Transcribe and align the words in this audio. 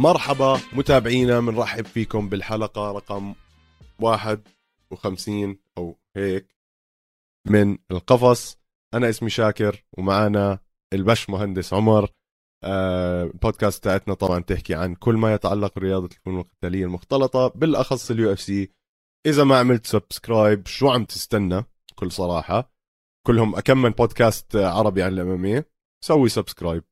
مرحبا 0.00 0.60
متابعينا 0.72 1.40
بنرحب 1.40 1.86
فيكم 1.86 2.28
بالحلقة 2.28 2.92
رقم 2.92 3.34
51 3.98 5.58
أو 5.78 5.98
هيك 6.16 6.56
من 7.46 7.78
القفص. 7.90 8.58
أنا 8.94 9.08
اسمي 9.08 9.30
شاكر 9.30 9.84
ومعنا 9.98 10.58
البش 10.92 11.30
مهندس 11.30 11.74
عمر. 11.74 12.10
آه 12.64 13.24
البودكاست 13.24 13.84
تاعتنا 13.84 14.14
طبعا 14.14 14.38
تحكي 14.40 14.74
عن 14.74 14.94
كل 14.94 15.14
ما 15.14 15.34
يتعلق 15.34 15.74
برياضة 15.74 16.06
الفنون 16.06 16.40
القتالية 16.40 16.84
المختلطة 16.84 17.48
بالأخص 17.48 18.10
ال 18.10 18.32
UFC. 18.32 18.72
إذا 19.26 19.44
ما 19.44 19.58
عملت 19.58 19.86
subscribe 19.86 20.66
شو 20.66 20.88
عم 20.90 21.04
تستنى؟ 21.04 21.64
بكل 21.92 22.12
صراحة 22.12 22.72
كلهم 23.26 23.56
أكم 23.56 23.82
من 23.82 23.90
بودكاست 23.90 24.56
عربي 24.56 25.02
عن 25.02 25.12
ال 25.12 25.26
MMA 25.26 25.70
سوي 26.04 26.28
subscribe. 26.28 26.84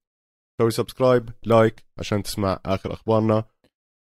سوي 0.59 0.71
subscribe 0.71 1.31
like 1.43 1.85
عشان 1.99 2.23
تسمع 2.23 2.61
آخر 2.67 2.93
أخبارنا. 2.93 3.45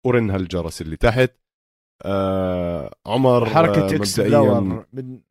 ورن 0.05 0.29
هالجرس 0.31 0.81
اللي 0.81 0.97
تحت. 0.97 1.31
آه 2.05 2.95
عمر 3.05 3.45
حركة 3.49 3.81
آه، 3.85 3.95
إكس 3.95 4.19
مبدئياً- 4.19 4.21
بلاور 4.23 4.85
من 4.93 5.21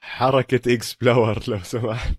حركة 0.00 0.74
إكس 0.74 0.94
بلاور 0.94 1.38
لو 1.48 1.58
سمحت. 1.58 2.18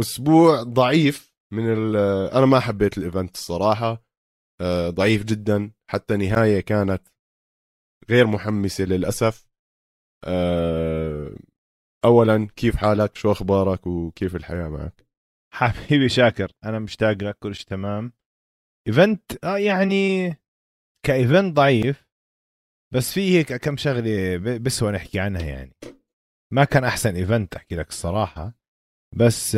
أسبوع 0.00 0.62
ضعيف 0.62 1.34
من 1.52 1.72
ال 1.72 1.96
أنا 2.32 2.46
ما 2.46 2.60
حبيت 2.60 2.98
ال 2.98 3.04
event 3.04 3.34
الصراحة. 3.34 4.02
أه، 4.60 4.90
ضعيف 4.90 5.24
جدا. 5.24 5.72
حتى 5.90 6.16
نهاية 6.16 6.60
كانت 6.60 7.08
غير 8.10 8.26
محمسة 8.26 8.84
للأسف. 8.84 9.48
أه، 10.24 11.36
اولا 12.04 12.48
كيف 12.56 12.76
حالك؟ 12.76 13.16
شو 13.16 13.32
أخبارك؟ 13.32 13.86
وكيف 13.86 14.36
الحياة 14.36 14.68
معك؟ 14.68 15.05
حبيبي 15.60 16.08
شاكر 16.08 16.52
أنا 16.64 16.78
مشتاق 16.78 17.22
لك 17.22 17.38
كل 17.38 17.54
شيء 17.54 17.66
تمام. 17.66 18.12
event 18.88 19.44
آه 19.44 19.58
يعني 19.58 20.28
ك 21.06 21.14
event 21.14 21.56
ضعيف 21.56 22.06
بس 22.94 23.12
في 23.12 23.38
هيك 23.38 23.54
كم 23.54 23.76
شغلة 23.76 24.36
بسوى 24.58 24.92
نحكي 24.92 25.20
عنها 25.20 25.42
يعني. 25.42 25.72
ما 26.52 26.64
كان 26.64 26.84
أحسن 26.84 27.14
event 27.14 27.54
أحكي 27.54 27.76
لك 27.76 27.88
الصراحة. 27.88 28.54
بس 29.16 29.56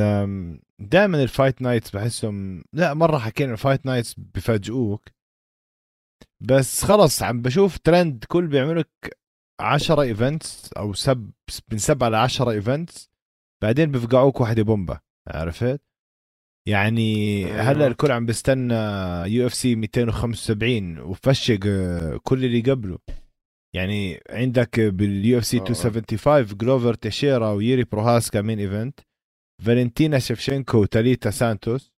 دائما 0.78 1.22
ال 1.22 1.29
fight 1.29 1.62
nights 1.62 1.90
بحسهم 1.90 2.64
لا 2.72 2.94
مرة 2.94 3.18
حكينا 3.18 3.52
ال 3.52 3.58
fight 3.58 3.86
nights 3.86 4.14
بفاجئوك. 4.14 5.08
بس 6.40 6.84
خلص 6.84 7.22
عم 7.22 7.42
بشوف 7.42 7.78
ترند 7.78 8.24
كل 8.24 8.46
بيعملوا 8.46 8.82
لك 8.82 9.18
10 9.60 10.02
events 10.02 10.72
أو 10.72 10.92
سب 10.92 11.30
من 11.72 11.78
سبعة 11.78 12.08
ل 12.08 12.14
10 12.14 12.50
events 12.50 13.10
بعدين 13.62 13.90
بفقعوك 13.90 14.40
واحدة 14.40 14.62
بومبا 14.62 15.00
عرفت؟ 15.28 15.87
يعني 16.66 17.46
أيوة. 17.46 17.60
هلا 17.60 17.86
الكل 17.86 18.12
عم 18.12 18.26
بيستنى 18.26 18.74
UFC 19.26 19.74
275 19.74 20.98
وفشق 20.98 21.58
كل 22.22 22.44
اللي 22.44 22.60
قبله 22.60 22.98
يعني 23.76 24.20
عندك 24.30 24.80
بال 24.80 25.38
UFC 25.38 25.56
آه. 25.56 25.60
275 25.60 26.58
جلوفر 26.58 26.94
تيشيرا 26.94 27.50
وييري 27.50 27.84
بروهاسكا 27.84 28.40
main 28.40 28.58
event 28.58 29.00
فالنتينا 29.64 30.18
شيفشينكو 30.18 30.78
وتاليتا 30.78 31.30
سانتوس 31.30 31.92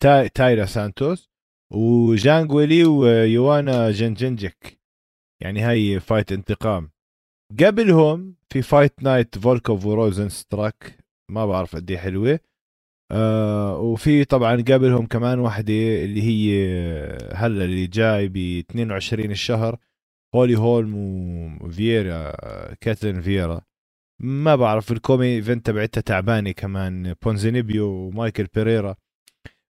تا... 0.00 0.26
تايرا 0.26 0.66
سانتوس 0.66 1.28
وجانج 1.72 2.52
ويلي 2.52 2.84
ويوانا 2.84 3.90
جنجنجك 3.90 4.78
يعني 5.42 5.60
هاي 5.60 6.00
fight 6.00 6.32
انتقام 6.32 6.90
قبلهم 7.60 8.36
في 8.52 8.62
Fight 8.62 9.02
Night 9.02 9.38
فولكوف 9.38 9.86
وروزن 9.86 10.28
ستراك 10.28 10.98
ما 11.30 11.46
بعرف 11.46 11.76
قد 11.76 11.90
إيه 11.90 11.98
حلوة 11.98 12.40
آه 13.10 13.78
وفي 13.78 14.24
طبعا 14.24 14.56
قبلهم 14.56 15.06
كمان 15.06 15.38
واحدة 15.38 15.74
اللي 16.04 16.22
هي 16.22 16.68
هلا 17.34 17.64
اللي 17.64 17.86
جاي 17.86 18.28
ب 18.28 18.36
22 18.36 19.30
الشهر 19.30 19.78
هولي 20.34 20.58
هولم 20.58 20.94
وفييرا 21.62 22.14
آه، 22.14 22.76
كاترين 22.80 23.20
فييرا. 23.20 23.60
ما 24.20 24.56
بعرف 24.56 24.92
ال 24.92 24.96
co-main 24.96 25.26
event 25.36 25.66
تبعتها 25.66 26.00
تعبانة 26.00 26.52
كمان 26.52 27.14
بونزينيبيو 27.22 27.86
ومايكل 27.86 28.46
بيريرا. 28.54 28.96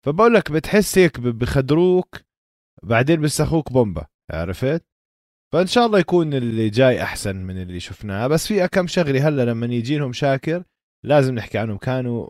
فبقول 0.06 0.34
لك 0.34 0.52
بتحس 0.52 0.98
هيك 0.98 1.20
بخدروك 1.20 2.20
بعدين 2.82 3.20
بيسخوك 3.20 3.72
بومبا 3.72 4.06
عرفت؟ 4.30 4.84
فإن 5.52 5.66
شاء 5.66 5.86
الله 5.86 5.98
يكون 5.98 6.34
اللي 6.34 6.70
جاي 6.70 7.02
أحسن 7.02 7.36
من 7.36 7.62
اللي 7.62 7.80
شفناه. 7.80 8.26
بس 8.26 8.46
في 8.46 8.68
كم 8.68 8.86
شغلة 8.86 9.28
هلا 9.28 9.44
لما 9.44 9.66
يجي 9.66 9.98
لهم 9.98 10.12
شاكر 10.12 10.64
لازم 11.04 11.34
نحكي 11.34 11.58
عنهم. 11.58 11.76
كانوا 11.76 12.28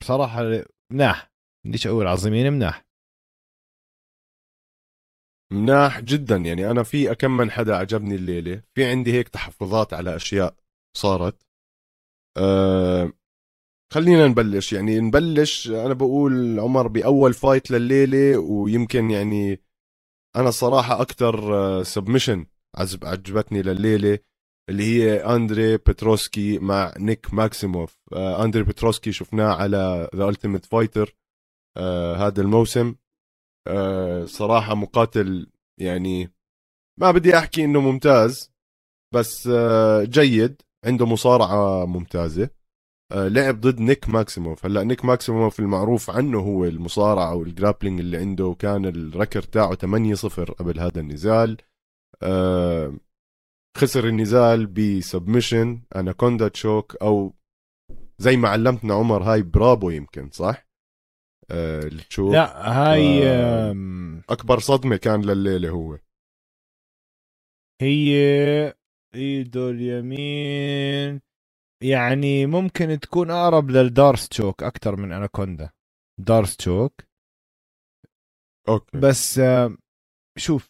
بصراحة 0.00 0.64
مناح. 0.92 1.32
بديش 1.66 1.86
أقول 1.86 2.06
عظيمين 2.06 2.52
مناح. 2.52 2.86
مناح 5.52 6.00
جدا 6.00 6.36
يعني 6.36 6.70
أنا 6.70 6.82
في 6.82 7.14
كم 7.14 7.36
من 7.36 7.50
حدا 7.50 7.76
عجبني 7.76 8.14
الليلة. 8.14 8.62
في 8.74 8.84
عندي 8.84 9.12
هيك 9.12 9.28
تحفظات 9.28 9.94
على 9.94 10.16
أشياء 10.16 10.56
صارت. 10.96 11.42
أه 12.36 13.12
خلينا 13.92 14.26
نبلش. 14.28 14.72
يعني 14.72 15.00
نبلش 15.00 15.68
أنا 15.68 15.94
بقول 15.94 16.60
عمر 16.60 16.88
بأول 16.88 17.34
fight 17.34 17.70
لليلة 17.70 18.38
ويمكن 18.38 19.10
يعني 19.10 19.60
أنا 20.36 20.50
صراحة 20.50 21.02
أكثر 21.02 21.82
submission 21.82 22.46
عجب 22.76 23.04
عجبتني 23.04 23.62
لليلة. 23.62 24.18
اللي 24.70 24.84
هي 24.84 25.24
أندري 25.24 25.76
بتروسكي 25.76 26.58
مع 26.58 26.94
نيك 26.98 27.34
ماكسيموف. 27.34 27.98
آه 28.12 28.44
أندري 28.44 28.62
بتروسكي 28.62 29.12
شفناه 29.12 29.54
على 29.54 30.10
The 30.16 30.28
Ultimate 30.28 30.66
Fighter 30.66 31.16
هذا 32.16 32.42
الموسم. 32.42 32.94
آه 33.68 34.24
صراحة 34.24 34.74
مقاتل 34.74 35.50
يعني 35.80 36.32
ما 37.00 37.10
بدي 37.10 37.38
أحكي 37.38 37.64
إنه 37.64 37.80
ممتاز 37.80 38.52
بس 39.14 39.46
آه 39.52 40.04
جيد 40.04 40.62
عنده 40.86 41.06
مصارعة 41.06 41.86
ممتازة. 41.86 42.50
آه، 43.12 43.28
لعب 43.28 43.60
ضد 43.60 43.80
نيك 43.80 44.08
ماكسيموف. 44.08 44.66
هلأ 44.66 44.82
نيك 44.84 45.04
ماكسيموف 45.04 45.60
المعروف 45.60 46.10
عنه 46.10 46.38
هو 46.40 46.64
المصارعة 46.64 47.34
وال 47.34 47.46
grappling 47.46 48.00
اللي 48.00 48.16
عنده 48.18 48.46
وكان 48.46 48.86
ال 48.86 48.94
record 48.94 49.42
تاعه 49.42 49.74
8-0 49.74 50.52
قبل 50.52 50.80
هذا 50.80 51.00
النزال. 51.00 51.56
آه، 52.22 52.94
خسر 53.76 54.08
النزال 54.08 54.66
ب 54.66 54.77
submission 54.77 55.82
anaconda 55.96 56.48
choke 56.48 56.96
أو 57.02 57.34
زي 58.18 58.36
ما 58.36 58.48
علمتنا 58.48 58.94
عمر 58.94 59.22
هاي 59.22 59.42
brabo 59.42 59.90
يمكن 59.90 60.30
صح؟ 60.30 60.66
آه، 61.50 61.90
لا 62.18 62.72
هاي 62.72 63.28
آه. 63.28 64.22
أكبر 64.28 64.58
صدمة 64.58 64.96
كان 64.96 65.22
لليلة 65.24 65.70
هو 65.70 65.98
هي 67.82 68.14
ايده 69.14 69.70
اليمين 69.70 71.20
يعني 71.82 72.46
ممكن 72.46 73.00
تكون 73.00 73.30
أقرب 73.30 73.70
لل 73.70 73.84
D'Arce 73.84 74.28
choke 74.28 74.62
أكثر 74.62 74.96
من 74.96 75.12
anaconda 75.12 75.70
D'Arce 76.20 76.56
choke 76.56 76.92
okay 78.68 78.98
بس 78.98 79.38
آه، 79.38 79.76
شوف 80.38 80.69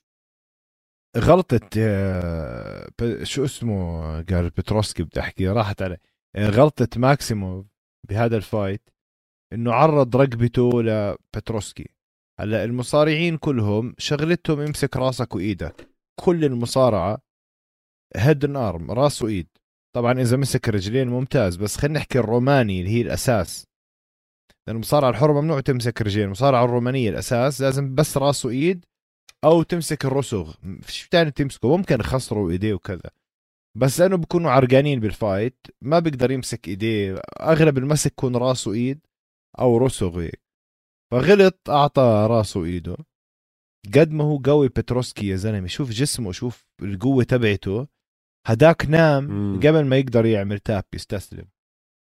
غلطة 1.16 1.60
آه، 1.78 2.91
شو 3.22 3.45
اسمه 3.45 4.01
قال 4.22 4.51
بتروسكي 4.51 5.03
بدي 5.03 5.21
أحكي 5.21 5.48
راحت 5.48 5.83
علي. 5.83 5.97
آه، 6.36 6.51
غلطة 6.51 6.89
ماكسيموف 6.97 7.66
بهذا 8.09 8.36
ال 8.37 8.46
fight 8.46 8.91
إنه 9.53 9.72
عرض 9.72 10.16
رقبته 10.16 10.83
لبتروسكي. 10.83 11.89
هلأ 12.41 12.65
المصارعين 12.65 13.36
كلهم 13.36 13.95
شغلتهم 13.98 14.60
يمسك 14.60 14.97
راسك 14.97 15.34
وإيدك. 15.34 15.89
كل 16.21 16.45
المصارعة 16.45 17.18
head 18.16 18.57
arm 18.57 18.91
راس 18.91 19.22
وإيد. 19.22 19.48
طبعا 19.97 20.21
إذا 20.21 20.36
مسك 20.36 20.68
رجلين 20.68 21.09
ممتاز 21.09 21.56
بس 21.56 21.77
خلينا 21.77 21.98
نحكي 21.98 22.18
الروماني 22.18 22.80
اللي 22.80 22.91
هي 22.91 23.01
الأساس. 23.03 23.65
لأن 24.66 24.77
المصارعة 24.77 25.10
الحرة 25.10 25.41
ممنوع 25.41 25.60
تمسك 25.60 26.03
رجلين 26.03 26.24
المصارعة 26.24 26.65
الرومانية 26.65 27.10
الأساس 27.10 27.60
لازم 27.60 27.95
بس 27.95 28.16
راس 28.16 28.47
وإيد 28.47 28.84
أو 29.45 29.63
تمسك 29.63 30.04
الرسغ. 30.04 30.53
فيش 30.83 31.09
تاني 31.09 31.31
تمسكه؟ 31.31 31.77
ممكن 31.77 32.01
يخسروا 32.01 32.51
إيديه 32.51 32.75
وكذا. 32.75 33.10
بس 33.77 34.01
لأنه 34.01 34.16
بيكونوا 34.16 34.51
عرقانين 34.51 35.01
بال 35.01 35.19
fight 35.19 35.66
ما 35.83 35.98
بيقدر 35.98 36.31
يمسك 36.31 36.69
إيديه. 36.69 37.22
أغلب 37.41 37.78
المسك 37.78 38.13
يكون 38.13 38.37
راسه 38.37 38.72
إيد 38.72 39.01
أو 39.59 39.77
رسغ 39.78 40.21
هيك. 40.21 40.41
فغلط 41.13 41.71
أعطى 41.71 42.27
راسه 42.31 42.65
إيده. 42.65 42.97
قد 43.95 44.10
ما 44.10 44.25
هو 44.25 44.39
قوي 44.39 44.69
بتروسكي 44.69 45.28
يا 45.28 45.37
زلمة 45.37 45.66
شوف 45.66 45.91
جسمه 45.91 46.33
شوف 46.33 46.66
القوة 46.83 47.25
تبعته. 47.25 47.87
هداك 48.47 48.87
نام 48.87 49.25
مم. 49.25 49.60
قبل 49.60 49.84
ما 49.84 49.97
يقدر 49.97 50.27
يعمل 50.27 50.59
tap 50.59 50.84
يستسلم. 50.95 51.48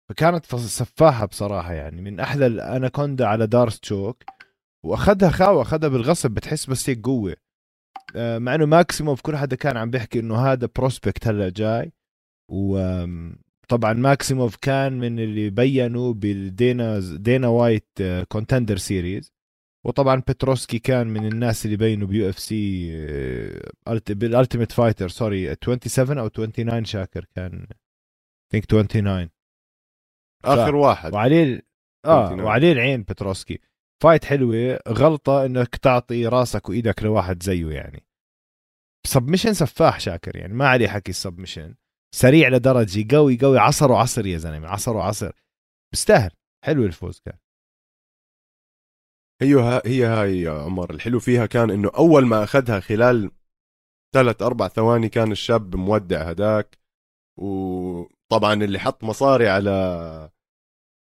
فكانت 0.09 0.55
سفاحة 0.55 1.25
بصراحة 1.25 1.73
يعني. 1.73 2.01
من 2.01 2.19
أحلى 2.19 2.45
الأناكوندا 2.45 3.25
على 3.25 3.47
D'Arce 3.47 3.79
choke 3.79 4.23
وأخذها 4.85 5.29
خاوه 5.29 5.61
أخذها 5.61 5.89
بالغصب 5.89 6.31
بتحس 6.31 6.65
بس 6.65 6.89
هيك 6.89 7.01
قوة. 7.05 7.35
آه، 8.15 8.37
مع 8.37 8.55
إنه 8.55 8.65
ماكسيموف 8.65 9.21
كل 9.21 9.37
حدا 9.37 9.55
كان 9.55 9.77
عم 9.77 9.89
بيحكي 9.89 10.19
إنه 10.19 10.35
هذا 10.51 10.69
prospect 10.75 11.27
هلا 11.27 11.49
جاي. 11.49 11.91
وطبعا 12.51 13.93
ماكسيموف 13.93 14.55
كان 14.55 14.99
من 14.99 15.19
اللي 15.19 15.49
بينوا 15.49 16.13
بالدينا 16.13 16.99
دينا 17.17 17.47
وايت 17.47 17.87
Contender 18.27 18.77
Series 18.77 19.33
وطبعا 19.85 20.15
بتروسكي 20.27 20.79
كان 20.79 21.07
من 21.07 21.25
الناس 21.25 21.65
اللي 21.65 21.77
بينوا 21.77 22.07
ب 22.07 22.29
UFC 22.29 22.39
بال 22.39 22.91
Ultimate 24.09 24.71
Fighter 24.71 25.07
sorry 25.09 25.55
27 25.55 26.17
أو 26.17 26.27
29 26.27 26.85
شاكر 26.85 27.25
كان. 27.35 27.67
think 28.51 28.65
29 28.65 29.29
آخر 30.45 30.75
واحد. 30.75 31.13
وعليه 31.13 31.61
آه 32.05 32.25
29. 32.25 32.39
وعليه 32.45 32.71
العين 32.71 33.03
بتروسكي 33.03 33.59
fight 34.03 34.25
حلوة 34.25 34.79
غلطة 34.87 35.45
إنك 35.45 35.75
تعطي 35.75 36.27
راسك 36.27 36.69
وإيدك 36.69 37.03
لواحد 37.03 37.43
زيه 37.43 37.69
يعني. 37.69 38.05
submission 39.07 39.53
سفاح 39.53 39.99
شاكر 39.99 40.35
يعني 40.35 40.53
ما 40.53 40.67
عليه 40.67 40.87
حكي 40.87 41.09
ال 41.09 41.15
submission 41.15 41.75
سريع 42.15 42.49
لدرجة 42.49 43.15
قوي 43.15 43.37
قوي 43.41 43.57
عصر 43.59 43.91
وعصر 43.91 44.25
يا 44.25 44.37
زلمة 44.37 44.67
عصر 44.67 44.97
وعصر. 44.97 45.31
بيستاهل 45.93 46.31
حلو 46.65 46.85
الفوز 46.85 47.19
كان. 47.19 47.37
هي 49.41 49.81
هي 49.85 50.05
هاي 50.05 50.41
يا 50.41 50.51
عمر. 50.51 50.93
الحلو 50.93 51.19
فيها 51.19 51.45
كان 51.45 51.71
إنه 51.71 51.91
أول 51.97 52.25
ما 52.25 52.43
أخذها 52.43 52.79
خلال 52.79 53.31
ثلاث 54.15 54.41
أربع 54.41 54.67
ثواني 54.67 55.09
كان 55.09 55.31
الشاب 55.31 55.75
مودع 55.75 56.21
هداك. 56.21 56.77
وطبعا 57.39 58.53
اللي 58.53 58.79
حط 58.79 59.03
مصاري 59.03 59.49
على 59.49 60.29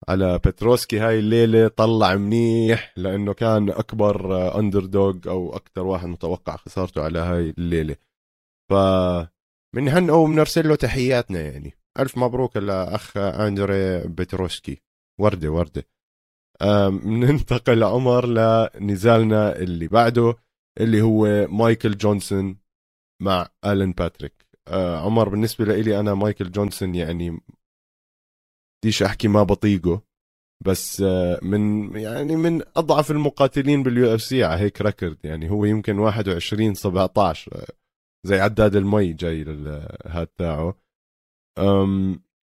على 0.08 0.38
بتروسكي. 0.38 0.98
هاي 0.98 1.18
الليلة 1.18 1.68
طلع 1.68 2.14
منيح 2.14 2.92
لأنه 2.96 3.32
كان 3.32 3.70
أكبر 3.70 4.58
underdog 4.58 5.16
أو 5.26 5.56
أكثر 5.56 5.86
واحد 5.86 6.08
متوقع 6.08 6.56
خسارته 6.56 7.02
على 7.02 7.18
هاي 7.18 7.54
الليلة. 7.58 7.96
ف 8.70 8.74
من 9.74 10.10
أو 10.10 10.26
بنرسل 10.26 10.68
له 10.68 10.74
تحياتنا 10.74 11.40
يعني. 11.40 11.74
ألف 11.98 12.18
مبروك 12.18 12.56
لاخ 12.56 13.16
أندري 13.16 14.08
بتروسكي. 14.08 14.82
وردة 15.20 15.48
وردة. 15.48 15.86
ننتقل 17.04 17.84
عمر 17.84 18.26
لنزالنا 18.26 19.56
اللي 19.56 19.88
بعده 19.88 20.34
اللي 20.80 21.02
هو 21.02 21.46
مايكل 21.46 21.96
جونسون 21.96 22.56
مع 23.22 23.48
الين 23.64 23.92
باتريك. 23.92 24.46
آه 24.68 24.98
عمر 24.98 25.28
بالنسبة 25.28 25.64
لي 25.64 26.00
أنا 26.00 26.14
مايكل 26.14 26.50
جونسون 26.50 26.94
يعني 26.94 27.40
بديش 28.84 29.02
أحكي 29.02 29.28
ما 29.28 29.42
بطيقه 29.42 30.02
بس 30.66 31.00
آه 31.00 31.40
من 31.42 31.96
يعني 31.96 32.36
من 32.36 32.62
أضعف 32.76 33.10
المقاتلين 33.10 33.82
بال 33.82 34.14
UFC 34.14 34.44
على 34.44 34.60
هيك 34.60 34.81
record 34.81 35.19
يعني 35.25 35.50
هو 35.50 35.64
يمكن 35.64 35.98
21 35.98 36.75
17 36.75 37.56
آه 37.56 37.66
زي 38.26 38.40
عداد 38.40 38.76
المي 38.76 39.12
جاي 39.12 39.42
هاد 40.06 40.26
تاعه. 40.26 40.78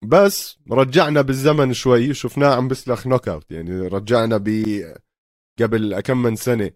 بس 0.04 0.58
رجعنا 0.72 1.22
بالزمن 1.22 1.74
شوي 1.74 2.14
شفناه 2.14 2.56
عم 2.56 2.68
بسلخ 2.68 3.08
knockout 3.08 3.52
يعني 3.52 3.72
رجعنا 3.88 4.38
ب 4.38 4.50
قبل 5.62 6.00
كم 6.00 6.18
من 6.18 6.36
سنة. 6.36 6.72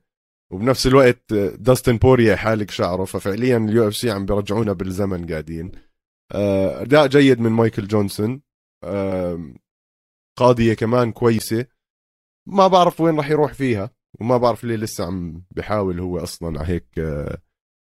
وبنفس 0.51 0.87
الوقت 0.87 1.33
داستن 1.59 1.97
بوريا 1.97 2.35
حالق 2.35 2.71
شعره 2.71 3.05
ففعليا 3.05 3.57
ال 3.57 3.87
UFC 3.87 4.11
عم 4.11 4.25
بيرجعونا 4.25 4.73
بالزمن 4.73 5.31
قاعدين. 5.31 5.71
أداء 6.31 7.07
جيد 7.07 7.39
من 7.39 7.51
مايكل 7.51 7.87
جونسون 7.87 8.41
قاضية 10.39 10.73
كمان 10.73 11.11
كويسة. 11.11 11.65
ما 12.47 12.67
بعرف 12.67 13.01
وين 13.01 13.17
راح 13.17 13.29
يروح 13.29 13.53
فيها 13.53 13.89
وما 14.21 14.37
بعرف 14.37 14.63
ليه 14.63 14.75
لسه 14.75 15.05
عم 15.05 15.43
بحاول 15.51 15.99
هو 15.99 16.19
أصلا 16.19 16.59
على 16.59 16.67
هيك 16.69 16.87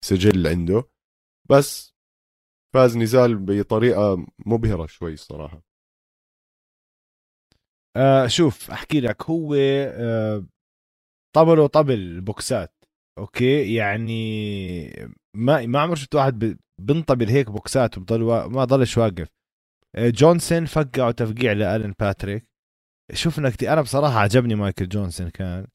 سجل 0.04 0.46
عنده. 0.46 0.88
بس 1.50 1.94
فاز 2.74 2.96
نزال 2.96 3.36
بطريقة 3.38 4.26
مبهرة 4.46 4.86
شوي 4.86 5.12
الصراحه 5.12 5.62
آه 7.96 8.26
شوف 8.26 8.70
أحكي 8.70 9.00
لك 9.00 9.22
هو 9.22 9.54
آه 9.54 10.46
طبل 11.72 12.20
بوكسات 12.20 12.74
okay؟ 13.18 13.74
يعني 13.74 15.08
ما 15.36 15.66
ما 15.66 15.80
عمر 15.80 15.94
شفت 15.94 16.14
واحد 16.14 16.58
بنطبل 16.80 17.28
هيك 17.28 17.50
بوكسات 17.50 17.98
وبضل. 17.98 18.24
ما 18.50 18.64
ضلش 18.64 18.98
واقف. 18.98 19.28
آه 19.28 19.45
جونسون 19.98 20.66
فقعوا 20.66 21.10
تفقيع 21.10 21.52
لالن 21.52 21.94
باتريك. 22.00 22.46
شفنا 23.12 23.50
كتير 23.50 23.72
أنا 23.72 23.82
بصراحة 23.82 24.18
عجبني 24.18 24.54
مايكل 24.54 24.88
جونسون 24.88 25.28
كان. 25.28 25.66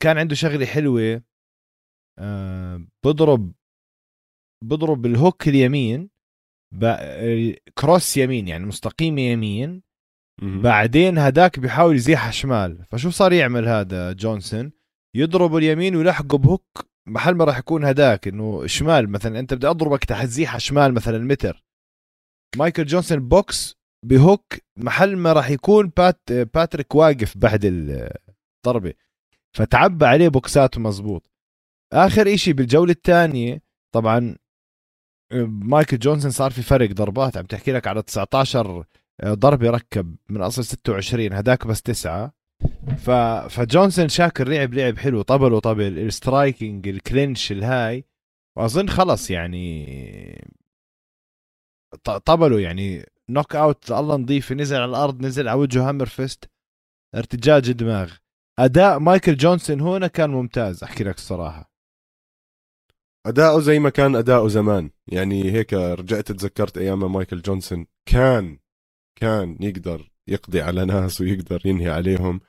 كان 0.00 0.18
عنده 0.18 0.34
شغلة 0.34 0.66
حلوة. 0.66 1.22
بضرب 3.04 3.52
بضرب 4.64 5.06
ال 5.06 5.14
hook 5.14 5.48
اليمين 5.48 6.10
cross 7.78 8.16
يمين 8.16 8.48
يعني 8.48 8.66
مستقيمة 8.66 9.20
يمين. 9.20 9.82
بعدين 10.42 11.18
هداك 11.18 11.58
بيحاول 11.58 11.96
يزيحها 11.96 12.30
شمال. 12.30 12.84
فشو 12.84 13.10
صار 13.10 13.32
يعمل 13.32 13.68
هذا 13.68 14.12
جونسون؟ 14.12 14.72
يضرب 15.16 15.56
اليمين 15.56 15.96
ويلحقه 15.96 16.38
ب 16.38 16.48
hook 16.48 16.90
محل 17.08 17.34
ما 17.34 17.44
راح 17.44 17.58
يكون 17.58 17.84
هداك 17.84 18.28
إنه 18.28 18.66
شمال 18.66 19.10
مثلا. 19.10 19.38
أنت 19.38 19.54
بدي 19.54 19.66
أضربك 19.66 20.04
حتزيحها 20.04 20.58
شمال 20.58 20.94
مثلا 20.94 21.18
متر. 21.18 21.64
مايكل 22.56 22.84
جونسون 22.84 23.28
بوكس 23.28 23.76
ب 24.06 24.14
hook 24.14 24.44
محل 24.76 25.16
ما 25.16 25.32
راح 25.32 25.50
يكون 25.50 25.92
بات 25.96 26.20
باتريك 26.32 26.94
واقف 26.94 27.38
بعد 27.38 27.60
الضربة. 27.64 28.94
فتعبى 29.56 30.06
عليه 30.06 30.28
بوكساته 30.28 30.80
مزبوط. 30.80 31.30
آخر 31.92 32.34
إشي 32.34 32.52
بالجولة 32.52 32.92
الثانية 32.92 33.62
طبعا 33.94 34.36
مايكل 35.44 35.98
جونسون 35.98 36.30
صار 36.30 36.50
في 36.50 36.62
فرق 36.62 36.90
ضربات. 36.90 37.36
عم 37.36 37.44
تحكي 37.46 37.72
لك 37.72 37.86
على 37.86 38.02
19 38.02 38.84
ضربة 39.24 39.70
ركب 39.70 40.16
من 40.28 40.42
أصل 40.42 40.64
26 40.64 41.32
هداك 41.32 41.66
بس 41.66 41.82
تسعة. 41.82 42.32
ف... 42.96 43.10
فجونسون 43.50 44.08
شاكر 44.08 44.48
لعب 44.48 44.74
لعب 44.74 44.98
حلو 44.98 45.22
طبل 45.22 45.52
وطبل. 45.52 45.98
ال 45.98 46.08
striking 46.08 46.88
ال 46.88 46.97
clinch 46.97 47.52
الهاي. 47.52 48.04
وأظن 48.58 48.88
خلص 48.88 49.30
يعني 49.30 49.86
طبلوا 52.24 52.60
يعني 52.60 53.06
knockout 53.28 53.92
الله 53.92 54.16
نظيف 54.16 54.52
نزل 54.52 54.76
على 54.76 54.84
الأرض 54.90 55.20
نزل 55.20 55.48
على 55.48 55.58
وجهه 55.60 55.88
hammer 55.88 56.06
fist 56.06 56.50
ارتجاج 57.14 57.72
دماغ. 57.72 58.12
أداء 58.58 58.98
مايكل 58.98 59.36
جونسون 59.36 59.80
هنا 59.80 60.06
كان 60.06 60.30
ممتاز 60.30 60.84
أحكي 60.84 61.04
لك 61.04 61.16
الصراحة. 61.16 61.72
أداؤه 63.26 63.60
زي 63.60 63.78
ما 63.78 63.90
كان 63.90 64.16
أداؤه 64.16 64.48
زمان. 64.48 64.90
يعني 65.06 65.52
هيك 65.52 65.74
رجعت 65.74 66.32
تذكرت 66.32 66.78
أيام 66.78 67.12
مايكل 67.12 67.42
جونسون. 67.42 67.86
كان 68.06 68.58
كان 69.20 69.56
يقدر 69.60 70.10
يقضي 70.28 70.60
على 70.60 70.84
ناس 70.84 71.20
ويقدر 71.20 71.62
ينهي 71.64 71.90
عليهم. 71.90 72.40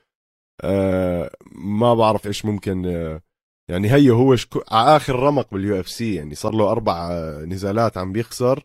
آه 0.60 1.30
ما 1.52 1.94
بعرف 1.94 2.26
إيش 2.26 2.44
ممكن 2.44 2.86
آه 2.86 3.22
يعني 3.68 3.92
هي 3.92 4.10
هو 4.10 4.36
شكو... 4.36 4.62
على 4.70 4.96
آخر 4.96 5.16
رمق 5.16 5.54
بال 5.54 5.80
UFC 5.80 6.14
يعني 6.14 6.34
صار 6.34 6.54
له 6.54 6.70
أربع 6.70 7.10
نزالات 7.44 7.98
عم 7.98 8.12
بيخسر. 8.12 8.64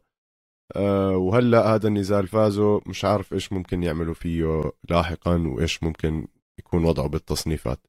وهلأ 1.15 1.75
هذا 1.75 1.87
النزال 1.87 2.27
فازوا 2.27 2.81
مش 2.85 3.05
عارف 3.05 3.33
إيش 3.33 3.53
ممكن 3.53 3.83
يعملوا 3.83 4.13
فيه 4.13 4.71
لاحقا 4.89 5.47
وإيش 5.47 5.83
ممكن 5.83 6.27
يكون 6.59 6.85
وضعه 6.85 7.07
بالتصنيفات. 7.07 7.79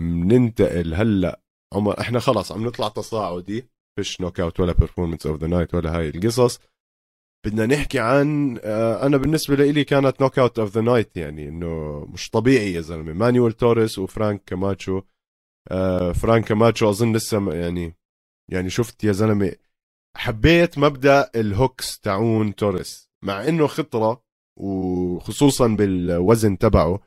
ننتقل 0.00 0.94
هلأ 0.94 1.40
عمر 1.74 2.00
إحنا 2.00 2.20
خلص 2.20 2.52
عم 2.52 2.66
نطلع 2.66 2.88
تصاعدي. 2.88 3.68
فيش 3.98 4.20
knockout 4.20 4.60
ولا 4.60 4.72
performance 4.72 5.26
of 5.26 5.40
the 5.40 5.46
night 5.46 5.74
ولا 5.74 5.98
هاي 5.98 6.08
القصص. 6.08 6.60
بدنا 7.46 7.66
نحكي 7.66 7.98
عن 7.98 8.58
آه، 8.64 9.06
أنا 9.06 9.16
بالنسبة 9.16 9.54
لي 9.54 9.84
كانت 9.84 10.20
knockout 10.20 10.58
of 10.58 10.74
the 10.74 10.80
night 10.80 11.16
يعني 11.16 11.48
إنه 11.48 12.04
مش 12.12 12.30
طبيعي 12.30 12.72
يا 12.72 12.80
زلمة. 12.80 13.12
مانويل 13.12 13.52
توريس 13.52 13.98
وفرانك 13.98 14.44
كاماتشو 14.44 15.02
آه، 15.70 16.12
فرانك 16.12 16.44
كاماتشو 16.44 16.90
أظن 16.90 17.16
لسه 17.16 17.54
يعني 17.54 17.96
يعني 18.52 18.70
شفت 18.70 19.04
يا 19.04 19.12
زلمة 19.12 19.52
حبيت 20.16 20.78
مبدأ 20.78 21.30
ال 21.34 21.45
hooks 21.45 22.00
تاعون 22.00 22.54
توريس. 22.54 23.10
مع 23.24 23.48
إنه 23.48 23.66
خطرة 23.66 24.22
وخصوصا 24.60 25.68
بالوزن 25.68 26.58
تبعه. 26.58 27.00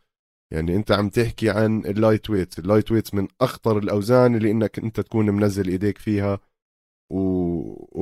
يعني 0.54 0.76
أنت 0.76 0.92
عم 0.92 1.10
تحكي 1.10 1.50
عن 1.50 1.86
ال 1.86 2.29
lightweight. 2.29 2.60
ال 2.60 2.91
lightweight 2.91 3.13
من 3.14 3.28
أخطر 3.42 3.78
الأوزان 3.78 4.36
اللي 4.36 4.52
إنك 4.52 4.80
أنت 4.80 5.00
تكون 5.00 5.30
منزل 5.30 5.68
إيديك 5.68 5.98
فيها 5.98 6.40
و... 7.12 7.20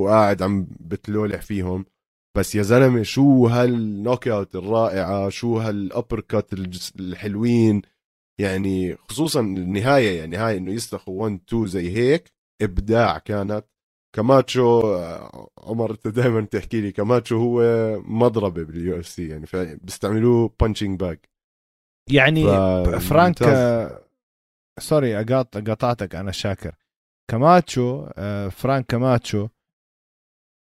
وقاعد 0.02 0.42
عم 0.42 0.68
بتلولح 0.80 1.42
فيهم. 1.42 1.86
بس 2.38 2.56
يا 2.56 2.62
زلمة 2.62 3.04
شو 3.04 3.48
هال 3.48 4.28
knockout 4.28 4.56
الرائعة؟ 4.56 5.30
شو 5.30 5.58
هال 5.58 6.20
uppercut 6.20 6.54
الحلوين؟ 7.00 7.82
يعني 8.40 8.96
خصوصا 8.96 9.40
النهاية 9.40 10.20
يعني 10.20 10.38
هاي 10.38 10.58
إنه 10.58 10.72
يستخوا 10.72 11.24
1 11.24 11.40
2 11.48 11.66
زي 11.68 11.92
هيك 11.98 12.32
إبداع 12.62 13.18
كانت. 13.18 13.66
كاماتشو 14.16 14.98
عمر 15.58 15.92
انت 15.92 16.08
دائما 16.08 16.42
تحكي 16.42 16.82
لي 16.82 16.92
كاماتشو 16.92 17.38
هو 17.38 17.62
مضربة 18.02 18.64
بال 18.64 19.00
UFC 19.00 19.28
يعني 19.28 19.46
بيستعملوه 19.84 20.54
punching 20.60 21.00
bag 21.00 21.30
يعني 22.12 22.44
ف... 22.44 22.90
فرانك 22.90 23.38
sorry 24.80 25.22
أقاط... 25.22 25.58
قطعتك 25.58 26.16
أنا 26.16 26.32
شاكر. 26.32 26.76
كاماتشو 27.32 28.08
آه، 28.18 28.48
فرانك 28.48 28.86
كاماتشو 28.86 29.48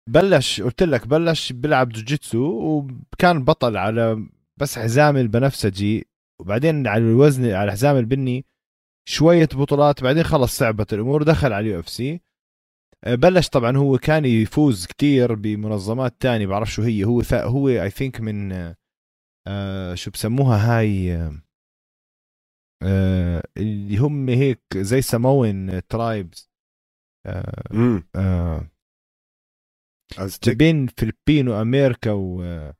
بلش 0.08 0.60
قلت 0.60 0.82
لك 0.82 1.06
بلش 1.06 1.52
بيلعب 1.52 1.88
جوجيتسو 1.88 2.38
وكان 2.42 3.44
بطل 3.44 3.76
على 3.76 4.28
بس 4.56 4.78
حزام 4.78 5.16
البنفسجي 5.16 6.08
وبعدين 6.40 6.86
على 6.86 7.02
الوزن 7.02 7.44
على 7.44 7.64
الحزام 7.64 7.96
البني 7.96 8.44
شوية 9.08 9.48
بطولات 9.54 10.02
بعدين 10.02 10.22
خلص 10.22 10.58
صعبت 10.58 10.92
الأمور 10.92 11.22
دخل 11.22 11.52
على 11.52 11.66
ال 11.66 11.80
UFC. 11.80 12.20
بلش 13.06 13.48
طبعا 13.48 13.76
هو 13.76 13.98
كان 13.98 14.24
يفوز 14.24 14.86
كتير 14.86 15.34
بمنظمات 15.34 16.14
تانية 16.20 16.46
بعرف 16.46 16.72
شو 16.72 16.82
هي. 16.82 17.04
هو 17.04 17.22
هو 17.32 17.68
I 17.68 17.90
think 17.90 18.20
من 18.20 18.52
آه 19.46 19.94
شو 19.94 20.10
بسموها 20.10 20.78
هاي 20.78 21.12
آه 22.82 23.42
اللي 23.56 23.98
هم 23.98 24.28
هيك 24.28 24.60
زي 24.76 25.02
Samoan 25.02 25.86
tribes 25.88 26.50
آه 27.26 28.02
آه 28.16 28.70
بين 30.46 30.86
فلبين 30.86 31.48
وامريكا 31.48 32.12
و 32.12 32.42
آه. 32.42 32.74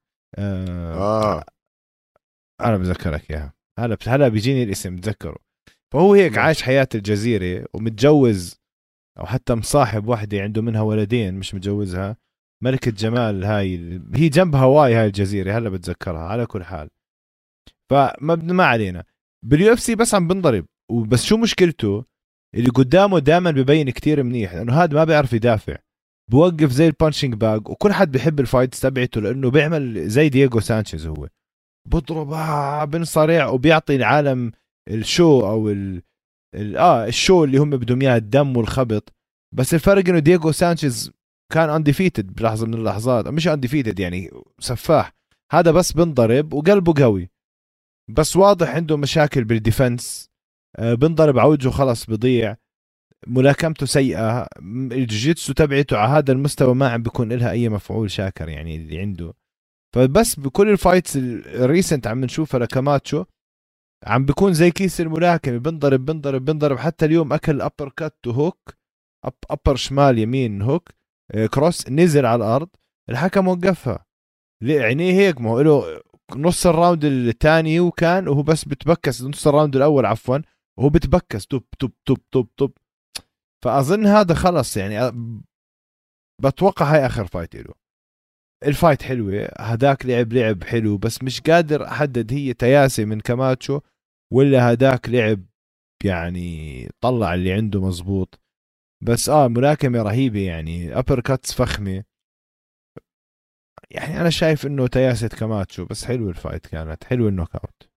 آه. 0.95 1.45
أنا 2.61 2.77
بذكرك 2.77 3.31
إياها. 3.31 3.55
هلا 3.79 3.97
هلا 4.07 4.29
بيجيني 4.29 4.63
الاسم 4.63 4.97
بتذكره. 4.97 5.39
فهو 5.93 6.15
هيك 6.15 6.39
عايش 6.39 6.63
حياة 6.63 6.89
الجزيرة 6.95 7.67
ومتجوز 7.75 8.60
أو 9.21 9.27
حتى 9.27 9.55
مصاحب 9.55 10.09
وحده 10.09 10.43
عنده 10.43 10.63
منها 10.63 10.83
ولدين 10.83 11.35
مش 11.35 11.55
متجوزها. 11.55 12.17
ملكة 12.63 12.91
جمال 12.91 13.45
هاي 13.45 14.01
هي 14.15 14.29
جنب 14.29 14.57
هواي 14.57 14.95
هاي 14.95 15.07
الجزيرة 15.07 15.59
هلا 15.59 15.69
بتذكرها 15.69 16.21
على 16.21 16.47
كل 16.47 16.65
حال. 16.65 16.89
فما 17.91 18.35
ما 18.35 18.65
علينا. 18.65 19.05
بال 19.47 19.73
UFC 19.73 19.95
بس 19.95 20.15
عم 20.15 20.29
بنضرب 20.29 20.65
وبس 20.91 21.25
شو 21.25 21.37
مشكلته؟ 21.37 22.05
اللي 22.55 22.71
قدامه 22.71 23.19
دائما 23.19 23.51
ببين 23.51 23.91
كتير 23.91 24.23
منيح 24.23 24.55
لأنه 24.55 24.73
هذا 24.73 24.95
ما 24.95 25.05
بيعرف 25.05 25.33
يدافع. 25.33 25.77
بوقف 26.31 26.71
زي 26.71 26.87
ال 26.87 26.92
punching 26.92 27.35
bag 27.35 27.69
وكل 27.69 27.93
حد 27.93 28.13
بيحب 28.13 28.41
ال 28.41 28.47
fights 28.47 28.81
تبعته 28.81 29.21
لأنه 29.21 29.51
بيعمل 29.51 30.09
زي 30.09 30.29
دييغو 30.29 30.61
سانشيز 30.61 31.07
هو. 31.07 31.29
بضرب 31.89 32.31
بنصارع 32.91 33.49
وبيعطي 33.49 33.97
العالم 33.97 34.53
ال 34.89 34.99
show 34.99 35.41
أو 35.41 35.71
ال... 35.71 36.03
آه 36.55 37.07
الشو 37.07 37.45
اللي 37.45 37.59
هم 37.59 37.71
بدهم 37.71 38.03
إياه 38.03 38.17
الدم 38.17 38.57
والخبط. 38.57 39.13
بس 39.55 39.75
الفرق 39.75 40.09
إنه 40.09 40.19
دييغو 40.19 40.53
سانشيز 40.53 41.11
كان 41.53 41.71
undefeated 41.71 42.35
بلحظة 42.35 42.67
من 42.67 42.75
اللحظات. 42.75 43.29
مش 43.29 43.49
undefeated 43.49 44.01
يعني 44.01 44.31
سفاح. 44.59 45.13
هذا 45.53 45.71
بس 45.71 45.93
بنضرب 45.93 46.53
وقلبه 46.53 47.03
قوي. 47.03 47.31
بس 48.11 48.37
واضح 48.37 48.71
عنده 48.71 48.97
مشاكل 48.97 49.45
بال 49.45 49.62
defense. 49.62 50.31
آه 50.77 50.95
بنضرب 50.95 51.39
عوجه 51.39 51.69
خلص 51.69 52.07
بضيع. 52.07 52.57
ملاكمته 53.27 53.87
سيئة. 53.87 54.47
الجوجيتسو 54.93 55.53
تبعته 55.53 55.99
على 55.99 56.11
هذا 56.11 56.33
المستوى 56.33 56.75
ما 56.75 56.89
عم 56.89 57.03
بيكون 57.03 57.33
لها 57.33 57.51
أي 57.51 57.69
مفعول 57.69 58.11
شاكر 58.11 58.49
يعني 58.49 58.77
اللي 58.77 58.99
عنده. 58.99 59.35
فبس 59.95 60.41
بكل 60.41 60.69
ال 60.69 60.76
fights 60.76 61.17
ال 61.17 61.30
recent 61.30 62.07
عم 62.07 62.25
نشوفها 62.25 62.61
لكاماتشو 62.61 63.25
عم 64.07 64.25
بيكون 64.25 64.53
زي 64.53 64.71
كيس 64.71 65.01
الملاكمة 65.01 65.59
بنضرب 65.59 66.05
بنضرب 66.05 66.45
بنضرب 66.45 66.79
حتى 66.79 67.05
اليوم 67.05 67.33
أكل 67.33 67.61
uppercut 67.61 67.89
و 67.89 68.27
hook 68.27 68.75
up 69.25 69.35
upper 69.51 69.77
شمال 69.77 70.19
يمين 70.19 70.63
hook 70.63 70.89
cross 71.55 71.89
نزل 71.91 72.27
على 72.27 72.45
الأرض 72.45 72.69
الحكم 73.11 73.49
وقفها. 73.49 74.07
عينيه 74.63 75.13
هيك 75.13 75.41
ما 75.41 75.51
هو 75.51 75.61
له 75.61 76.03
نص 76.37 76.67
ال 76.67 76.73
round 76.73 77.05
الثاني 77.05 77.81
وكان 77.81 78.29
وهو 78.29 78.43
بس 78.43 78.65
بتبكس 78.65 79.23
نص 79.23 79.47
ال 79.47 79.52
round 79.52 79.77
الأول 79.77 80.07
عفوا 80.07 80.39
وهو 80.79 80.89
بتبكس 80.89 81.47
توب 81.47 81.65
توب 81.79 81.93
توب 82.05 82.19
توب 82.31 82.55
توب. 82.57 82.73
فأظن 83.65 84.07
هذا 84.07 84.35
خلص 84.35 84.77
يعني 84.77 85.13
بتوقع 86.43 86.95
هاي 86.95 87.07
آخر 87.07 87.27
fight 87.27 87.57
له 87.57 87.75
ال 88.67 88.73
fight 88.73 89.03
حلوة 89.03 89.49
هداك 89.59 90.07
لعب 90.07 90.33
لعب 90.33 90.65
حلو 90.65 90.99
بس 90.99 91.23
مش 91.23 91.41
قادر 91.41 91.87
أحدد 91.87 92.33
هي 92.33 92.53
تياسي 92.53 93.05
من 93.05 93.21
كاماتشو 93.21 93.81
ولا 94.33 94.73
هداك 94.73 95.09
لعب 95.09 95.45
يعني 96.05 96.89
طلع 97.01 97.35
اللي 97.35 97.53
عنده 97.53 97.81
مزبوط 97.81 98.41
بس 99.03 99.29
آه 99.29 99.49
ملاكمة 99.49 100.03
رهيبة 100.03 100.41
يعني 100.47 100.99
uppercuts 100.99 101.53
فخمة. 101.53 102.05
يعني 103.91 104.21
أنا 104.21 104.31
شايف 104.31 104.67
إنه 104.67 104.87
تياسة 104.87 105.29
كاماتشو 105.29 105.85
بس 105.85 106.05
حلو 106.05 106.29
ال 106.31 106.37
fight 106.37 106.67
كانت 106.67 107.05
حلو 107.05 107.29
ال 107.29 107.55
knockout. 107.55 107.91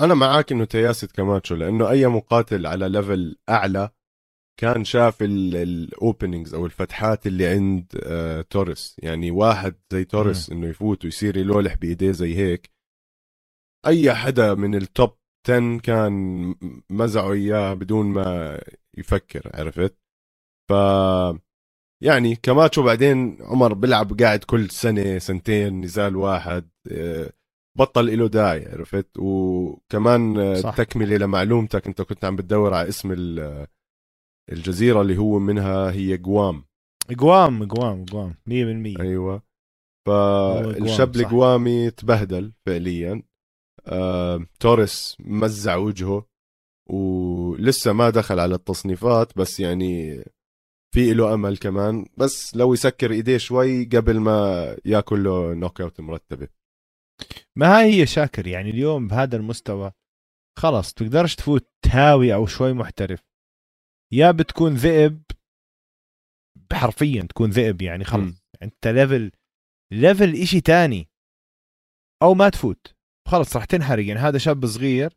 أنا 0.00 0.14
معاك 0.14 0.52
إنه 0.52 0.64
تياسة 0.64 1.06
كاماتشو 1.06 1.54
لأنه 1.54 1.90
أي 1.90 2.06
مقاتل 2.06 2.66
على 2.66 2.88
level 2.88 3.36
أعلى 3.48 3.90
كان 4.60 4.84
شاف 4.84 5.22
ال 5.22 5.37
openings 5.37 6.54
أو 6.54 6.66
الفتحات 6.66 7.26
اللي 7.26 7.46
عند 7.46 7.86
آه 8.02 8.42
توريس. 8.42 8.96
يعني 8.98 9.30
واحد 9.30 9.74
زي 9.92 10.04
توريس 10.04 10.50
إنه 10.50 10.66
يفوت 10.66 11.04
ويصير 11.04 11.36
يلولح 11.36 11.74
بإيديه 11.74 12.10
زي 12.10 12.36
هيك 12.36 12.73
أي 13.86 14.14
حدا 14.14 14.54
من 14.54 14.74
ال 14.74 14.83
top 14.83 15.10
10 15.48 15.78
كان 15.78 16.54
مزعه 16.90 17.32
إياه 17.32 17.74
بدون 17.74 18.06
ما 18.06 18.60
يفكر 18.98 19.50
عرفت؟ 19.54 19.98
ف 20.70 20.72
يعني 22.02 22.36
كماتشو 22.36 22.82
بعدين 22.82 23.38
عمر 23.40 23.74
بيلعب 23.74 24.20
قاعد 24.20 24.44
كل 24.44 24.70
سنة 24.70 25.18
سنتين 25.18 25.80
نزال 25.80 26.16
واحد 26.16 26.68
آه، 26.92 27.32
بطل 27.78 28.18
له 28.18 28.28
داعي 28.28 28.66
عرفت؟ 28.72 29.08
وكمان 29.18 30.54
صح. 30.54 30.76
تكمله 30.76 31.16
لمعلومتك 31.16 31.86
أنت 31.86 32.02
كنت 32.02 32.24
عم 32.24 32.36
بتدور 32.36 32.74
على 32.74 32.88
اسم 32.88 33.12
الجزيرة 34.52 35.00
اللي 35.02 35.18
هو 35.18 35.38
منها 35.38 35.90
هي 35.90 36.16
جوام. 36.16 36.64
جوام 37.10 37.64
جوام 37.64 38.04
جوام 38.04 38.34
100% 38.48 39.00
أيوه. 39.00 39.42
فالشاب 40.06 41.16
الجوامي 41.16 41.90
تبهدل 41.90 42.52
فعليا. 42.66 43.22
آه، 43.86 44.46
توريس 44.60 45.16
مزع 45.20 45.76
وجهه 45.76 46.26
ولسه 46.90 47.92
ما 47.92 48.10
دخل 48.10 48.40
على 48.40 48.54
التصنيفات 48.54 49.38
بس 49.38 49.60
يعني 49.60 50.24
في 50.94 51.14
له 51.14 51.34
أمل 51.34 51.58
كمان. 51.58 52.06
بس 52.18 52.56
لو 52.56 52.74
يسكر 52.74 53.10
إيديه 53.10 53.36
شوي 53.36 53.84
قبل 53.84 54.20
ما 54.20 54.76
ياكل 54.84 55.24
له 55.24 55.54
knockout 55.54 56.00
مرتبة. 56.00 56.48
ما 57.56 57.78
هاي 57.78 58.00
هي 58.00 58.06
شاكر 58.06 58.46
يعني 58.46 58.70
اليوم 58.70 59.08
بهذا 59.08 59.36
المستوى 59.36 59.92
خلص 60.58 60.94
تقدرش 60.94 61.34
تفوت 61.34 61.68
هاوي 61.86 62.34
أو 62.34 62.46
شوي 62.46 62.72
محترف. 62.72 63.20
يا 64.12 64.30
بتكون 64.30 64.74
ذئب 64.74 65.22
حرفيا 66.72 67.22
تكون 67.22 67.50
ذئب 67.50 67.82
يعني 67.82 68.04
خلص 68.04 68.42
أنت 68.62 68.86
level 68.86 69.30
level 69.92 70.42
إشي 70.42 70.60
تاني. 70.60 71.08
أو 72.22 72.34
ما 72.34 72.48
تفوت. 72.48 72.93
خلص 73.28 73.56
راح 73.56 73.64
تنحرق. 73.64 74.06
يعني 74.06 74.20
هذا 74.20 74.38
شاب 74.38 74.66
صغير 74.66 75.16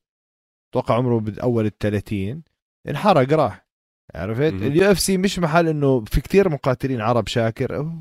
أتوقع 0.71 0.95
عمره 0.95 1.19
بأول 1.19 1.65
ال 1.65 1.77
30 1.77 2.43
انحرق 2.89 3.33
راح. 3.33 3.67
عرفت؟ 4.15 4.53
ال 4.53 4.91
UFC 4.91 5.17
مش 5.17 5.39
محل 5.39 5.67
إنه 5.67 6.03
في 6.03 6.21
كثير 6.21 6.49
مقاتلين 6.49 7.01
عرب 7.01 7.27
شاكر. 7.27 7.91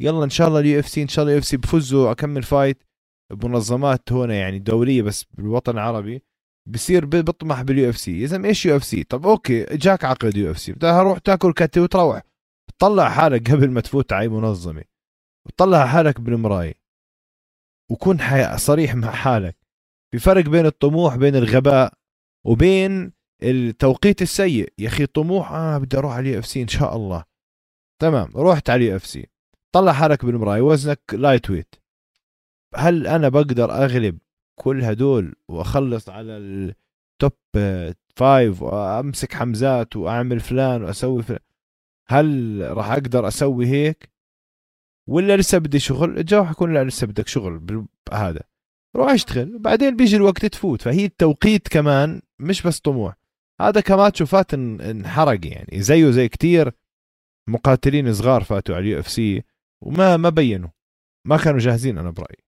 يلا 0.00 0.24
إن 0.24 0.30
شاء 0.30 0.48
الله 0.48 0.60
ال 0.60 0.78
UFC 0.78 1.02
إن 1.02 1.08
شاء 1.08 1.22
الله 1.22 1.32
ال 1.32 1.40
UFC 1.40 1.56
بفوزوا 1.56 2.10
أكمل 2.10 2.42
fight. 2.42 2.82
بمنظمات 3.32 4.12
هنا 4.12 4.34
يعني 4.34 4.58
دولية 4.58 5.02
بس 5.02 5.24
بالوطن 5.24 5.72
العربي. 5.72 6.22
بصير 6.68 7.04
بيطمح 7.04 7.62
بال 7.62 7.90
UFC. 7.90 8.20
يا 8.20 8.26
زلمه 8.26 8.48
إيش 8.48 8.66
UFC؟ 8.66 9.04
طب 9.04 9.26
أوكي 9.26 9.64
جاك 9.64 10.04
عقد 10.04 10.36
UFC. 10.36 10.72
بدها 10.72 11.02
روح 11.02 11.18
تاكل 11.18 11.52
قتلة 11.52 11.82
وتروح. 11.82 12.22
طلع 12.78 13.08
حالك 13.08 13.50
قبل 13.50 13.70
ما 13.70 13.80
تفوت 13.80 14.12
على 14.12 14.28
منظمه 14.28 14.84
وطلع 15.46 15.86
حالك 15.86 16.20
بالمراية. 16.20 16.74
وكون 17.88 18.18
صريح 18.56 18.94
مع 18.94 19.10
حالك. 19.10 19.56
في 20.10 20.18
فرق 20.18 20.44
بين 20.44 20.66
الطموح 20.66 21.16
بين 21.16 21.36
الغباء 21.36 21.94
وبين 22.44 23.12
التوقيت 23.42 24.22
السيء. 24.22 24.72
يا 24.78 24.88
أخي 24.88 25.06
طموح 25.06 25.52
آه 25.52 25.78
بدي 25.78 25.98
أروح 25.98 26.12
على 26.12 26.28
ال 26.28 26.38
UFC 26.38 26.62
إن 26.62 26.68
شاء 26.68 26.96
الله. 26.96 27.24
تمام 27.98 28.28
رحت 28.36 28.70
على 28.70 28.84
ال 28.84 28.96
UFC. 28.96 29.26
طلع 29.72 29.92
حالك 29.92 30.24
بالمراية 30.24 30.60
وزنك 30.60 31.00
light 31.12 31.50
weight 31.50 31.74
هل 32.74 33.06
أنا 33.06 33.28
بقدر 33.28 33.72
أغلب 33.72 34.18
كل 34.58 34.84
هدول 34.84 35.34
وأخلص 35.48 36.08
على 36.08 36.36
ال 36.36 36.60
top 36.60 37.32
five 38.16 38.62
وأمسك 38.62 39.34
حمزات 39.34 39.96
وأعمل 39.96 40.40
فلان 40.40 40.84
وأسوي 40.84 41.22
فلان 41.22 41.38
هل 42.08 42.60
راح 42.76 42.90
أقدر 42.90 43.28
أسوي 43.28 43.66
هيك؟ 43.66 44.10
ولا 45.08 45.36
لسه 45.36 45.58
بدي 45.58 45.78
شغل 45.78 46.18
الجواب 46.18 46.46
حيكون 46.46 46.74
لا 46.74 46.84
لسه 46.84 47.06
بدك 47.06 47.26
شغل 47.28 47.86
هذا. 48.12 48.40
روح 48.96 49.10
اشتغل 49.10 49.58
بعدين 49.58 49.96
بيجي 49.96 50.16
الوقت 50.16 50.46
تفوت. 50.46 50.82
فهي 50.82 51.04
التوقيت 51.04 51.68
كمان 51.68 52.22
مش 52.38 52.62
بس 52.62 52.80
طموح. 52.80 53.14
هذا 53.60 53.80
كماتشو 53.80 54.26
فات 54.26 54.54
انحرق 54.54 55.46
يعني. 55.46 55.82
زيه 55.82 56.10
زي 56.10 56.28
كتير 56.28 56.72
مقاتلين 57.48 58.14
صغار 58.14 58.44
فاتوا 58.44 58.74
على 58.74 58.82
ال 58.82 58.98
UFC 58.98 59.42
وما 59.84 60.16
ما 60.16 60.28
بينوا. 60.28 60.70
ما 61.26 61.36
كانوا 61.36 61.58
جاهزين 61.58 61.98
أنا 61.98 62.10
برأيي. 62.10 62.44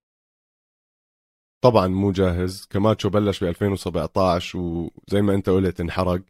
طبعا 1.64 1.88
مو 1.88 2.12
جاهز. 2.12 2.66
كماتشو 2.70 3.10
بلش 3.10 3.44
ب 3.44 3.46
2017 3.46 4.58
وزي 4.58 5.22
ما 5.22 5.34
أنت 5.34 5.48
قلت 5.48 5.80
انحرق. 5.80 6.22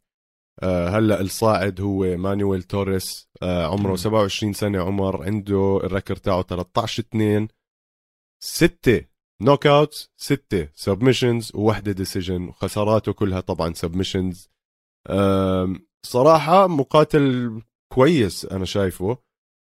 هلا 0.62 1.20
الصاعد 1.20 1.80
هو 1.80 2.16
مانويل 2.16 2.62
توريس 2.62 3.28
آه 3.42 3.66
عمره 3.66 3.92
م. 3.92 3.96
27 3.96 4.52
سنة 4.52 4.82
عمر 4.82 5.22
عنده 5.24 5.80
ال 5.84 5.89
record 5.89 6.16
تاعه 6.16 6.42
13 6.42 7.02
2 7.02 7.48
ستة 8.42 9.04
knockouts 9.42 10.10
ستة 10.16 10.68
submissions 10.74 11.52
وواحدة 11.54 11.92
decision 11.92 12.42
وخساراته 12.48 13.12
كلها 13.12 13.40
طبعا 13.40 13.74
submissions 13.74 14.50
صراحة 16.06 16.66
مقاتل 16.66 17.52
كويس 17.92 18.44
أنا 18.44 18.64
شايفه. 18.64 19.18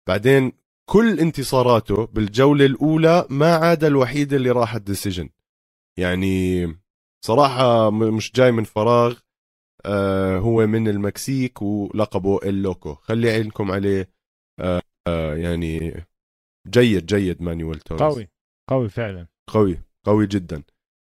بعدين 0.09 0.53
كل 0.91 1.21
انتصاراته 1.21 2.07
بالجولة 2.07 2.67
الأولى 2.67 3.27
ما 3.31 3.55
عدا 3.55 3.87
الوحيدة 3.87 4.37
اللي 4.37 4.51
راحت 4.51 4.81
decision 4.83 5.29
يعني 5.99 6.67
صراحة 7.25 7.91
مش 7.91 8.33
جاي 8.33 8.53
من 8.53 8.65
فراغ. 8.65 9.13
آه 9.13 9.23
هو 10.39 10.67
من 10.67 10.89
المكسيك 10.89 11.63
ولقبه 11.63 12.39
اللوكو. 12.43 12.95
خلي 12.95 13.31
عينكم 13.31 13.71
عليه 13.73 14.09
آه 14.61 14.83
آه 15.07 15.35
يعني 15.35 16.05
جيد 16.69 17.07
جيد 17.07 17.43
مانويل 17.43 17.81
توريس. 17.81 18.03
قوي 18.03 18.29
قوي 18.71 18.89
فعلا. 18.89 19.27
قوي 19.47 19.79
قوي 20.05 20.27
جدا. 20.27 20.63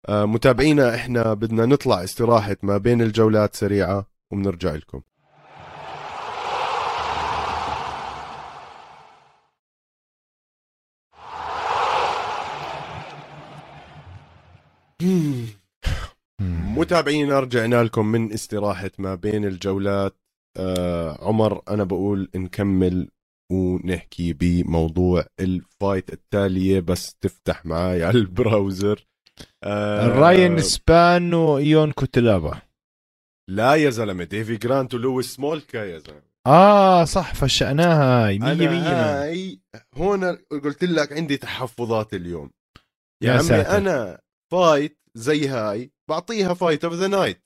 آه 0.09 0.25
متابعينا 0.25 0.95
إحنا 0.95 1.35
بدنا 1.35 1.66
نطلع 1.66 2.04
استراحة 2.04 2.56
ما 2.62 2.78
بين 2.78 3.02
الجولات 3.02 3.54
سريعة 3.54 4.06
وبنرجع 4.33 4.75
لكم. 4.75 5.02
متابعينا 16.76 17.40
رجعنا 17.40 17.83
لكم 17.83 18.06
من 18.06 18.33
استراحة 18.33 18.90
ما 18.99 19.14
بين 19.14 19.45
الجولات. 19.45 20.16
آه 20.56 21.25
عمر 21.25 21.62
أنا 21.68 21.85
بقول 21.85 22.28
نكمل 22.35 23.09
ونحكي 23.52 24.33
بموضوع 24.33 25.26
الفايت 25.40 26.12
التالية 26.12 26.80
بس 26.80 27.14
تفتح 27.14 27.66
معي 27.66 28.04
على 28.04 28.18
البراوزر. 28.18 29.06
آه 29.64 30.09
راين 30.09 30.59
سبان 30.59 31.35
وايون 31.35 31.92
كوتلابا 31.92 32.61
لا 33.50 33.75
يا 33.75 33.90
زلمة 33.90 34.25
ديفي 34.25 34.56
جرانت 34.56 34.95
ولويس 34.95 35.35
سمولكا 35.35 35.78
يا 35.78 35.99
زلمة. 35.99 36.23
آه 36.47 37.04
صح 37.04 37.35
فشأناها. 37.35 38.26
هاي 38.26 38.38
100% 38.38 38.42
هاي 38.42 39.61
هون 39.95 40.25
قلت 40.64 40.85
لك 40.85 41.12
عندي 41.12 41.37
تحفظات 41.37 42.14
اليوم. 42.14 42.50
يا, 43.23 43.28
يا 43.28 43.33
عمي 43.33 43.42
ساتر. 43.42 43.76
أنا 43.76 44.21
فايت 44.52 44.99
زي 45.16 45.49
هاي 45.49 45.90
بعطيها 46.08 46.54
فايت 46.54 46.85
اوف 46.85 46.94
ذا 46.94 47.06
نايت 47.08 47.42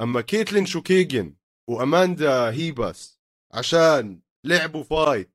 أما 0.00 0.20
كيتلين 0.20 0.66
شوكيجن 0.66 1.34
واماندا 1.70 2.50
هيباس 2.50 3.20
عشان 3.54 4.20
لعبوا 4.44 4.82
فايت 4.82 5.32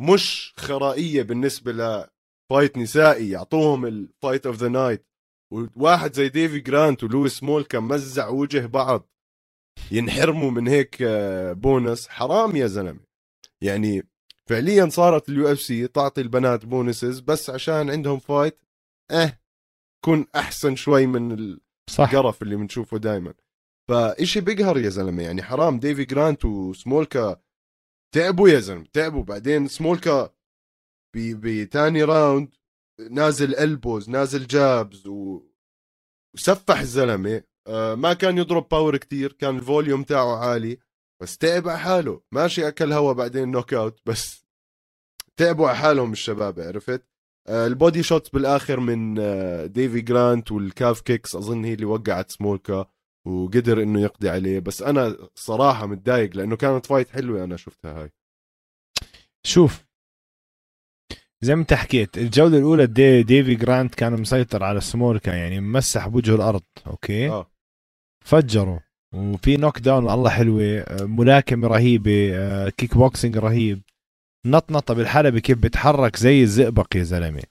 مش 0.00 0.54
خرائية 0.56 1.22
بالنسبة 1.22 1.72
لفايت 1.72 2.78
نسائي 2.78 3.30
يعطوهم 3.30 3.86
الفايت 3.86 4.46
اوف 4.46 4.56
ذا 4.56 4.68
نايت 4.68 5.06
وواحد 5.52 6.12
زي 6.12 6.28
ديفي 6.28 6.60
جرانت 6.60 7.04
ولويس 7.04 7.42
سمولكا 7.42 7.80
مزع 7.80 8.28
وجه 8.28 8.66
بعض. 8.66 9.08
ينحرموا 9.90 10.50
من 10.50 10.68
هيك 10.68 11.02
آه، 11.02 11.52
بونس. 11.52 12.08
حرام 12.08 12.56
يا 12.56 12.66
زلمة. 12.66 13.00
يعني 13.60 14.02
فعليا 14.46 14.88
صارت 14.88 15.28
ال 15.28 15.52
UFC 15.52 15.88
تعطي 15.88 16.20
البنات 16.20 16.64
bonuses 16.64 17.20
بس 17.20 17.50
عشان 17.50 17.90
عندهم 17.90 18.18
fight 18.18 18.58
آه 19.10 19.38
كون 20.06 20.26
أحسن 20.36 20.76
شوي 20.76 21.06
من 21.06 21.32
القرف 21.98 22.42
اللي 22.42 22.56
بنشوفه 22.56 22.98
دائما 22.98 23.34
فإشي 23.88 24.40
بيقهر 24.40 24.78
يا 24.78 24.88
زلمة؟ 24.88 25.22
يعني 25.22 25.42
حرام. 25.42 25.78
ديفي 25.78 26.04
جرانت 26.04 26.44
وسمولكا 26.44 27.40
تعبوا 28.14 28.48
يا 28.48 28.60
زلمة 28.60 28.86
تعبوا. 28.92 29.24
بعدين 29.24 29.68
سمولكا 29.68 30.34
بتاني 31.16 32.04
round 32.04 32.54
نازل 33.10 33.54
البوز 33.54 34.10
نازل 34.10 34.46
jabs 34.46 35.06
و... 35.06 35.42
وسفح 36.34 36.78
الزلمة. 36.80 37.42
آه 37.66 37.94
ما 37.94 38.12
كان 38.12 38.38
يضرب 38.38 38.68
power 38.68 38.96
كتير 38.96 39.32
كان 39.32 39.56
ال 39.56 39.63
volume 39.63 40.02
تاعه 40.02 40.36
عالي. 40.36 40.78
بس 41.22 41.38
تعب 41.38 41.68
على 41.68 41.78
حاله. 41.78 42.22
ماشي 42.32 42.68
أكل 42.68 42.92
هوا 42.92 43.12
بعدين 43.12 43.50
knockout 43.50 44.00
بس 44.06 44.46
تعبوا 45.36 45.68
على 45.68 45.76
حالهم 45.76 46.12
الشباب 46.12 46.60
عرفت؟ 46.60 47.15
ال 47.48 47.59
body 47.59 48.02
shot 48.02 48.32
بالآخر 48.34 48.80
من 48.80 49.18
آه 49.18 49.66
ديفي 49.66 50.00
جرانت 50.00 50.52
وال 50.52 50.68
calf 50.68 51.00
kicks 51.00 51.34
أظن 51.34 51.64
هي 51.64 51.74
اللي 51.74 51.84
وقعت 51.86 52.30
سمولكا 52.30 52.86
وقدر 53.26 53.82
إنه 53.82 54.00
يقضي 54.00 54.28
عليه. 54.28 54.58
بس 54.60 54.82
أنا 54.82 55.16
صراحة 55.34 55.86
متضايق 55.86 56.36
لأنه 56.36 56.56
كانت 56.56 56.86
fight 56.86 57.08
حلوة 57.08 57.44
أنا 57.44 57.56
شفتها 57.56 58.02
هاي. 58.02 58.10
شوف 59.46 59.86
زي 61.40 61.54
ما 61.54 61.60
انت 61.60 61.74
حكيت 61.74 62.18
الجولة 62.18 62.58
الأولى 62.58 62.86
دي 62.86 63.22
ديفي 63.22 63.54
جرانت 63.54 63.94
كان 63.94 64.20
مسيطر 64.20 64.64
على 64.64 64.80
سمولكا 64.80 65.30
يعني 65.30 65.60
مسح 65.60 66.08
بوجهه 66.08 66.34
الأرض 66.34 66.62
أوكي؟ 66.86 67.28
آه. 67.30 67.50
فجروا. 68.24 68.78
وفي 69.14 69.56
knockdown 69.56 70.10
الله 70.10 70.30
حلوة 70.30 70.62
آه، 70.62 71.04
ملاكمة 71.04 71.68
رهيبة 71.68 72.30
آه، 72.34 72.68
كيك 72.68 72.94
بوكسينج 72.96 73.36
رهيب. 73.38 73.82
نطنطه 74.50 74.94
بالحلبة 74.94 75.38
كيف 75.40 75.58
بتحرك 75.58 76.16
زي 76.16 76.42
الزئبق 76.42 76.96
يا 76.96 77.02
زلمة. 77.02 77.42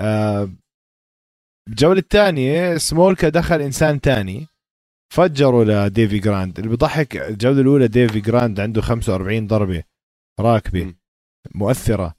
آه، 0.00 0.50
الجولة 1.68 1.98
الثانية 1.98 2.76
سمولكا 2.76 3.28
دخل 3.28 3.60
إنسان 3.60 4.00
تاني 4.00 4.46
فجروا 5.14 5.64
لديفي 5.88 6.18
جرانت. 6.18 6.58
اللي 6.58 6.70
بضحك 6.76 7.16
الجولة 7.16 7.60
الأولى 7.60 7.88
ديفي 7.88 8.20
جرانت 8.20 8.60
عنده 8.60 8.82
45 8.82 9.46
ضربة 9.46 9.82
راكبة 10.40 10.84
م. 10.84 10.94
مؤثرة. 11.54 12.14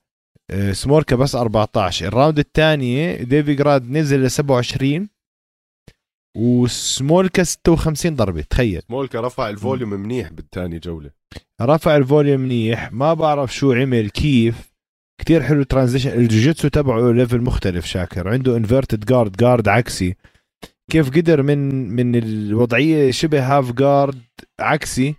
آه، 0.51 0.71
سمولكا 0.71 1.15
بس 1.15 1.35
14 1.35 2.07
ال 2.07 2.12
round 2.12 2.39
الثانية 2.39 3.23
ديفي 3.23 3.53
جرانت 3.55 3.91
نزل 3.91 4.23
ل 4.25 4.31
27 4.31 5.09
وسمولكا 6.37 7.43
56 7.43 8.15
ضربة 8.15 8.41
تخيل. 8.41 8.81
سمولكا 8.87 9.21
رفع 9.21 9.49
ال 9.49 9.55
volume 9.55 9.89
منيح 9.89 10.31
بالثاني 10.31 10.79
جولة. 10.79 11.11
رفع 11.61 11.97
ال 11.97 12.03
volume 12.03 12.41
منيح 12.41 12.93
ما 12.93 13.13
بعرف 13.13 13.55
شو 13.55 13.73
عمل 13.73 14.09
كيف. 14.09 14.71
كتير 15.21 15.43
حلو 15.43 15.63
transition 15.63 16.09
الجوجيتسو 16.11 16.67
تبعه 16.67 17.11
level 17.11 17.41
مختلف 17.41 17.85
شاكر 17.85 18.27
عنده 18.29 18.57
inverted 18.57 19.05
guard 19.05 19.31
guard 19.37 19.67
عكسي. 19.67 20.15
كيف 20.91 21.09
قدر 21.09 21.41
من 21.43 21.89
من 21.89 22.15
الوضعية 22.15 23.11
شبه 23.11 23.57
half 23.57 23.71
guard 23.71 24.21
عكسي 24.59 25.15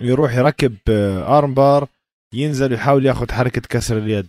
يروح 0.00 0.34
يركب 0.36 0.76
armbar 0.88 1.88
ينزل 2.34 2.72
ويحاول 2.72 3.06
ياخذ 3.06 3.32
حركة 3.32 3.60
كسر 3.68 3.98
اليد. 3.98 4.28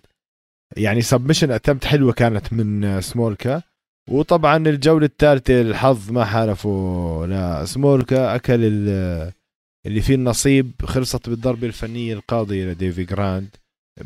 يعني 0.77 1.01
submission 1.01 1.51
attempt 1.51 1.85
حلوة 1.85 2.13
كانت 2.13 2.53
من 2.53 2.83
آه، 2.83 2.99
سمولكا. 2.99 3.61
وطبعا 4.09 4.57
الجولة 4.57 5.05
الثالثة 5.05 5.61
الحظ 5.61 6.11
ما 6.11 6.25
حالفه 6.25 7.25
لسمولكا 7.27 8.35
أكل 8.35 8.59
ال- 8.63 9.31
اللي 9.85 10.01
فيه 10.01 10.15
النصيب 10.15 10.71
خلصت 10.85 11.29
بالضربة 11.29 11.67
الفنية 11.67 12.13
القاضية 12.13 12.65
لديفي 12.65 13.03
جرانت. 13.03 13.55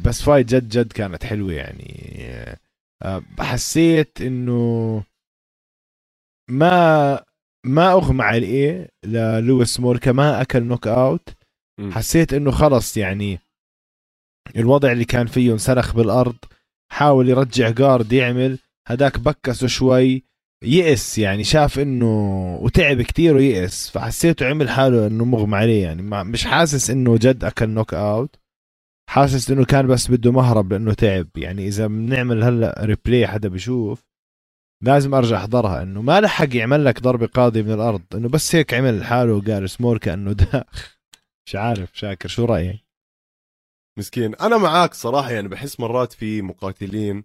بس 0.05 0.21
fight 0.21 0.47
جد 0.55 0.69
جد 0.69 0.91
كانت 0.93 1.23
حلوة 1.23 1.53
يعني. 1.53 2.15
آه، 3.03 3.23
حسيت 3.39 4.21
إنه 4.21 5.03
ما 6.49 7.23
ما 7.65 7.91
أغمى 7.91 8.23
عليه 8.23 8.89
للويس 9.05 9.79
سمولكا 9.79 10.11
ما 10.11 10.41
أكل 10.41 10.63
knockout. 10.63 11.29
حسيت 11.91 12.33
إنه 12.33 12.51
خلص 12.51 12.97
يعني. 12.97 13.39
الوضع 14.55 14.91
اللي 14.91 15.05
كان 15.05 15.27
فيه 15.27 15.51
انسلخ 15.53 15.95
بالأرض 15.95 16.35
حاول 16.91 17.29
يرجع 17.29 17.69
guard 17.69 18.13
يعمل. 18.13 18.59
هداك 18.87 19.19
بكسه 19.19 19.67
شوي. 19.67 20.23
يئس 20.63 21.17
يعني 21.17 21.43
شاف 21.43 21.79
إنه 21.79 22.55
وتعب 22.61 23.01
كتير 23.01 23.35
ويئس 23.35 23.89
فحسيته 23.89 24.49
عمل 24.49 24.69
حاله 24.69 25.07
إنه 25.07 25.25
مغمى 25.25 25.57
عليه 25.57 25.83
يعني. 25.83 26.01
مش 26.23 26.45
حاسس 26.45 26.89
إنه 26.89 27.17
جد 27.17 27.43
أكل 27.43 27.69
knockout 27.69 28.35
حاسس 29.09 29.51
إنه 29.51 29.65
كان 29.65 29.87
بس 29.87 30.11
بده 30.11 30.31
مهرب 30.31 30.73
لإنه 30.73 30.93
تعب 30.93 31.27
يعني. 31.37 31.67
إذا 31.67 31.87
بنعمل 31.87 32.43
هلأ 32.43 32.75
replay 32.85 33.27
حدا 33.27 33.49
بيشوف 33.49 34.05
لازم 34.83 35.13
أرجع 35.15 35.37
أحضرها 35.37 35.83
إنه 35.83 36.01
ما 36.01 36.21
لحق 36.21 36.55
يعمل 36.55 36.85
لك 36.85 37.01
ضربه 37.01 37.25
قاضيه 37.27 37.61
من 37.61 37.73
الأرض. 37.73 38.01
إنه 38.15 38.29
بس 38.29 38.55
هيك 38.55 38.73
عمل 38.73 39.03
حاله 39.03 39.33
وقال 39.33 39.69
سمولكا 39.69 39.97
كأنه 39.97 40.31
داخ. 40.33 40.97
مش 41.47 41.55
عارف 41.55 41.89
شاكر 41.93 42.29
شو 42.29 42.45
رأيك؟ 42.45 42.85
مسكين. 43.99 44.35
أنا 44.35 44.57
معاك 44.57 44.93
صراحة 44.93 45.31
يعني 45.31 45.47
بحس 45.47 45.79
مرات 45.79 46.13
في 46.13 46.41
مقاتلين 46.41 47.23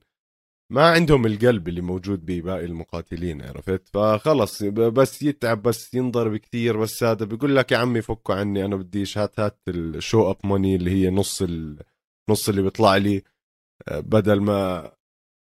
ما 0.71 0.91
عندهم 0.91 1.27
القلب 1.27 1.69
اللي 1.69 1.81
موجود 1.81 2.27
بباقي 2.27 2.65
المقاتلين 2.65 3.43
عرفت؟ 3.43 3.89
فخلص 3.89 4.63
بس 4.63 5.23
يتعب 5.23 5.63
بس 5.63 5.95
ينضرب 5.95 6.37
كتير 6.37 6.77
بس 6.77 7.05
هذا 7.05 7.25
بيقول 7.25 7.57
لك 7.57 7.73
يا 7.73 7.77
عمي 7.77 8.03
فكوا 8.03 8.35
عني 8.35 8.65
أنا 8.65 8.77
بديش 8.77 9.19
هات 9.19 9.41
هات 9.41 9.59
ال 9.69 9.81
show 9.81 10.31
up 10.31 10.37
money 10.45 10.77
اللي 10.77 10.91
هي 10.91 11.11
نص 11.11 11.43
ال... 11.43 11.79
نص 12.31 12.49
اللي 12.49 12.63
بيطلع 12.63 12.97
لي. 12.97 13.23
بدل 13.91 14.41
ما 14.41 14.93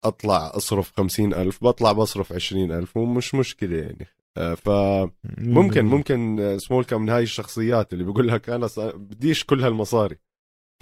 أطلع 0.05 0.51
أصرف 0.55 0.91
خمسين 0.97 1.33
ألف 1.33 1.63
بطلع 1.63 1.91
بصرف 1.91 2.33
عشرين 2.33 2.71
ألف 2.71 2.97
ومش 2.97 3.35
مشكلة 3.35 3.77
يعني. 3.77 4.07
فممكن 4.55 5.85
ممكن 5.85 6.55
سمولكا 6.59 6.97
من 6.97 7.09
هاي 7.09 7.23
الشخصيات 7.23 7.93
اللي 7.93 8.03
بيقول 8.03 8.27
لك 8.27 8.49
أنا 8.49 8.67
بديش 8.95 9.43
كل 9.43 9.63
هالمصاري. 9.63 10.17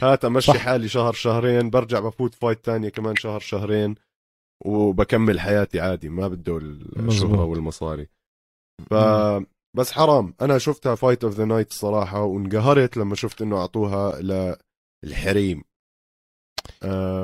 هات 0.01 0.25
أمشي 0.25 0.51
صح. 0.51 0.57
حالي 0.57 0.87
شهر 0.87 1.13
شهرين 1.13 1.69
برجع 1.69 1.99
بفوت 1.99 2.35
fight 2.35 2.65
تانية 2.65 2.89
كمان 2.89 3.15
شهر 3.15 3.39
شهرين. 3.39 3.95
وبكمل 4.65 5.39
حياتي 5.39 5.79
عادي 5.79 6.09
ما 6.09 6.27
بده 6.27 6.57
الشهرة. 6.57 7.43
والمصاري. 7.43 8.07
ف 8.89 8.93
بس 9.77 9.91
حرام. 9.91 10.33
أنا 10.41 10.57
شفتها 10.57 10.95
fight 10.95 11.23
of 11.23 11.33
the 11.33 11.45
night 11.45 11.71
الصراحه 11.71 12.21
وانقهرت 12.23 12.97
لما 12.97 13.15
شفت 13.15 13.41
إنه 13.41 13.57
أعطوها 13.57 14.21
للحريم. 15.03 15.63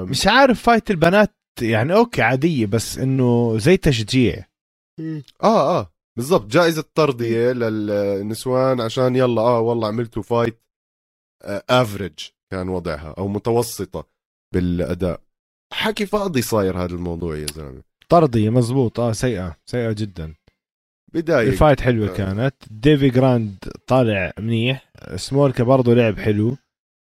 مش 0.10 0.28
عارف 0.28 0.64
fight 0.64 0.92
البنات 0.92 1.36
يعني 1.62 1.94
okay 1.94 2.22
عادية 2.22 2.66
بس 2.66 2.98
إنه 2.98 3.58
زي 3.58 3.78
تشجيع. 3.78 4.46
آه 5.44 5.80
آه 5.80 5.94
بالضبط. 6.18 6.46
جائزة 6.46 6.86
ترضية 6.96 7.52
للنسوان 7.52 8.82
عشان 8.82 9.16
يلا 9.16 9.42
آه 9.42 9.60
والله 9.60 9.88
عملتوا 9.88 10.24
fight 10.24 10.62
average 11.70 12.20
كان 12.52 12.70
وضعها 12.70 13.16
أو 13.18 13.28
متوسطة 13.28 14.08
بالأداء. 14.54 15.22
حكي 15.74 16.06
فاضي 16.06 16.42
صاير 16.42 16.78
هذا 16.78 16.96
الموضوع 16.96 17.38
يا 17.38 17.46
زلمة. 17.46 17.82
ترضية 18.10 18.50
مزبوط. 18.50 19.00
آه 19.00 19.12
سيئة. 19.12 19.56
سيئة 19.66 19.92
جدا. 19.92 20.34
بداية. 21.14 21.50
ال 21.50 21.55
fight 21.55 21.82
حلوة 21.82 22.10
آه. 22.10 22.14
كانت. 22.14 22.56
ديفي 22.72 23.10
جرانت 23.10 23.58
طالع 23.88 24.34
منيح. 24.40 24.92
سمولكا 25.16 25.64
برضه 25.64 25.94
لعب 25.94 26.20
حلو. 26.20 26.58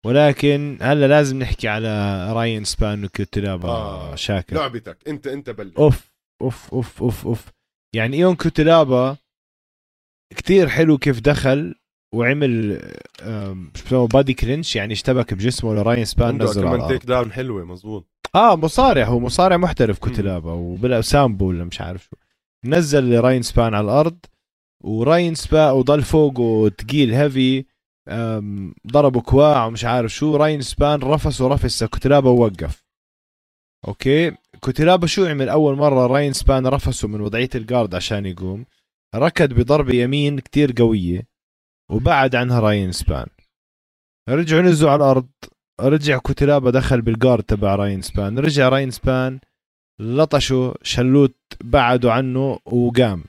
ولكن 0.07 0.79
هلا 0.81 1.07
لازم 1.07 1.39
نحكي 1.39 1.69
على 1.69 2.27
راين 2.33 2.65
سبان 2.65 3.05
وكوتلابا 3.05 3.69
آه. 3.69 4.15
شاكر. 4.15 4.57
لعبتك. 4.57 5.09
أنت 5.09 5.27
أنت 5.27 5.51
بلش. 5.51 5.77
أوف 5.77 6.13
أوف 6.43 6.75
أوف 6.75 7.03
أوف 7.03 7.27
أوف. 7.27 7.49
يعني 7.97 8.17
إيون 8.17 8.35
كوتلابا 8.37 9.17
كتير 10.37 10.69
حلو 10.69 10.99
كيف 10.99 11.21
دخل 11.21 11.75
وعمل 12.15 12.81
شو 13.89 14.07
body 14.07 14.35
clinch 14.35 14.77
يعني 14.77 14.93
اشتبك 14.93 15.35
بجسمه 15.35 15.75
لراين 15.75 16.05
سبان 16.05 16.43
عمل 16.43 16.55
كمان 16.55 16.89
take 16.89 17.07
down 17.07 17.33
حلوة 17.33 17.65
مزبوط. 17.65 18.07
آه 18.35 18.57
مصارع 18.57 19.05
هو 19.05 19.21
مصارع 19.21 19.57
محترف 19.57 19.99
كوتلابا 19.99 20.53
وبلا 20.53 21.01
سامبو 21.01 21.49
ولا 21.49 21.65
مش 21.65 21.81
عارف 21.81 22.05
شو. 22.05 22.17
نزل 22.65 23.21
راين 23.21 23.43
سبان 23.43 23.75
على 23.75 23.85
الأرض 23.85 24.19
وراين 24.85 25.35
سبا 25.35 25.71
وضل 25.71 26.03
فوقه 26.03 26.69
تقيل 26.69 27.15
heavy 27.15 27.65
ضربه 28.87 29.21
كواع 29.21 29.67
ومش 29.67 29.85
عارف 29.85 30.13
شو. 30.13 30.37
راين 30.37 30.61
سبان 30.61 31.01
رفس 31.01 31.41
ورفس 31.41 31.85
كوتلابا 31.85 32.31
ووقف 32.31 32.85
okay؟ 33.89 34.33
كوتلابا 34.61 35.07
شو 35.07 35.27
عمل 35.27 35.49
أول 35.49 35.77
مرة 35.77 36.07
راين 36.07 36.33
سبان 36.33 36.67
رفسه 36.67 37.09
من 37.09 37.21
وضعية 37.21 37.51
ال 37.55 37.61
guard 37.61 37.95
عشان 37.95 38.27
يقوم. 38.27 38.65
ركض 39.15 39.53
بضربة 39.53 39.95
يمين 39.95 40.39
كتير 40.39 40.73
قوية 40.79 41.27
وبعد 41.91 42.35
عنها 42.35 42.61
راين 42.61 42.93
سبان. 42.93 43.27
رجعوا 44.29 44.63
نزلوا 44.63 44.91
على 44.91 45.05
الأرض. 45.05 45.29
رجع 45.81 46.19
كوتلابا 46.19 46.71
دخل 46.71 47.03
بال 47.03 47.14
guard 47.14 47.43
تبع 47.43 47.75
راين 47.75 48.03
سبان. 48.03 48.39
رجع 48.39 48.69
راين 48.69 48.91
سبان 48.91 49.41
لطشه 50.01 50.75
شلوت 50.83 51.37
بعدوا 51.65 52.13
عنه 52.13 52.59
وقام. 52.65 53.25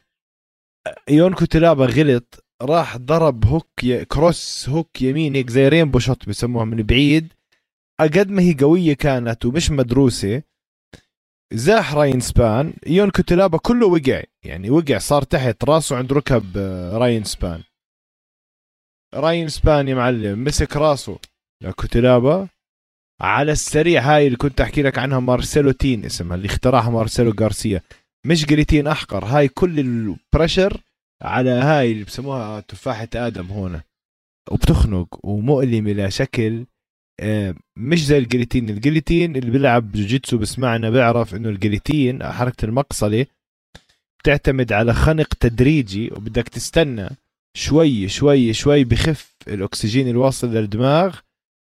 يون 1.09 1.33
كوتلابا 1.33 1.85
غلط 1.85 2.45
راح 2.61 2.97
ضرب 2.97 3.45
hook 3.45 3.83
ي... 3.83 4.05
cross 4.05 4.69
hook 4.69 5.01
يمين 5.01 5.35
هيك 5.35 5.49
زي 5.49 5.67
rainbow 5.67 5.99
shot 5.99 6.29
بسموها 6.29 6.65
من 6.65 6.83
بعيد. 6.83 7.33
قد 7.99 8.29
ما 8.29 8.41
هي 8.41 8.53
قوية 8.53 8.93
كانت 8.93 9.45
ومش 9.45 9.71
مدروسة 9.71 10.43
زاح 11.53 11.93
راين 11.93 12.19
سبان. 12.19 12.73
يون 12.87 13.09
كوتلابا 13.09 13.57
كله 13.57 13.87
وقع 13.87 14.23
يعني 14.43 14.69
وقع 14.69 14.97
صار 14.97 15.21
تحت 15.21 15.63
راسه 15.63 15.95
عند 15.95 16.13
ركب 16.13 16.57
آه، 16.57 16.97
راين 16.97 17.23
سبان. 17.23 17.63
راين 19.13 19.49
سبان 19.49 19.87
يا 19.87 19.95
معلم 19.95 20.43
مسك 20.43 20.77
راسه. 20.77 21.19
لكوتلابا 21.63 22.47
على 23.21 23.51
السريع 23.51 24.01
هاي 24.01 24.25
اللي 24.25 24.37
كنت 24.37 24.61
أحكي 24.61 24.81
لك 24.81 24.97
عنها 24.97 25.19
Marcelotine 25.19 26.05
اسمها 26.05 26.35
اللي 26.35 26.45
اخترعها 26.45 26.89
مارسيلو 26.89 27.33
غارسيا. 27.41 27.81
مش 28.25 28.45
guillotine 28.45 28.87
أحقر. 28.87 29.25
هاي 29.25 29.47
كل 29.47 29.79
ال 29.79 29.90
pressure 29.90 30.81
على 31.21 31.49
هاي 31.49 31.91
اللي 31.91 32.03
بسموها 32.03 32.59
تفاحة 32.59 33.07
آدم 33.15 33.45
هون. 33.45 33.81
وبتخنق 34.51 35.19
ومؤلمة 35.25 35.91
بشكل 35.91 36.65
آه، 37.21 37.55
مش 37.77 38.05
زي 38.05 38.17
ال 38.17 38.22
guillotine 38.22 38.69
ال 38.69 38.75
guillotine 38.75 39.35
اللي 39.35 39.51
بيلعب 39.51 39.91
جوجيتسو 39.91 40.37
بسمعنا 40.37 40.89
بيعرف 40.89 41.35
إنه 41.35 41.49
ال 41.49 41.56
guillotine 41.56 42.23
حركة 42.23 42.65
المقصلة 42.65 43.25
بتعتمد 44.19 44.73
على 44.73 44.93
خنق 44.93 45.33
تدريجي 45.33 46.11
وبدك 46.11 46.49
تستنى 46.49 47.09
شوي 47.57 48.07
شوي 48.07 48.53
شوي 48.53 48.83
بخف 48.83 49.35
الأكسجين 49.47 50.07
الواصل 50.09 50.47
للدماغ. 50.53 51.19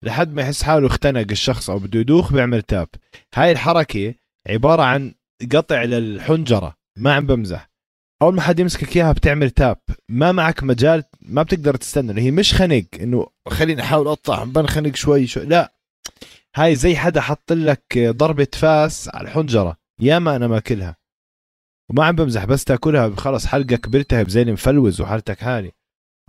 لحد 0.04 0.34
ما 0.34 0.42
يحس 0.42 0.64
حاله 0.64 0.88
اختنق 0.88 1.26
الشخص 1.32 1.70
أو 1.70 1.80
بده 1.80 2.00
يدوخ 2.00 2.34
بيعمل 2.34 2.62
تاب. 2.62 2.88
هاي 3.36 3.52
الحركة 3.52 4.14
عبارة 4.50 4.84
عن 4.84 5.14
قطع 5.52 5.84
للحنجرة 5.84 6.76
ما 6.98 7.14
عم 7.14 7.26
بمزح. 7.26 7.70
أول 8.22 8.36
ما 8.36 8.42
حد 8.42 8.60
يمسكك 8.60 8.98
إياها 8.98 9.12
بتعمل 9.12 9.50
تاب. 9.50 9.78
ما 10.10 10.32
معك 10.32 10.64
مجال 10.64 11.04
ما 11.22 11.44
بتقدر 11.44 11.76
تستنى. 11.76 12.22
هي 12.22 12.32
مش 12.32 12.54
خنق 12.54 12.86
إنه 13.02 13.28
خليني 13.48 13.82
أحاول 13.82 14.08
أقطع 14.08 14.44
بنخنق 14.44 14.96
شوي 14.96 15.28
شوي 15.28 15.46
لا. 15.46 15.74
هاي 16.56 16.76
زي 16.76 16.96
حدا 16.96 17.22
حط 17.22 17.54
لك 17.54 17.98
ضربة 17.98 18.48
فاس 18.54 19.10
على 19.14 19.28
الحنجرة 19.28 19.78
ياما 20.00 20.36
أنا 20.36 20.48
ماكلها. 20.48 20.96
وما 21.90 22.06
عم 22.06 22.16
بمزح 22.16 22.46
بس 22.46 22.64
تاكلها 22.64 23.16
خلص 23.16 23.46
حلقك 23.46 23.90
بيلتهب 23.90 24.30
زي 24.30 24.42
المفلوز 24.42 25.02
وحالتك 25.02 25.40
حالي 25.40 25.72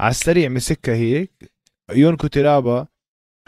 على 0.01 0.11
السريع 0.11 0.49
مسكها 0.49 0.95
هيك 0.95 1.53
يون 1.91 2.17
كوتيلابا 2.17 2.87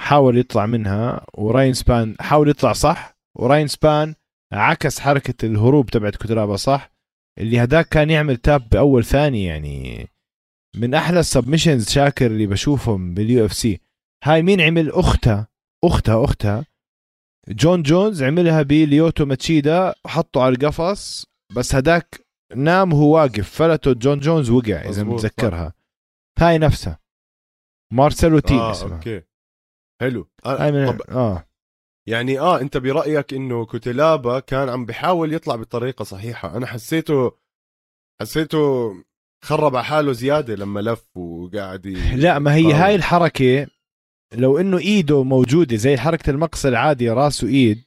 حاول 0.01 0.39
يطلع 0.39 0.67
منها 0.67 1.27
وراين 1.35 1.75
سبان 1.75 2.17
حاول 2.21 2.49
يطلع 2.49 2.73
صح 2.73 3.17
وراين 3.39 3.67
سبان 3.67 4.15
عكس 4.53 5.01
حركة 5.01 5.47
الهروب 5.47 5.91
تبعت 5.91 6.17
كوتلابا 6.17 6.57
صح 6.57 6.91
اللي 7.39 7.63
هداك 7.63 7.89
كان 7.89 8.11
يعمل 8.11 8.37
tap 8.37 8.69
بأول 8.69 9.05
ثانية 9.05 9.49
يعني. 9.49 10.09
من 10.77 10.95
أحلى 10.95 11.21
ال 11.21 11.26
submissions 11.26 11.89
شاكر 11.89 12.27
اللي 12.27 12.47
بشوفهم 12.47 13.15
بال 13.15 13.45
UFC 13.47 13.81
هاي 14.25 14.43
مين 14.43 14.61
عمل؟ 14.61 14.91
أختها 14.91 15.49
أختها 15.85 16.25
أختها. 16.25 16.65
جون 17.49 17.83
جونز 17.83 18.23
عملها 18.23 18.63
بليوتو 18.63 19.25
ماتشيدا 19.25 19.95
وحطه 20.05 20.43
على 20.43 20.55
القفص 20.55 21.27
بس 21.57 21.75
هداك 21.75 22.27
نام 22.55 22.93
وهو 22.93 23.15
واقف. 23.15 23.51
فلته 23.51 23.93
جون 23.93 24.21
جونز 24.21 24.51
وقع 24.51 24.89
إذا 24.89 25.03
متذكرها. 25.03 25.73
هاي 26.39 26.59
نفسها. 26.59 26.99
Marcelotine 27.93 28.59
آه 28.59 28.71
اسمها. 28.71 28.97
okay. 28.97 29.23
حلو. 30.01 30.29
آه 30.47 30.87
طب 30.93 31.01
آه 31.11 31.47
يعني 32.09 32.41
آه 32.41 32.61
أنت 32.61 32.77
برأيك 32.77 33.35
إنه 33.35 33.67
كوتيلابا 33.67 34.41
كان 34.41 34.69
عم 34.69 34.85
بيحاول 34.87 35.33
يطلع 35.35 35.57
بطريقة 35.57 36.03
صحيحة 36.05 36.57
أنا 36.57 36.67
حسيته 36.67 37.33
حسيته 38.21 38.93
خرب 39.45 39.77
على 39.77 39.85
حاله 39.85 40.13
زيادة 40.13 40.55
لما 40.55 40.81
لف 40.81 41.17
وقاعد 41.17 41.87
ي- 41.87 42.17
لا 42.25 42.39
ما 42.39 42.55
هي. 42.55 42.73
هاي 42.73 42.95
الحركة 42.95 43.67
لو 44.35 44.59
إنه 44.59 44.79
إيده 44.79 45.23
موجودة 45.25 45.77
زي 45.77 45.97
حركة 45.97 46.31
المقص 46.31 46.67
العادية 46.67 47.13
راس 47.13 47.45
وايد 47.45 47.85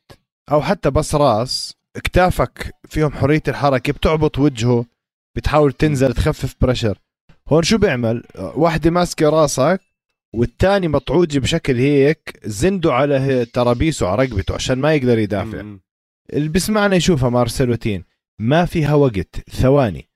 أو 0.52 0.62
حتى 0.62 0.90
بس 0.92 1.16
راس 1.16 1.74
اكتافك 1.96 2.74
فيهم 2.88 3.12
حرية 3.12 3.44
الحركة 3.48 3.94
بتعبط 3.94 4.40
وجهه 4.40 4.86
بتحاول 5.38 5.74
تنزل 5.74 6.14
تخفف 6.14 6.56
pressure 6.62 6.98
هون 7.50 7.64
شو 7.64 7.78
بيعمل 7.78 8.24
واحدة 8.36 8.90
ماسكة 8.92 9.30
راسك 9.30 9.82
والتاني 10.36 10.88
مطعوجة 10.88 11.40
بشكل 11.40 11.76
هيك 11.76 12.40
زنده 12.44 12.94
على 12.94 13.46
ترابيسه 13.46 14.08
على 14.08 14.24
رقبته 14.24 14.56
عشان 14.56 14.80
ما 14.80 14.94
يقدر 14.94 15.18
يدافع. 15.18 15.60
اللي 16.34 16.50
بسمعنا 16.50 16.96
يشوفها 16.96 17.30
Marcelotine 17.30 18.04
ما 18.42 18.66
فيها 18.66 18.94
وقت. 18.94 19.50
ثواني. 19.50 20.10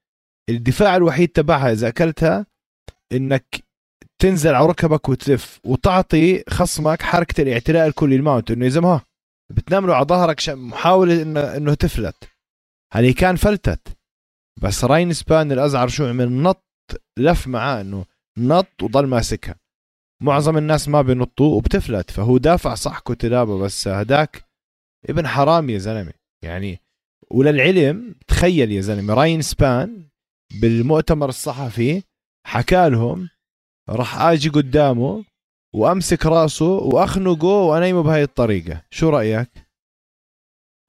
الدفاع 0.50 0.96
الوحيد 0.96 1.30
تبعها 1.30 1.72
إذا 1.72 1.88
أكلتها 1.88 2.46
إنك 3.12 3.64
تنزل 4.20 4.56
على 4.56 4.66
ركبك 4.66 5.10
وتلف 5.10 5.60
وتعطي 5.64 6.44
خصمك 6.50 7.02
حركة 7.02 7.42
الاعتلاء 7.42 7.88
الكلي 7.88 8.16
ال 8.16 8.22
mount 8.22 8.52
إنه 8.52 8.66
يا 8.66 8.80
ها 8.80 9.06
بتنام 9.52 9.88
له 9.88 9.96
على 9.96 10.06
ظهرك 10.06 10.50
محاولة 10.50 11.22
انه 11.22 11.40
إنه 11.40 11.74
تفلت. 11.74 12.16
هذه 12.94 13.14
كان 13.14 13.36
فلتت؟ 13.36 13.98
بس 14.62 14.84
راين 14.84 15.14
سبان 15.14 15.52
الأزعر 15.52 15.88
شو 15.88 16.06
عمل؟ 16.06 16.32
نط 16.32 16.66
لف 17.18 17.48
معاه 17.48 17.82
إنه 17.82 18.06
نط 18.38 18.84
وضل 18.84 19.06
ماسكها. 19.06 19.56
معظم 20.24 20.58
الناس 20.58 20.90
ما 20.90 21.02
بينطوا 21.02 21.56
وبتفلت 21.56 22.12
فهو 22.12 22.38
دافع 22.38 22.76
صح 22.76 23.00
كوتلابا 23.00 23.58
بس 23.58 23.88
هداك 23.88 24.46
ابن 25.10 25.28
حرام 25.28 25.70
يا 25.70 25.78
زلمة. 25.78 26.14
يعني 26.44 26.80
وللعلم 27.32 28.16
تخيل 28.28 28.72
يا 28.72 28.82
زلمة 28.82 29.14
راين 29.14 29.42
سبان 29.42 30.10
بالمؤتمر 30.62 31.30
الصحفي 31.30 32.04
حكى 32.48 32.90
لهم 32.90 33.30
راح 33.90 34.22
آجي 34.22 34.50
قدامه 34.50 35.26
وأمسك 35.76 36.26
رأسه 36.26 36.66
وأخنقه 36.66 37.62
وأنيمه 37.64 38.04
بهاي 38.04 38.24
الطريقة. 38.24 38.84
شو 38.92 39.10
رأيك؟ 39.10 39.50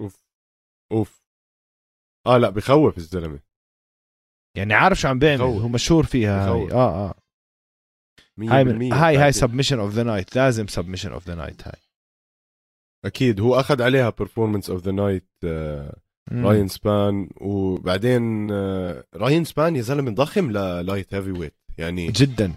أوف. 0.01 0.25
أوف. 0.93 1.23
آه 2.27 2.37
لا 2.37 2.51
بخوف 2.51 2.99
الزلمة. 2.99 3.41
يعني 4.57 4.75
عارف 4.75 5.01
شو 5.01 5.09
عم 5.09 5.19
بيعمل. 5.19 5.41
هو 5.41 5.69
مشهور 5.69 6.07
فيها 6.07 6.49
هاي. 6.49 6.73
آه 6.73 7.09
آه. 7.09 7.15
100% 7.15 7.24
هاي 8.41 8.65
من 8.65 8.93
هاي 8.93 9.17
هاي. 9.17 9.33
submission 9.33 9.79
of 9.79 9.93
the 9.93 10.03
night 10.03 10.37
لازم 10.37 10.67
submission 10.67 11.13
of 11.13 11.27
the 11.27 11.35
night 11.35 11.69
هاي 11.69 11.81
أكيد 13.05 13.41
هو 13.41 13.61
أخذ 13.61 13.83
عليها 13.83 14.11
performance 14.11 14.71
of 14.71 14.83
the 14.83 14.93
night 14.93 15.29
آه،. 15.45 15.97
راين 16.33 16.69
سبان 16.69 17.29
وبعدين 17.41 18.51
آه، 18.51 19.05
راين 19.15 19.45
سبان 19.45 19.77
يا 19.77 19.83
زلمة 19.83 20.11
ضخم 20.11 20.51
لل 20.51 21.15
light 21.15 21.31
heavyweight 21.31 21.55
يعني 21.79 22.07
جدا 22.07 22.53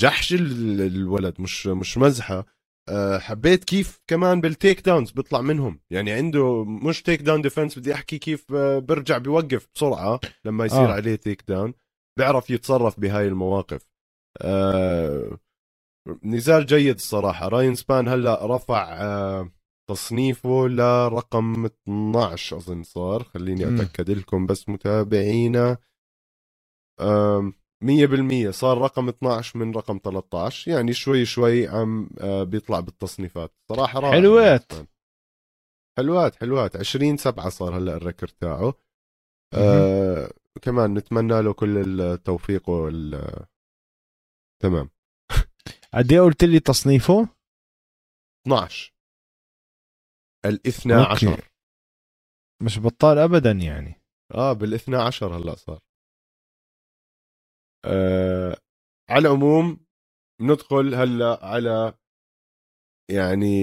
جحش 0.00 0.32
ال- 0.32 0.80
الولد 0.80 1.40
مش 1.40 1.66
مش 1.66 1.98
مزحة 1.98 2.46
آه، 2.88 3.18
حبيت 3.18 3.64
كيف 3.64 4.00
كمان 4.06 4.40
بال 4.40 4.80
takedowns 4.86 5.10
بيطلع 5.10 5.40
منهم 5.40 5.80
يعني 5.90 6.12
عنده 6.12 6.64
مش 6.64 7.02
takedown 7.02 7.42
defense 7.42 7.78
بدي 7.78 7.94
أحكي 7.94 8.18
كيف 8.18 8.52
آه، 8.54 8.78
برجع 8.78 9.18
بيوقف 9.18 9.68
بسرعة 9.74 10.20
لما 10.44 10.64
يصير 10.64 10.78
آه. 10.80 10.88
آه. 10.88 10.92
عليه 10.92 11.14
takedown 11.16 11.74
بيعرف 12.18 12.50
يتصرف 12.50 13.00
بهاي 13.00 13.28
المواقف 13.28 13.89
آه 14.38 15.38
نزال 16.24 16.66
جيد 16.66 16.94
الصراحة. 16.94 17.48
راين 17.48 17.74
سبان 17.74 18.08
هلا 18.08 18.56
رفع 18.56 18.92
آه 19.02 19.50
تصنيفه 19.90 20.68
لرقم 20.68 21.64
12 21.64 22.56
أظن 22.56 22.82
صار 22.82 23.22
خليني. 23.22 23.74
أتأكد 23.74 24.10
لكم 24.10 24.46
بس 24.46 24.68
متابعينا 24.68 25.78
آم، 27.00 27.52
مية 27.84 28.06
بالمية 28.06 28.50
صار 28.50 28.78
رقم 28.78 29.08
12 29.08 29.58
من 29.58 29.74
رقم 29.74 30.00
13 30.04 30.70
يعني 30.70 30.92
شوي 30.92 31.24
شوي 31.24 31.68
عم 31.68 32.10
آه، 32.20 32.42
بيطلع 32.44 32.80
بالتصنيفات. 32.80 33.52
صراحة 33.68 34.00
رائع 34.00 34.12
حلوات. 34.12 34.72
حلوات 35.98 36.36
حلوات. 36.36 36.76
20 36.76 37.16
سبعة 37.16 37.48
صار 37.48 37.76
هلا 37.78 37.96
الريكورد 37.96 38.32
تاعه. 38.40 38.74
آه 39.54 40.30
كمان 40.62 40.94
نتمنى 40.94 41.42
له 41.42 41.52
كل 41.52 42.00
التوفيق 42.00 42.68
وال 42.68 43.36
تمام. 44.62 44.90
قد 45.94 46.12
إيه 46.12 46.20
قلت 46.20 46.44
لي 46.44 46.60
تصنيفه؟ 46.60 47.28
12 48.46 48.92
الاثنى. 50.46 50.92
عشر. 50.94 51.50
مش 52.62 52.78
بطال 52.78 53.18
ابدا 53.18 53.50
يعني. 53.50 53.94
آه 54.34 54.52
بالاثنى 54.52 54.96
عشر 54.96 55.36
هلا 55.36 55.54
صار. 55.54 55.80
آه 57.86 58.56
على 59.10 59.28
العموم 59.28 59.86
ندخل 60.40 60.94
هلا 60.94 61.38
على 61.46 61.94
يعني 63.10 63.60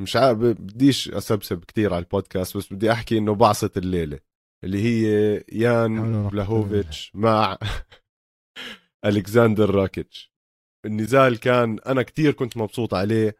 مش 0.00 0.16
عارف 0.16 0.38
بديش 0.38 1.08
أسبسب 1.08 1.64
كثير 1.64 1.94
على 1.94 2.02
البودكاست 2.04 2.56
بس 2.56 2.72
بدي 2.72 2.92
أحكي 2.92 3.18
إنه 3.18 3.34
بعصة 3.34 3.70
الليلة 3.76 4.18
اللي 4.64 4.78
هي 4.82 5.04
يان 5.52 6.28
بلاهوفيتش 6.28 7.12
مع 7.14 7.58
الكساندر 9.04 9.74
راكيتش. 9.74 10.32
النزال 10.86 11.40
كان 11.40 11.78
أنا 11.86 12.02
كثير 12.02 12.32
كنت 12.32 12.56
مبسوط 12.56 12.94
عليه. 12.94 13.36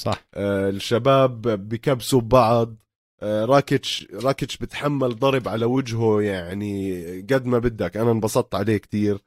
صح. 0.00 0.26
آه، 0.34 0.70
الشباب 0.70 1.42
بكبسوا 1.68 2.20
ببعض 2.20 2.76
آه، 3.22 3.44
راكيتش 3.44 4.06
راكيتش 4.12 4.56
بتحمل 4.56 5.18
ضرب 5.18 5.48
على 5.48 5.64
وجهه 5.64 6.22
يعني 6.22 7.02
قد 7.20 7.46
ما 7.46 7.58
بدك. 7.58 7.96
أنا 7.96 8.10
انبسطت 8.10 8.54
عليه 8.54 8.76
كتير. 8.76 9.18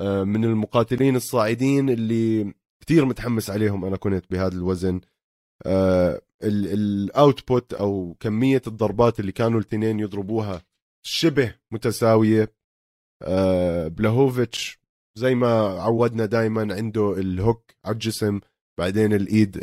آه، 0.00 0.24
من 0.24 0.44
المقاتلين 0.44 1.16
الصاعدين 1.16 1.90
اللي 1.90 2.54
كتير 2.80 3.04
متحمس 3.04 3.50
عليهم 3.50 3.84
أنا 3.84 3.96
كنت 3.96 4.24
بهذا 4.30 4.54
الوزن. 4.54 5.00
ال 6.42 6.61
output 6.61 7.74
أو 7.74 8.16
كمية 8.20 8.62
الضربات 8.66 9.20
اللي 9.20 9.32
كانوا 9.32 9.60
الاثنين 9.60 10.00
يضربوها 10.00 10.62
شبه 11.06 11.54
متساوية. 11.70 12.54
آه، 13.22 13.88
بلاهوفيتش 13.88 14.83
زي 15.18 15.34
ما 15.34 15.52
عودنا 15.80 16.26
دائما 16.26 16.74
عنده 16.74 17.12
ال 17.12 17.24
hook 17.24 17.70
على 17.84 17.92
الجسم 17.92 18.40
بعدين 18.78 19.12
الإيد 19.12 19.58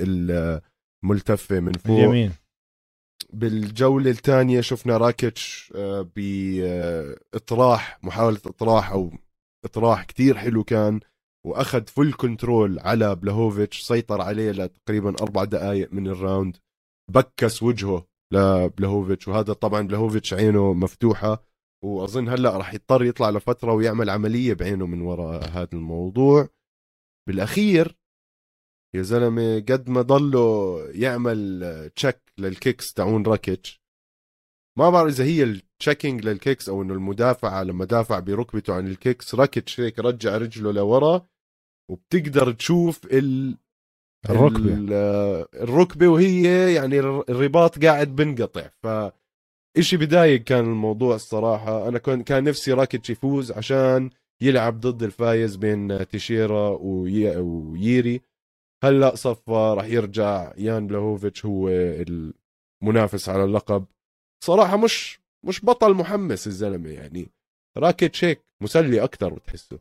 الملتفة 1.03 1.59
من 1.59 1.73
فوق. 1.73 1.99
اليمين. 1.99 2.31
بالجولة 3.33 4.09
الثانية 4.11 4.61
شفنا 4.61 4.97
راكيتش 4.97 5.73
آه، 5.75 6.09
بإطراح 6.15 7.99
محاولة 8.03 8.39
إطراح 8.45 8.91
أو 8.91 9.11
إطراح 9.65 10.03
كتير 10.03 10.37
حلو 10.37 10.63
كان 10.63 10.99
وأخذ 11.47 11.87
full 11.87 12.13
control 12.13 12.79
على 12.79 13.15
بلاهوفيتش 13.15 13.81
سيطر 13.81 14.21
عليه 14.21 14.51
لتقريبا 14.51 15.09
أربع 15.21 15.43
دقائق 15.43 15.93
من 15.93 16.07
ال 16.07 16.15
round 16.15 16.57
بكس 17.11 17.63
وجهه 17.63 18.05
لبلاهوفيتش 18.33 19.27
وهذا 19.27 19.53
طبعا 19.53 19.81
بلاهوفيتش 19.81 20.33
عينه 20.33 20.73
مفتوحة. 20.73 21.50
وأظن 21.83 22.29
هلأ 22.29 22.57
راح 22.57 22.73
يضطر 22.73 23.03
يطلع 23.03 23.29
لفترة 23.29 23.73
ويعمل 23.73 24.09
عملية 24.09 24.53
بعينه 24.53 24.85
من 24.87 25.01
وراء 25.01 25.49
هذا 25.49 25.69
الموضوع 25.73 26.47
بالأخير 27.27 27.97
يا 28.95 29.01
زلمة 29.01 29.55
قد 29.59 29.89
ما 29.89 30.01
ضله 30.01 30.77
يعمل 30.91 31.89
check 31.95 32.21
لل 32.37 32.53
kicks 32.53 32.93
تاعون 32.93 33.25
راكيتش 33.25 33.81
ما 34.77 34.89
بعرف 34.89 35.13
إذا 35.13 35.23
هي 35.23 35.43
ال 35.43 35.52
checking 35.52 36.25
لل 36.25 36.38
kicks 36.38 36.69
أو 36.69 36.81
إنه 36.81 36.93
المدافع 36.93 37.61
لما 37.61 37.85
دافع 37.85 38.19
بركبته 38.19 38.73
عن 38.73 38.87
ال 38.87 38.95
kicks 38.95 39.35
راكيتش 39.35 39.79
هيك 39.79 39.99
رجع 39.99 40.37
رجله 40.37 40.71
لورا 40.71 41.27
وبتقدر 41.91 42.51
تشوف 42.51 43.05
ال 43.05 43.57
الركبة. 44.29 44.73
ال- 44.73 44.93
الركبة 45.63 46.07
وهي 46.07 46.73
يعني 46.73 46.99
الرباط 46.99 47.85
قاعد 47.85 48.15
بنقطع 48.15 48.69
ف 48.83 48.87
إشي 49.77 49.97
بدايق 49.97 50.43
كان 50.43 50.63
الموضوع 50.65 51.15
الصراحة 51.15 51.87
أنا 51.87 51.97
كان 51.97 52.23
كان 52.23 52.43
نفسي 52.43 52.73
راكيتش 52.73 53.09
يفوز 53.09 53.51
عشان 53.51 54.09
يلعب 54.41 54.79
ضد 54.79 55.03
الفايز 55.03 55.55
بين 55.55 56.07
تيشيرا 56.07 56.69
وي- 56.69 57.37
وييري. 57.37 58.21
هلأ 58.83 59.15
صفى 59.15 59.51
راح 59.77 59.85
يرجع 59.85 60.53
يان 60.57 60.87
بلاهوفيتش 60.87 61.45
هو 61.45 61.69
المنافس 62.81 63.29
على 63.29 63.43
اللقب. 63.43 63.85
صراحة 64.43 64.77
مش 64.77 65.19
مش 65.45 65.65
بطل 65.65 65.93
محمس 65.93 66.47
الزلمة 66.47 66.89
يعني. 66.89 67.29
راكيتش 67.77 68.23
هيك 68.25 68.41
مسلي 68.61 69.03
أكثر 69.03 69.33
بتحسه. 69.33 69.79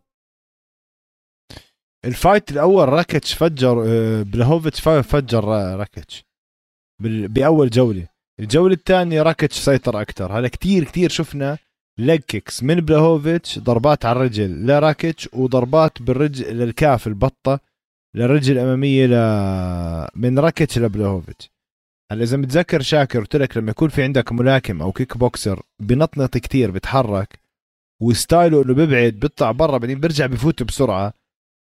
ال 2.04 2.12
fight 2.12 2.50
الأول 2.50 2.88
راكيتش 2.88 3.34
فجر 3.34 3.84
آه، 3.86 4.22
بلاهوفيتش 4.22 4.80
فجر 4.80 5.44
را- 5.44 5.76
راكيتش 5.76 6.24
بأول 7.28 7.70
جولة. 7.70 8.08
الجولة 8.40 8.74
الثانية 8.74 9.22
راكيتش 9.22 9.58
سيطر 9.58 10.00
أكثر 10.00 10.38
هلا 10.38 10.48
كتير 10.48 10.84
كتير 10.84 11.10
شفنا 11.10 11.58
leg 11.98 12.20
kicks 12.20 12.62
من 12.62 12.74
بلاهوفيتش 12.74 13.58
ضربات 13.58 14.04
على 14.04 14.16
الرجل 14.16 14.66
لراكيتش 14.66 15.28
وضربات 15.32 16.02
بالرجل 16.02 16.56
لل 16.56 16.73
calf 16.73 17.06
البطة 17.06 17.60
للرجل 18.16 18.52
الأمامية 18.52 19.06
ل 19.06 19.10
من 20.14 20.38
راكيتش 20.38 20.78
لبلاهوفيتش. 20.78 21.50
هلا 22.12 22.22
إذا 22.22 22.36
متذكر 22.36 22.80
شاكر 22.80 23.20
قلت 23.20 23.36
لك 23.36 23.56
لما 23.56 23.70
يكون 23.70 23.88
في 23.88 24.02
عندك 24.02 24.32
ملاكم 24.32 24.82
أو 24.82 24.92
kick 24.92 25.16
boxer 25.16 25.62
بنطنط 25.80 26.38
كتير 26.38 26.70
بتحرك 26.70 27.40
و 28.02 28.11
style 28.11 28.54
ه 28.54 28.62
إنه 28.62 28.74
بيبعد 28.74 29.12
بيطلع 29.12 29.52
برا 29.52 29.78
بعدين 29.78 30.00
بيرجع 30.00 30.26
بفوت 30.26 30.62
بسرعة 30.62 31.14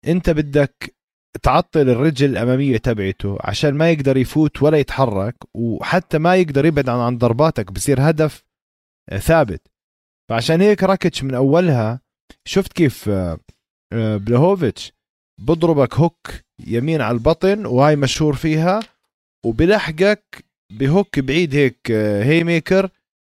أنت 0.06 0.30
بدك 0.30 0.95
تعطل 1.42 1.80
الرجل 1.90 2.30
الأمامية 2.30 2.76
تبعته 2.76 3.38
عشان 3.40 3.74
ما 3.74 3.90
يقدر 3.90 4.16
يفوت 4.16 4.62
ولا 4.62 4.78
يتحرك 4.78 5.34
وحتى 5.54 6.18
ما 6.18 6.36
يقدر 6.36 6.66
يبعد 6.66 6.88
عن 6.88 6.98
عن 6.98 7.18
ضرباتك 7.18 7.72
بصير 7.72 8.10
هدف 8.10 8.44
آه، 9.08 9.18
ثابت. 9.18 9.60
فعشان 10.30 10.60
هيك 10.60 10.82
راكتش 10.82 11.22
من 11.24 11.34
أولها. 11.34 12.00
شفت 12.44 12.72
كيف 12.72 13.08
آه، 13.08 13.38
آه، 13.92 14.16
بلاهوفيتش 14.16 14.92
بضربك 15.40 15.94
hook 15.94 16.30
يمين 16.66 17.00
على 17.00 17.14
البطن 17.14 17.66
وهاي 17.66 17.96
مشهور 17.96 18.34
فيها 18.34 18.80
وبلحقك 19.46 20.44
ب 20.72 20.81
hook 20.81 21.18
بعيد 21.18 21.54
هيك 21.54 21.90
haymaker 22.22 22.90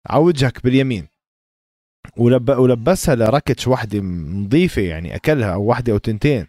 على 0.06 0.22
وجهك 0.22 0.64
باليمين. 0.64 1.08
ولب 2.16 2.48
ولبسها 2.50 3.14
لراكتش 3.14 3.66
واحدة 3.68 3.98
نظيفة 3.98 4.82
يعني 4.82 5.14
أكلها 5.14 5.54
أو 5.54 5.62
واحدة 5.64 5.92
أو 5.92 5.98
تنتين. 5.98 6.46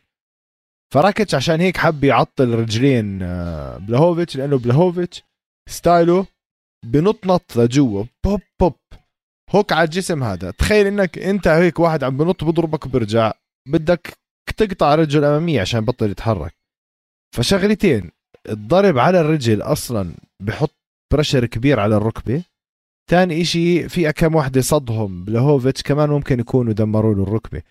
فراكتش 0.93 1.35
عشان 1.35 1.61
هيك 1.61 1.77
حب 1.77 2.03
يعطل 2.03 2.49
رجلين 2.49 3.23
آه، 3.23 3.77
بلاهوفيتش 3.77 4.37
لأنه 4.37 4.57
بلاهوفيتش 4.57 5.23
style 5.69 6.16
ه 6.16 6.25
بنط 6.85 7.25
نط 7.25 7.57
لجوا 7.57 8.03
بوب 8.25 8.41
بوب. 8.59 8.75
hook 9.55 9.71
على 9.73 9.83
الجسم 9.83 10.23
هذا. 10.23 10.51
تخيل 10.51 10.87
إنك 10.87 11.17
أنت 11.17 11.47
هيك 11.47 11.79
واحد 11.79 12.03
عم 12.03 12.17
بنط 12.17 12.43
بضربك 12.43 12.85
وبرجع 12.85 13.31
بدك 13.67 14.17
تقطع 14.57 14.95
رجله 14.95 15.19
الاماميه 15.27 15.61
عشان 15.61 15.83
يبطل 15.83 16.09
يتحرك. 16.09 16.53
فشغلتين 17.35 18.11
الضرب 18.49 18.97
على 18.97 19.21
الرجل 19.21 19.61
أصلا 19.61 20.15
بحط 20.43 20.75
pressure 21.13 21.45
كبير 21.45 21.79
على 21.79 21.97
الركبة. 21.97 22.43
ثاني 23.09 23.41
إشي 23.41 23.89
في 23.89 24.11
كم 24.11 24.35
واحدة 24.35 24.61
صدهم 24.61 25.25
بلاهوفيتش 25.25 25.83
كمان 25.83 26.09
ممكن 26.09 26.39
يكونوا 26.39 26.73
دمروا 26.73 27.15
له 27.15 27.23
الركبة. 27.23 27.61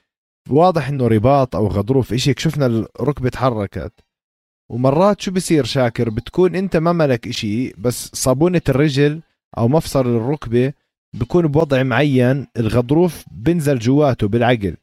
واضح 0.50 0.88
إنه 0.88 1.06
رباط 1.06 1.56
أو 1.56 1.66
غضروف 1.66 2.12
هيك 2.12 2.38
شفنا 2.38 2.66
الركبة 2.66 3.28
تحركت. 3.28 3.92
ومرات 4.70 5.20
شو 5.20 5.30
بصير 5.30 5.64
شاكر؟ 5.64 6.10
بتكون 6.10 6.54
أنت 6.54 6.76
ما 6.76 6.92
ملك 6.92 7.28
إشي 7.28 7.72
بس 7.72 8.10
صابونة 8.14 8.62
الرجل 8.68 9.22
أو 9.58 9.68
مفصل 9.68 10.06
الركبة 10.06 10.72
بكون 11.14 11.46
بوضع 11.46 11.82
معين 11.82 12.46
الغضروف 12.56 13.24
بنزل 13.30 13.78
جواته 13.78 14.28
بالعقل. 14.28 14.76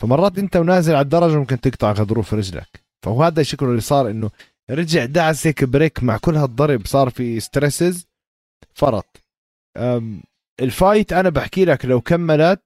فمرات 0.00 0.38
أنت 0.38 0.56
ونازل 0.56 0.94
على 0.94 1.04
الدرجة 1.04 1.38
ممكن 1.38 1.60
تقطع 1.60 1.92
غضروف 1.92 2.34
رجلك. 2.34 2.84
فهو 3.02 3.22
هذا 3.22 3.42
شكله 3.42 3.68
اللي 3.68 3.80
صار 3.80 4.10
إنه 4.10 4.30
رجع 4.70 5.04
دعس 5.04 5.46
هيك 5.46 5.64
break 5.64 6.02
مع 6.02 6.16
كل 6.16 6.36
هالضرب 6.36 6.86
صار 6.86 7.10
في 7.10 7.40
stresses 7.40 8.06
فرط. 8.74 9.22
ال 10.60 10.69
fight 10.69 11.12
أنا 11.12 11.28
بحكي 11.28 11.64
لك 11.64 11.84
لو 11.84 12.00
كملت 12.00 12.62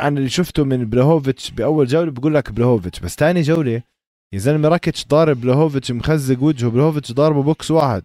أنا 0.00 0.18
اللي 0.18 0.28
شفته 0.28 0.64
من 0.64 0.84
بلاهوفيتش 0.84 1.50
بأول 1.50 1.86
جولة 1.86 2.10
بقول 2.10 2.34
لك 2.34 2.50
بلاهوفيتش 2.52 3.00
بس 3.00 3.16
تاني 3.16 3.42
جولة 3.42 3.82
يا 4.32 4.38
زلمة 4.38 4.68
راكيتش 4.68 5.06
ضارب 5.06 5.40
بلاهوفيتش 5.40 5.90
مخزق 5.92 6.42
وجهه 6.42 6.70
بلاهوفيتش 6.70 7.12
ضاربه 7.12 7.42
بوكس 7.42 7.70
واحد. 7.70 8.02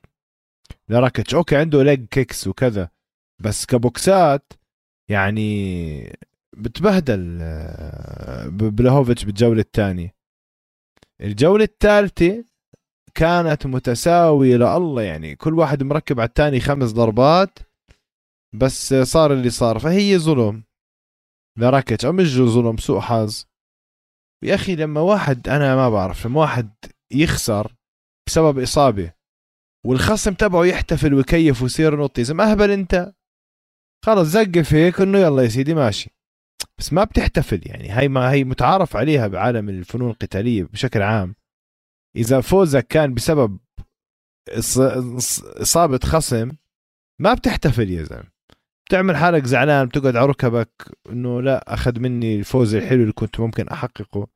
لراكيتش 0.90 1.36
okay 1.36 1.56
عنده 1.56 1.84
leg 1.84 2.06
kicks 2.08 2.48
وكذا 2.48 2.90
بس 3.40 3.66
كبوكسات 3.66 4.54
يعني 5.10 6.18
بتبهدل 6.58 7.40
آه، 7.42 8.48
بلاهوفيتش 8.50 9.24
بالجولة 9.24 9.62
الثانية 9.62 10.14
الجولة 11.22 11.64
الثالثة 11.64 12.46
كانت 13.16 13.66
متساوية 13.66 14.56
لله 14.58 15.02
يعني 15.02 15.36
كل 15.36 15.54
واحد 15.60 15.84
مركب 15.84 16.20
على 16.20 16.28
الثاني 16.30 16.60
خمس 16.60 16.92
ضربات 16.92 17.60
بس 18.54 18.94
صار 18.94 19.34
اللي 19.34 19.50
صار 19.50 19.80
فهي 19.80 20.18
ظلم. 20.18 20.64
لراكيتش 21.58 22.06
مش 22.06 22.36
ظلم 22.36 22.78
سوء 22.78 23.00
حظ. 23.00 23.44
يا 24.44 24.56
أخي 24.56 24.76
لما 24.76 25.02
واحد 25.02 25.50
أنا 25.50 25.76
ما 25.76 25.90
بعرف 25.90 26.28
لما 26.28 26.40
واحد 26.42 26.74
يخسر 27.12 27.76
بسبب 28.28 28.60
إصابة 28.60 29.14
والخصم 29.86 30.34
تبعه 30.34 30.66
يحتفل 30.66 31.14
ويكيف 31.14 31.62
ويصير 31.62 32.04
نط 32.04 32.20
إذا 32.20 32.34
ما 32.34 32.52
اهبل 32.52 32.72
أنت 32.72 33.14
خلص 34.06 34.28
زقف 34.28 34.74
هيك 34.74 35.02
إنه 35.02 35.20
يلا 35.20 35.44
يا 35.44 35.50
سيدي 35.50 35.74
ماشي. 35.74 36.10
بس 36.78 36.94
ما 36.94 37.04
بتحتفل 37.04 37.62
يعني 37.66 37.90
هاي 37.90 38.08
ما 38.08 38.32
هي 38.32 38.44
متعارف 38.44 38.96
عليها 38.96 39.28
بعالم 39.28 39.70
الفنون 39.70 40.10
القتالية 40.10 40.64
بشكل 40.64 41.02
عام. 41.02 41.36
إذا 42.16 42.42
فوزك 42.42 42.88
كان 42.88 43.14
بسبب 43.14 43.60
إصابة 45.62 46.00
خصم 46.04 46.52
ما 47.22 47.34
بتحتفل 47.34 47.90
يا 47.90 48.04
زلمة. 48.04 48.33
بتعمل 48.86 49.16
حالك 49.16 49.46
زعلان 49.46 49.88
بتقعد 49.88 50.16
على 50.16 50.26
ركبك 50.26 50.70
إنه 51.10 51.42
لا 51.42 51.74
أخذ 51.74 52.00
مني 52.00 52.36
الفوز 52.36 52.76
الحلو 52.76 53.02
اللي 53.02 53.14
كنت 53.14 53.40
ممكن 53.40 53.68
أحققه. 53.68 54.28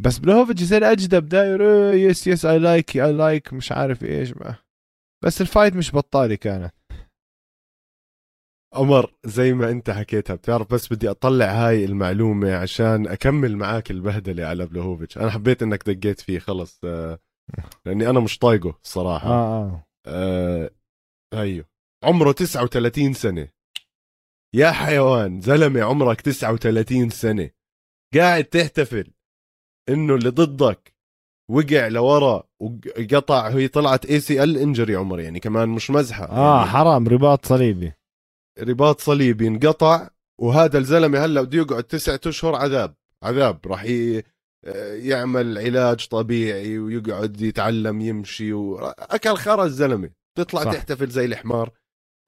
بس 0.00 0.18
بلاهوفيتش 0.18 0.62
زي 0.62 0.76
الأجدب 0.76 1.26
داير 1.28 1.62
yes 1.94 2.26
yes 2.26 2.44
I 2.44 2.58
like 2.58 2.96
I 2.96 3.12
like 3.12 3.52
مش 3.52 3.72
عارف 3.72 4.04
إيش 4.04 4.32
ما. 4.36 4.54
بس 5.24 5.40
ال 5.40 5.46
fight 5.46 5.76
مش 5.76 5.94
بطالي 5.94 6.36
كانت. 6.36 6.74
عمر 8.74 9.14
زي 9.24 9.52
ما 9.52 9.70
أنت 9.70 9.90
حكيتها 9.90 10.36
بتعرف 10.36 10.74
بس 10.74 10.92
بدي 10.92 11.10
أطلع 11.10 11.46
هاي 11.46 11.84
المعلومة 11.84 12.54
عشان 12.56 13.06
أكمل 13.06 13.56
معاك 13.56 13.90
البهدلة 13.90 14.44
على 14.46 14.66
بلاهوفيتش 14.66 15.18
أنا 15.18 15.30
حبيت 15.30 15.62
إنك 15.62 15.90
دقيت 15.90 16.20
فيه 16.20 16.38
خلص 16.38 16.80
آه، 16.84 17.18
لأني 17.86 18.10
أنا 18.10 18.20
مش 18.20 18.38
طايقه 18.38 18.78
الصراحه 18.84 19.28
آه 19.28 19.64
آه. 19.64 19.86
آه 20.06 20.70
أيوه. 21.34 21.64
عمره 22.04 22.32
39 22.32 23.12
سنة. 23.12 23.48
يا 24.54 24.70
حيوان 24.70 25.40
زلمة 25.40 25.82
عمرك 25.82 26.20
39 26.20 27.10
سنة. 27.10 27.50
قاعد 28.14 28.44
تحتفل 28.44 29.10
إنه 29.88 30.14
اللي 30.14 30.28
ضدك 30.28 30.94
وقع 31.50 31.88
لورا 31.88 32.48
وقطع 32.60 33.48
هي 33.48 33.68
طلعت 33.68 34.06
اي 34.06 34.20
سي 34.20 34.42
ال 34.42 34.56
انجري 34.56 34.96
عمر 34.96 35.20
يعني 35.20 35.40
كمان 35.40 35.68
مش 35.68 35.90
مزحة. 35.90 36.24
آه 36.24 36.58
يعني 36.58 36.70
حرام 36.70 37.08
رباط 37.08 37.46
صليبي. 37.46 37.92
رباط 38.60 39.00
صليبي 39.00 39.48
انقطع 39.48 40.08
وهذا 40.40 40.78
الزلمة 40.78 41.24
هلأ 41.24 41.42
بده 41.42 41.58
يقعد 41.58 41.84
تسعة 41.84 42.20
أشهر 42.26 42.54
عذاب 42.54 42.94
عذاب. 43.22 43.66
راح 43.66 43.84
ي... 43.84 44.22
يعمل 44.92 45.58
علاج 45.58 46.06
طبيعي 46.08 46.78
ويقعد 46.78 47.40
يتعلم 47.40 48.00
يمشي 48.00 48.52
واكل 48.52 49.34
خرا 49.36 49.64
الزلمه 49.64 50.10
تطلع 50.38 50.60
صح. 50.60 50.70
صح. 50.70 50.76
تحتفل 50.76 51.08
زي 51.08 51.24
الحمار. 51.24 51.70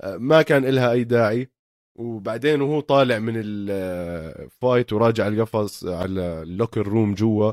آه، 0.02 0.16
ما 0.16 0.42
كان 0.42 0.64
إلها 0.64 0.92
أي 0.92 1.04
داعي. 1.04 1.50
وبعدين 1.98 2.62
وهو 2.62 2.80
طالع 2.80 3.18
من 3.18 3.34
ال 3.36 3.62
fight 3.62 4.92
وراجع 4.92 5.26
القفص 5.28 5.84
على 5.84 6.42
ال 6.42 6.49
locker 6.49 6.88
room 6.88 7.14
جوا. 7.14 7.52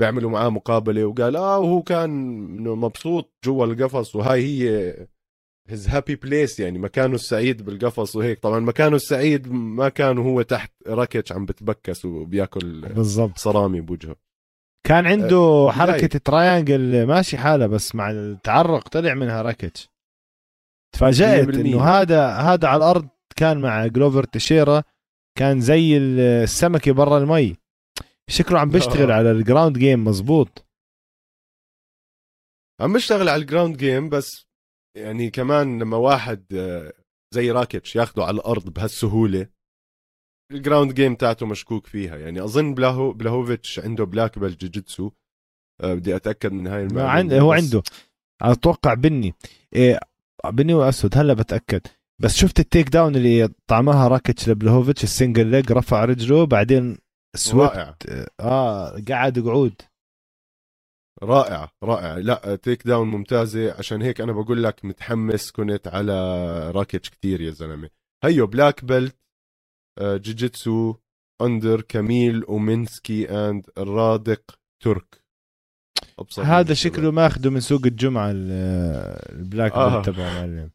بيعملوا 0.00 0.30
معاه 0.30 0.48
مقابلة 0.48 1.04
وقال 1.04 1.36
آه 1.36 1.58
وهو 1.58 1.82
كان 1.82 2.10
مبسوط 2.60 3.32
جوا 3.44 3.66
القفص 3.66 4.16
وهاي 4.16 4.44
هي 4.44 4.96
his 5.68 5.88
happy 5.88 6.16
place 6.16 6.60
يعني 6.60 6.78
مكانه 6.78 7.14
السعيد 7.14 7.62
بالقفص 7.62 8.16
وهيك. 8.16 8.38
طبعا 8.38 8.60
مكانه 8.60 8.96
السعيد 8.96 9.52
ما 9.52 9.88
كان 9.88 10.18
وهو 10.18 10.42
تحت 10.42 10.72
راكيتش 10.86 11.32
عم 11.32 11.46
بتبكس 11.46 12.04
وبياكل 12.04 12.80
بالضبط. 12.80 13.38
صرامي 13.38 13.80
بوجهه. 13.80 14.16
كان 14.86 15.06
عنده 15.06 15.26
بداية. 15.26 15.70
حركة 15.70 16.18
triangle 16.18 17.06
ماشي 17.06 17.38
حاله 17.38 17.66
بس 17.66 17.94
مع 17.94 18.10
التعرق 18.10 18.88
طلع 18.88 19.14
منها 19.14 19.42
راكيتش. 19.42 19.88
تفاجأت 20.94 21.48
100%. 21.48 21.54
إنه 21.54 21.82
هذا 21.84 22.28
هذا 22.28 22.68
على 22.68 22.76
الأرض 22.76 23.08
كان 23.40 23.60
مع 23.60 23.86
جلوفر 23.86 24.24
تيشيرا 24.24 24.82
كان 25.38 25.60
زي 25.60 25.96
السمكة 25.96 26.92
برا 26.92 27.18
المي. 27.18 27.56
شكله 28.30 28.58
عم 28.60 28.70
بيشتغل. 28.70 29.10
على 29.18 29.30
ال 29.30 29.37
ground 29.37 29.78
game 29.78 30.04
مزبوط. 30.04 30.66
عم 32.80 32.92
بشتغل 32.92 33.28
على 33.28 33.42
ال 33.42 33.47
ground 33.47 33.76
game 33.76 34.08
بس 34.08 34.46
يعني 34.96 35.30
كمان 35.30 35.82
لما 35.82 35.96
واحد 35.96 36.44
آه، 36.54 36.92
زي 37.34 37.50
راكيتش 37.50 37.96
ياخده 37.96 38.24
على 38.24 38.34
الأرض 38.34 38.70
بهالسهولة 38.72 39.46
ال 40.52 40.58
ground 40.58 40.94
game 40.94 41.14
تاعته 41.14 41.46
مشكوك 41.46 41.86
فيها. 41.86 42.16
يعني 42.16 42.44
أظن 42.44 42.74
بلاهو 42.74 43.12
بلاهوفيتش 43.12 43.78
عنده 43.78 44.04
black 44.04 44.38
belt 44.38 44.56
جوجيتسو 44.56 45.10
بدي 45.82 46.16
أتأكد 46.16 46.52
من 46.52 46.66
هاي 46.66 46.82
المعلومة 46.82 47.12
عند 47.12 47.32
هو 47.32 47.52
عنده. 47.52 47.82
أتوقع 48.42 48.94
بني. 48.94 49.34
إيه 49.74 50.00
بني 50.46 50.74
وأسود 50.74 51.18
هلا 51.18 51.34
بتأكد. 51.34 51.80
بس 52.20 52.36
شفت 52.36 52.60
ال 52.60 52.88
takedown 52.88 53.16
اللي 53.16 53.48
طعمها 53.66 54.08
راكيتش 54.08 54.48
لبلهوفيتش 54.48 55.04
ال 55.04 55.10
single 55.10 55.46
leg 55.46 55.72
رفع 55.72 56.04
رجله 56.04 56.46
بعدين 56.46 56.98
sweep 57.36 57.70
رائع. 57.70 57.96
آه 58.40 59.02
قعد 59.08 59.38
قعود 59.38 59.74
رائعة 61.22 61.70
رائعة 61.84 62.18
لا 62.18 62.56
takedown 62.56 63.08
ممتازة. 63.08 63.72
عشان 63.72 64.02
هيك 64.02 64.20
أنا 64.20 64.32
بقول 64.32 64.62
لك 64.62 64.84
متحمس 64.84 65.50
كنت 65.50 65.88
على 65.88 66.12
راكيتش 66.70 67.10
كتير 67.10 67.40
يا 67.40 67.50
زلمة. 67.50 67.90
هيو 68.24 68.46
بلاك 68.46 68.84
بيلت 68.84 69.16
آه، 69.98 70.16
جوجيتسو 70.16 70.94
أندر 71.42 71.80
كميل 71.80 72.44
ومينسكي 72.48 73.30
أند 73.30 73.66
الرادق 73.78 74.42
ترك 74.84 75.20
هذا 76.38 76.74
شكله 76.74 76.96
كده. 77.02 77.10
ماخده 77.10 77.50
من 77.50 77.60
سوق 77.60 77.86
الجمعة 77.86 78.30
ال- 78.30 79.32
البلاك 79.38 79.72
آه. 79.72 79.94
بيلت 79.94 80.06
تبعه 80.06 80.34
معلم. 80.34 80.70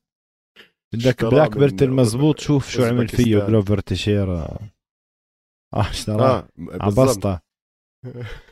بدك 0.95 1.25
بلاك 1.25 1.53
من 1.53 1.59
بيلت 1.59 1.83
المزبوط 1.83 2.39
شوف 2.39 2.69
شو 2.69 2.85
عمل 2.85 3.07
فيه. 3.07 3.45
جلوفر 3.47 3.79
تشيرا. 3.79 4.47
آه 5.75 5.89
اشتراه. 5.89 6.37
آه 6.37 6.47
عبسطه 6.59 7.41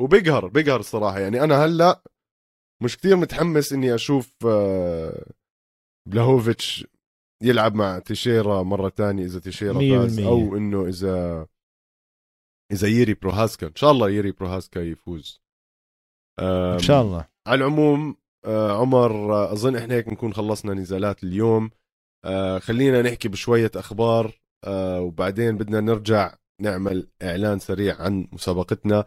وبيقهر 0.00 0.46
بيقهر 0.46 0.80
الصراحة 0.80 1.18
يعني 1.18 1.44
أنا 1.44 1.64
هلأ 1.64 2.02
مش 2.82 2.96
كتير 2.96 3.16
متحمس 3.16 3.72
إني 3.72 3.94
أشوف 3.94 4.32
آه، 4.46 5.26
بلاهوفيتش 6.08 6.86
يلعب 7.42 7.74
مع 7.74 7.98
تيشيرا 7.98 8.62
مرة 8.62 8.88
تانية 8.88 9.24
إذا 9.24 9.40
تيشيرا 9.40 9.80
فاز. 9.80 10.20
أو 10.20 10.56
إنه 10.56 10.86
إذا 10.86 11.46
إذا 12.72 12.88
ييري 12.88 13.14
بروهاسكا. 13.14 13.66
إن 13.66 13.76
شاء 13.76 13.90
الله 13.90 14.10
ييري 14.10 14.32
بروهاسكا 14.32 14.80
يفوز. 14.80 15.40
إن 16.40 16.78
شاء 16.78 17.02
الله. 17.02 17.28
على 17.46 17.58
العموم 17.58 18.16
عمر 18.46 19.34
آه، 19.34 19.52
أظن 19.52 19.76
إحنا 19.76 19.94
هيك 19.94 20.08
نكون 20.08 20.34
خلصنا 20.34 20.74
نزالات 20.74 21.24
اليوم. 21.24 21.70
آه، 22.24 22.58
خلينا 22.58 23.02
نحكي 23.02 23.28
بشوية 23.28 23.70
أخبار. 23.76 24.32
آه، 24.64 25.00
وبعدين 25.00 25.58
بدنا 25.58 25.80
نرجع 25.80 26.34
نعمل 26.60 27.08
إعلان 27.22 27.58
سريع 27.58 28.02
عن 28.02 28.28
مسابقتنا. 28.32 29.04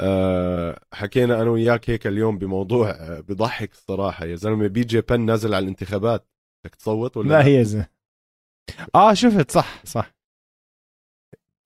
آه، 0.00 0.80
حكينا 0.92 1.42
أنا 1.42 1.50
وياك 1.50 1.90
هيك 1.90 2.06
اليوم 2.06 2.38
بموضوع 2.38 2.90
آه، 2.90 3.20
بضحك 3.20 3.72
الصراحة. 3.72 4.24
يا 4.24 4.36
زلمة 4.36 4.66
بي 4.66 4.80
جي 4.84 5.00
بن 5.00 5.20
نازل 5.20 5.54
على 5.54 5.62
الانتخابات. 5.62 6.28
بدك 6.64 6.74
تصوت 6.74 7.16
ولا 7.16 7.28
لا؟ 7.28 7.46
هي 7.46 7.64
زي. 7.64 7.84
آه 8.94 9.14
شفت 9.14 9.50
صح 9.50 9.84
صح. 9.84 10.14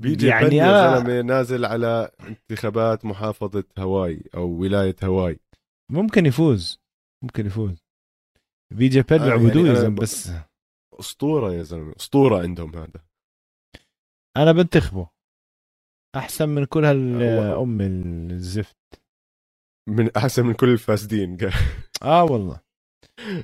بي 0.03 0.15
جي 0.15 0.27
يعني 0.27 0.49
بن 0.49 0.53
يا 0.53 0.99
زلمة 0.99 1.21
نازل 1.21 1.65
على 1.65 2.11
انتخابات 2.21 3.05
محافظة 3.05 3.65
هاواي 3.79 4.25
أو 4.35 4.49
ولاية 4.49 4.97
هاواي. 5.03 5.41
ممكن 5.93 6.27
يفوز. 6.27 6.84
ممكن 7.25 7.47
يفوز. 7.47 7.85
بي 8.75 8.89
جي 8.89 9.03
بيل 9.03 9.21
آه، 9.23 9.25
بيعبدوه 9.25 9.67
يعني 9.67 9.79
يا 9.79 9.89
ب- 9.89 9.95
بس. 9.95 10.31
أسطورة 11.01 11.53
يا 11.53 11.63
زلمة 11.63 11.95
أسطورة 11.97 12.43
عندهم 12.43 12.77
هذا. 12.77 13.05
أنا 14.37 14.53
بنتخبه. 14.53 15.09
أحسن 16.17 16.49
من 16.49 16.65
كل 16.65 16.85
هالام 16.85 17.81
الزفت. 18.31 18.77
من 19.89 20.11
أحسن 20.17 20.47
من 20.47 20.55
كل 20.55 20.69
الفاسدين. 20.69 21.37
آه 22.03 22.25
والله. 22.25 22.61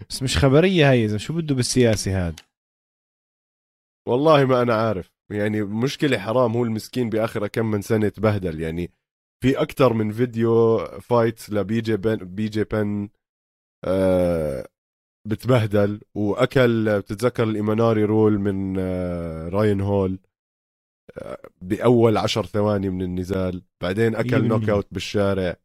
بس 0.08 0.22
مش 0.22 0.38
خبرية 0.38 0.90
هي 0.90 1.04
اذا 1.04 1.18
شو 1.18 1.34
بده 1.34 1.54
بالسياسة 1.54 2.28
هذا 2.28 2.36
والله 4.08 4.44
ما 4.44 4.62
أنا 4.62 4.74
عارف. 4.74 5.10
يعني 5.32 5.62
مشكلة 5.62 6.18
حرام 6.18 6.52
هو 6.56 6.64
المسكين 6.64 7.10
بآخر 7.10 7.46
كم 7.46 7.66
من 7.66 7.82
سنة 7.82 8.08
تبهدل. 8.08 8.60
يعني 8.60 8.90
في 9.42 9.62
أكثر 9.62 9.92
من 9.92 10.12
فيديو 10.12 10.78
فايت 11.00 11.50
لبي 11.50 11.80
جي 11.80 11.96
بن 11.96 12.16
بي 12.16 12.48
جي 12.48 12.64
بن 12.64 13.08
بتبهدل 15.28 16.00
وأكل 16.14 17.00
بتتذكر 17.00 17.42
الإيماناري 17.42 18.04
roll 18.04 18.38
من 18.38 18.76
آه، 18.78 19.48
راين 19.48 19.80
هول 19.80 20.18
آه، 21.18 21.48
بأول 21.62 22.16
عشر 22.16 22.46
ثواني 22.46 22.90
من 22.90 23.02
النزال 23.02 23.62
بعدين 23.82 24.14
أكل 24.14 24.48
knockout 24.48 24.86
بالشارع. 24.90 25.56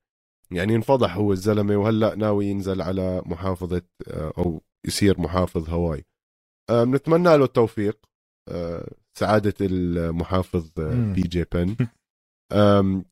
يعني 0.51 0.76
انفضح 0.76 1.18
هو 1.18 1.32
الزلمة 1.32 1.76
وهلأ 1.76 2.16
ناوي 2.16 2.45
ينزل 2.45 2.82
على 2.82 3.22
محافظة 3.26 3.82
أو 4.09 4.61
يصير 4.88 5.22
محافظ 5.22 5.70
هواي 5.70 6.05
بنتمنى 6.72 7.38
له 7.38 7.45
التوفيق 7.45 8.05
سعادة 9.18 9.53
المحافظ 9.61 10.72
بي 11.16 11.22
جي 11.22 11.45
بن. 11.53 11.76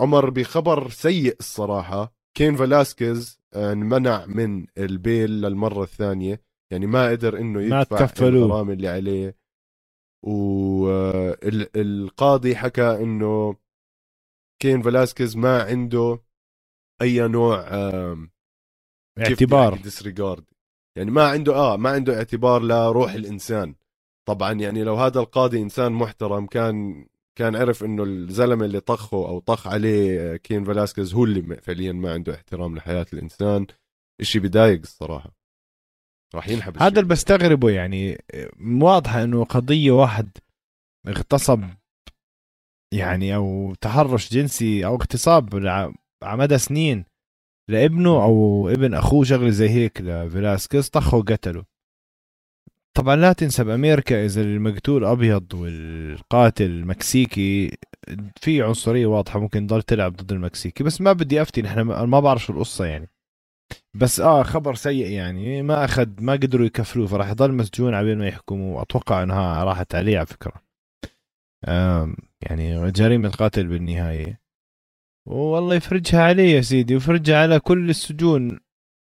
عمر 0.00 0.30
بخبر 0.30 0.90
سيء 0.90 1.36
الصراحة 1.40 2.12
كين 2.36 2.56
فلاسكيز 2.56 3.40
انمنع 3.56 4.26
من 4.26 4.66
ال 4.78 4.88
bail 4.88 5.30
للمرة 5.30 5.82
الثانية. 5.82 6.40
يعني 6.72 6.86
ما 6.86 7.08
قدر 7.10 7.38
إنه 7.38 7.62
يدفع 7.62 8.08
الغرامة 8.20 8.72
اللي 8.72 8.88
عليه. 8.88 9.36
والقاضي 11.72 12.56
حكى 12.56 13.02
إنه 13.02 13.56
كين 14.62 14.82
فلاسكيز 14.82 15.36
ما 15.36 15.62
عنده 15.62 16.22
أي 17.02 17.28
نوع 17.28 17.64
اعتبار. 19.18 19.76
disregard 19.76 20.44
يعني 20.96 21.10
ما 21.10 21.28
عنده 21.28 21.54
آه 21.54 21.76
ما 21.76 21.90
عنده 21.90 22.16
اعتبار 22.16 22.62
لروح 22.62 23.12
الإنسان. 23.12 23.74
طبعا 24.28 24.52
يعني 24.52 24.84
لو 24.84 24.94
هذا 24.94 25.20
القاضي 25.20 25.62
إنسان 25.62 25.92
محترم 25.92 26.46
كان 26.46 27.06
كان 27.38 27.56
عرف 27.56 27.84
إنه 27.84 28.02
الزلمة 28.02 28.64
اللي 28.64 28.80
طخه 28.80 29.16
أو 29.16 29.38
طخ 29.38 29.66
عليه 29.66 30.36
كين 30.36 30.64
فلاسكيز 30.64 31.14
هو 31.14 31.24
اللي 31.24 31.56
فعليا 31.56 31.92
ما 31.92 32.12
عنده 32.12 32.34
احترام 32.34 32.76
لحياة 32.76 33.06
الإنسان. 33.12 33.66
إشي 34.20 34.38
بضايق 34.38 34.80
الصراحة. 34.80 35.32
راح 36.34 36.48
ينحب 36.48 36.82
هذا 36.82 37.00
اللي 37.00 37.10
بستغربه 37.10 37.70
يعني 37.70 38.18
واضحة 38.60 39.24
إنه 39.24 39.44
قضية 39.44 39.90
واحد 39.90 40.28
اغتصب 41.08 41.64
يعني 42.94 43.34
أو 43.34 43.74
تحرش 43.80 44.32
جنسي 44.32 44.86
أو 44.86 44.94
اغتصاب 44.94 45.54
على 46.22 46.38
مدى 46.38 46.58
سنين 46.58 47.04
لابنه 47.70 48.24
أو 48.24 48.68
ابن 48.68 48.94
أخوه 48.94 49.24
شغلة 49.24 49.50
زي 49.50 49.68
هيك 49.68 50.00
لفلاسكيز 50.00 50.88
طخه 50.88 51.16
وقتله. 51.16 51.64
طبعا 52.96 53.16
لا 53.16 53.32
تنسى 53.32 53.64
بأمريكا 53.64 54.24
إذا 54.24 54.42
المقتول 54.42 55.04
أبيض 55.04 55.54
والقاتل 55.54 56.84
مكسيكي 56.84 57.78
في 58.40 58.62
عنصرية 58.62 59.06
واضحة 59.06 59.40
ممكن 59.40 59.66
تضل 59.66 59.82
تلعب 59.82 60.16
ضد 60.16 60.32
المكسيكي. 60.32 60.84
بس 60.84 61.00
ما 61.00 61.12
بدي 61.12 61.42
أفتي 61.42 61.62
نحن 61.62 61.80
ما 61.80 62.20
بعرف 62.20 62.44
شو 62.44 62.52
القصة 62.52 62.84
يعني. 62.84 63.08
بس 63.94 64.20
آه 64.20 64.42
خبر 64.42 64.74
سيء 64.74 65.06
يعني 65.06 65.62
ما 65.62 65.84
اخذ 65.84 66.08
ما 66.20 66.32
قدروا 66.32 66.66
يكفلوه 66.66 67.06
فراح 67.06 67.30
يضل 67.30 67.52
مسجون 67.52 67.94
على 67.94 68.14
ما 68.14 68.28
يحكموا. 68.28 68.82
أتوقع 68.82 69.22
إنها 69.22 69.64
راحت 69.64 69.94
عليه 69.94 70.16
على 70.18 70.26
فكرة. 70.26 70.62
يعني 72.42 72.90
جريمة 72.90 73.28
قاتل 73.28 73.66
بالنهاية. 73.66 74.40
والله 75.28 75.74
يفرجها 75.74 76.22
عليه 76.22 76.56
يا 76.56 76.60
سيدي 76.60 76.94
ويفرجها 76.94 77.42
على 77.42 77.60
كل 77.60 77.90
السجون. 77.90 78.60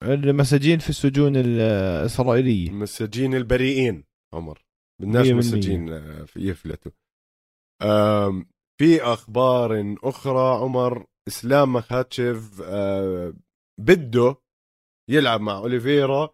المساجين 0.04 0.80
في 0.80 0.90
السجون 0.90 1.36
الإسرائيلية. 1.36 2.70
المساجين 2.70 3.34
البريئين 3.34 4.04
عمر. 4.34 4.66
بدناش 5.02 5.28
مساجين 5.28 5.90
آه، 5.90 6.26
يفلتوا. 6.36 6.92
في 8.80 9.02
أخبار 9.02 9.96
أخرى 10.04 10.64
عمر. 10.64 11.06
إسلام 11.28 11.74
مخاتشيف 11.74 12.62
آه، 12.64 13.34
بده 13.80 14.36
يلعب 15.10 15.42
مع 15.42 15.58
أوليفيرا 15.58 16.30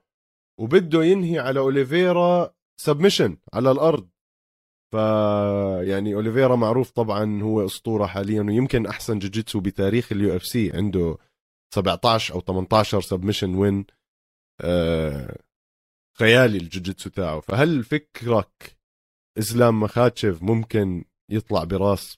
وبده 0.59 1.03
ينهي 1.03 1.39
على 1.39 1.59
أوليفيرا 1.59 2.55
submission 2.81 3.37
على 3.53 3.71
الأرض. 3.71 4.09
ف 4.93 4.95
يعني 5.87 6.15
أوليفيرا 6.15 6.55
معروف 6.55 6.91
طبعا 6.91 7.41
هو 7.41 7.65
أسطورة 7.65 8.05
حاليا 8.05 8.41
ويمكن 8.41 8.85
أحسن 8.85 9.19
جوجيتسو 9.19 9.59
بتاريخ 9.59 10.11
ال 10.11 10.35
UFC. 10.35 10.71
عنده 10.77 11.17
17 11.73 12.33
أو 12.33 12.41
18 12.41 13.01
submission 13.01 13.55
وين 13.55 13.85
آه 14.61 15.37
خيالي 16.17 16.57
الجوجيتسو 16.57 17.09
تاعه 17.09 17.39
فهل 17.39 17.83
فكرك 17.83 18.77
إسلام 19.39 19.79
مخاتشف 19.79 20.43
ممكن 20.43 21.05
يطلع 21.31 21.63
براس 21.63 22.17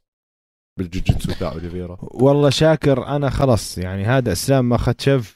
بالجوجيتسو 0.80 1.32
تاع 1.34 1.52
اوليفيرا 1.52 1.98
والله 2.02 2.50
شاكر 2.50 3.08
أنا 3.08 3.30
خلص 3.30 3.78
يعني 3.78 4.06
هذا 4.06 4.32
إسلام 4.32 4.70
مخاتشف 4.70 5.36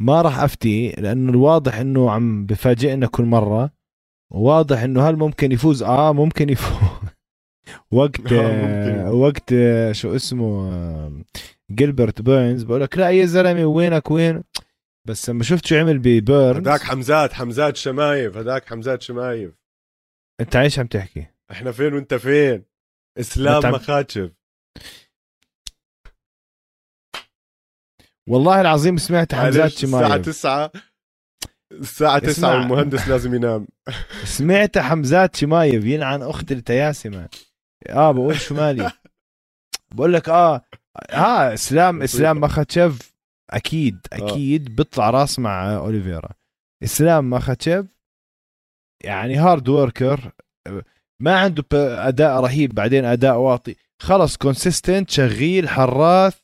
ما 0.00 0.22
راح 0.22 0.38
أفتي 0.38 0.90
لأنه 0.90 1.30
الواضح 1.30 1.76
إنه 1.76 2.10
عم 2.10 2.46
بفاجئنا 2.46 3.06
كل 3.06 3.24
مرة. 3.24 3.70
واضح 4.32 4.80
إنه 4.80 5.08
هل 5.08 5.16
ممكن 5.16 5.52
يفوز؟ 5.52 5.82
آه 5.82 6.12
ممكن 6.12 6.48
يفوز. 6.48 6.88
وقت 7.90 8.32
آه 8.32 9.12
وقت 9.12 9.52
آه 9.52 9.92
شو 9.92 10.16
اسمه 10.16 10.70
جيلبرت 11.74 12.22
بيرنز 12.22 12.62
بقول 12.62 12.80
لك 12.80 12.98
لا 12.98 13.10
يا 13.10 13.26
زلمة 13.26 13.64
وينك 13.64 14.10
وين؟ 14.10 14.42
بس 15.08 15.30
لما 15.30 15.42
شفت 15.42 15.66
شو 15.66 15.76
عمل 15.76 15.98
ببيرنز 15.98 16.68
هذاك 16.68 16.80
حمزات 16.80 17.32
حمزات 17.32 17.76
شمايف 17.76 18.36
هذاك 18.36 18.68
حمزات 18.68 19.02
شمايف. 19.02 19.54
انت 20.40 20.56
إيش 20.56 20.78
عم 20.78 20.86
تحكي؟ 20.86 21.26
إحنا 21.50 21.72
فين 21.72 21.94
وانت 21.94 22.14
فين؟ 22.14 22.64
اسلام 23.18 23.66
عم... 23.66 23.72
مخاتشف. 23.72 24.30
والله 28.28 28.60
العظيم 28.60 28.96
سمعت 28.96 29.34
حمزات 29.34 29.70
شمايف. 29.70 30.28
الساعة 30.28 30.66
9 30.66 30.82
الساعة 31.72 32.18
9 32.18 32.54
والمهندس 32.58 33.08
لازم 33.08 33.34
ينام 33.34 33.66
سمعت 34.24 34.78
حمزات 34.78 35.36
شمايف 35.36 35.84
يلعن 35.84 36.22
اخت 36.22 36.52
التياسمة. 36.52 37.28
آه 37.88 38.12
بقول 38.12 38.40
شمالي 38.40 38.92
بقول 39.94 40.12
لك 40.12 40.28
آه 40.28 40.64
ها 41.10 41.54
اسلام 41.54 42.02
إسلام 42.02 42.40
مخاتشيف 42.40 43.12
أكيد 43.50 43.98
آه. 44.12 44.16
أكيد 44.16 44.76
بيطلع 44.76 45.10
راس 45.10 45.38
مع 45.38 45.76
أوليفيرا. 45.76 46.28
إسلام 46.82 47.30
مخاتشيف 47.30 47.86
يعني 49.04 49.36
hard 49.36 49.68
worker 49.68 50.32
ما 51.20 51.40
عنده 51.40 51.64
أداء 52.08 52.40
رهيب 52.40 52.74
بعدين 52.74 53.04
أداء 53.04 53.38
واطي. 53.38 53.76
خلص 54.02 54.36
consistent 54.36 55.10
شغيل 55.10 55.68
حراث 55.68 56.38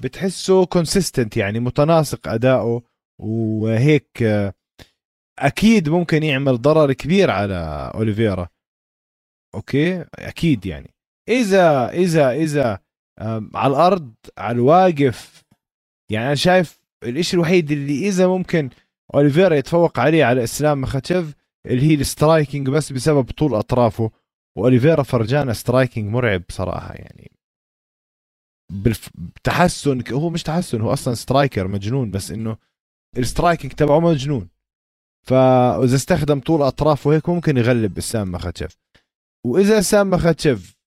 بتحسه 0.00 0.66
consistent 0.66 1.36
يعني 1.36 1.60
متناسق 1.60 2.28
أداؤه 2.28 2.82
وهيك 3.22 4.24
أكيد 5.38 5.88
ممكن 5.88 6.22
يعمل 6.22 6.60
ضرر 6.62 6.92
كبير 6.92 7.30
على 7.30 7.90
أوليفيرا. 7.94 8.48
أوكي؟ 9.54 10.04
أكيد 10.14 10.66
يعني. 10.66 10.94
اذا 11.28 11.90
اذا 11.90 12.30
إذا 12.30 12.78
على 13.54 13.70
الأرض 13.70 14.14
على 14.38 14.54
الواقف. 14.54 15.44
يعني 16.10 16.26
أنا 16.26 16.34
شايف 16.34 16.80
الإشي 17.04 17.36
الوحيد 17.36 17.70
اللي 17.70 18.08
إذا 18.08 18.26
ممكن 18.26 18.70
أوليفيرا 19.14 19.54
يتفوق 19.54 19.98
عليه 19.98 20.24
على 20.24 20.44
إسلام 20.44 20.80
مخاتشيف 20.80 21.34
اللي 21.66 21.82
هي 21.82 21.94
ال 21.94 22.02
striking 22.02 22.70
بس 22.70 22.92
بسبب 22.92 23.30
طول 23.30 23.54
أطرافه. 23.54 24.10
وأوليفيرا 24.58 25.02
فرجانا 25.02 25.52
striking 25.52 26.10
مرعب 26.10 26.42
صراحة 26.48 26.94
يعني. 26.94 27.30
بتحسن 29.14 30.02
هو 30.12 30.30
مش 30.30 30.42
تحسن 30.42 30.80
هو 30.80 30.92
أصلا 30.92 31.14
striker 31.14 31.68
مجنون 31.68 32.10
بس 32.10 32.30
إنه 32.30 32.56
ال 33.18 33.24
striking 33.24 33.72
تبعه 33.72 34.00
مجنون. 34.00 34.48
فاذا 35.26 35.96
استخدم 35.96 36.40
طول 36.40 36.62
أطرافه 36.62 37.12
هيك 37.12 37.28
ممكن 37.28 37.56
يغلب 37.56 37.98
إسلام 37.98 38.32
مخاتشيف 38.32 38.76
وإذا 39.46 39.78
إسلام 39.78 40.10
مخاتشيف 40.10 40.77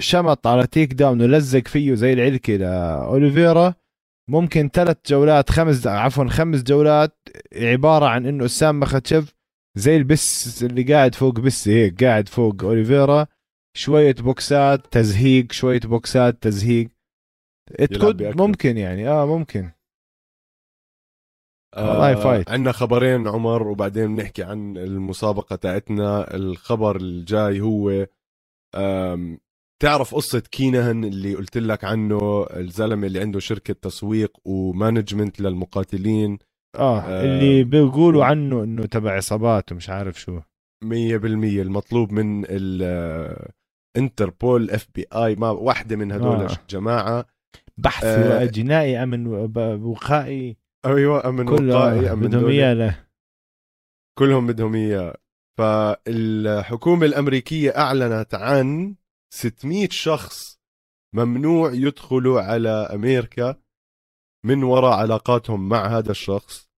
شمط 0.00 0.46
على 0.46 0.66
takedown 0.66 1.22
ولزق 1.22 1.68
فيه 1.68 1.94
زي 1.94 2.12
العلكه 2.12 2.56
لاوليفيرا 2.56 3.74
ممكن 4.30 4.68
ثلاث 4.68 4.96
جولات 5.06 5.50
خمس 5.50 5.86
عفوا 5.86 6.28
خمس 6.28 6.62
جولات 6.62 7.18
عبارة 7.56 8.06
عن 8.06 8.26
إنه 8.26 8.44
اسام 8.44 8.80
مخاتشيف 8.80 9.34
زي 9.76 9.96
البس 9.96 10.62
اللي 10.62 10.82
قاعد 10.94 11.14
فوق 11.14 11.40
بس 11.40 11.68
هيك 11.68 12.04
قاعد 12.04 12.28
فوق 12.28 12.64
أوليفيرا. 12.64 13.26
شوية 13.76 14.14
بوكسات 14.14 14.86
تزهيق 14.92 15.52
شوية 15.52 15.80
بوكسات 15.80 16.42
تزهيق. 16.42 16.90
ممكن 18.20 18.78
يعني 18.78 19.08
آه 19.08 19.26
ممكن. 19.26 19.70
والله 21.76 22.12
آه 22.12 22.14
فايت 22.14 22.50
عندنا 22.50 22.72
خبرين 22.72 23.28
عمر 23.28 23.68
وبعدين 23.68 24.16
بنحكي 24.16 24.42
عن 24.42 24.76
المسابقة 24.76 25.56
تاعتنا. 25.56 26.34
الخبر 26.34 26.96
الجاي 26.96 27.60
هو 27.60 28.06
تعرف 29.82 30.14
قصة 30.14 30.40
كينهن 30.40 31.04
اللي 31.04 31.34
قلت 31.34 31.58
لك 31.58 31.84
عنه 31.84 32.46
الزلمة 32.56 33.06
اللي 33.06 33.20
عنده 33.20 33.38
شركة 33.40 33.74
تسويق 33.74 34.32
و 34.44 34.53
management 34.53 35.40
للمقاتلين. 35.40 36.38
آه, 36.76 37.00
آه 37.00 37.24
اللي 37.24 37.64
بيقولوا 37.64 38.24
عنه 38.24 38.64
إنه 38.64 38.86
تبع 38.86 39.12
عصابات 39.12 39.72
ومش 39.72 39.90
عارف 39.90 40.20
شو. 40.20 40.40
مية 40.84 41.16
بالمية. 41.16 41.62
المطلوب 41.62 42.12
من 42.12 42.44
الانتربول 43.96 44.70
FBI 44.70 45.34
ما 45.34 45.50
واحدة 45.50 45.96
من 45.96 46.12
هدول 46.12 46.36
آه. 46.42 46.48
جماعة. 46.70 47.26
بحث 47.78 48.04
آه 48.04 48.44
جنائي 48.44 49.02
أمن 49.02 49.26
وقائي 49.82 50.56
أيوه 50.86 51.28
أمن 51.28 51.48
وقائي 51.48 52.12
أمن 52.12 52.26
بدهم. 52.28 52.46
إياه 52.46 52.74
له 52.74 53.04
كلهم 54.18 54.46
بدهم 54.46 54.74
إياه. 54.74 55.16
فالحكومة 55.58 57.06
الأمريكية 57.06 57.70
أعلنت 57.78 58.34
عن 58.34 58.94
600 59.30 59.88
شخص 59.90 60.58
ممنوع 61.14 61.72
يدخلوا 61.72 62.40
على 62.40 62.68
أمريكا 62.70 63.56
من 64.44 64.62
وراء 64.62 64.92
علاقاتهم 64.92 65.68
مع 65.68 65.86
هذا 65.98 66.10
الشخص 66.10 66.68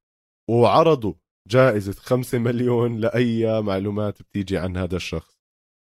وعرضوا 0.50 1.14
جائزة 1.48 1.92
5 1.92 2.38
مليون 2.38 2.96
لأي 2.96 3.62
معلومات 3.62 4.22
بتيجي 4.22 4.58
عن 4.58 4.76
هذا 4.76 4.96
الشخص. 4.96 5.40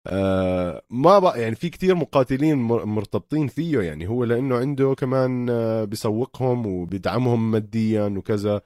آه 0.07 0.81
ما 0.89 1.19
بقى 1.19 1.41
يعني 1.41 1.55
في 1.55 1.69
كتير 1.69 1.95
مقاتلين 1.95 2.57
مر- 2.57 2.85
مرتبطين 2.85 3.47
فيه 3.47 3.79
يعني 3.81 4.07
هو 4.07 4.23
لأنه 4.23 4.57
عنده 4.57 4.93
كمان 4.97 5.49
آه 5.49 5.83
بيسوقهم 5.83 6.65
وبيدعمهم 6.67 7.51
ماديا 7.51 8.05
وكذا. 8.17 8.61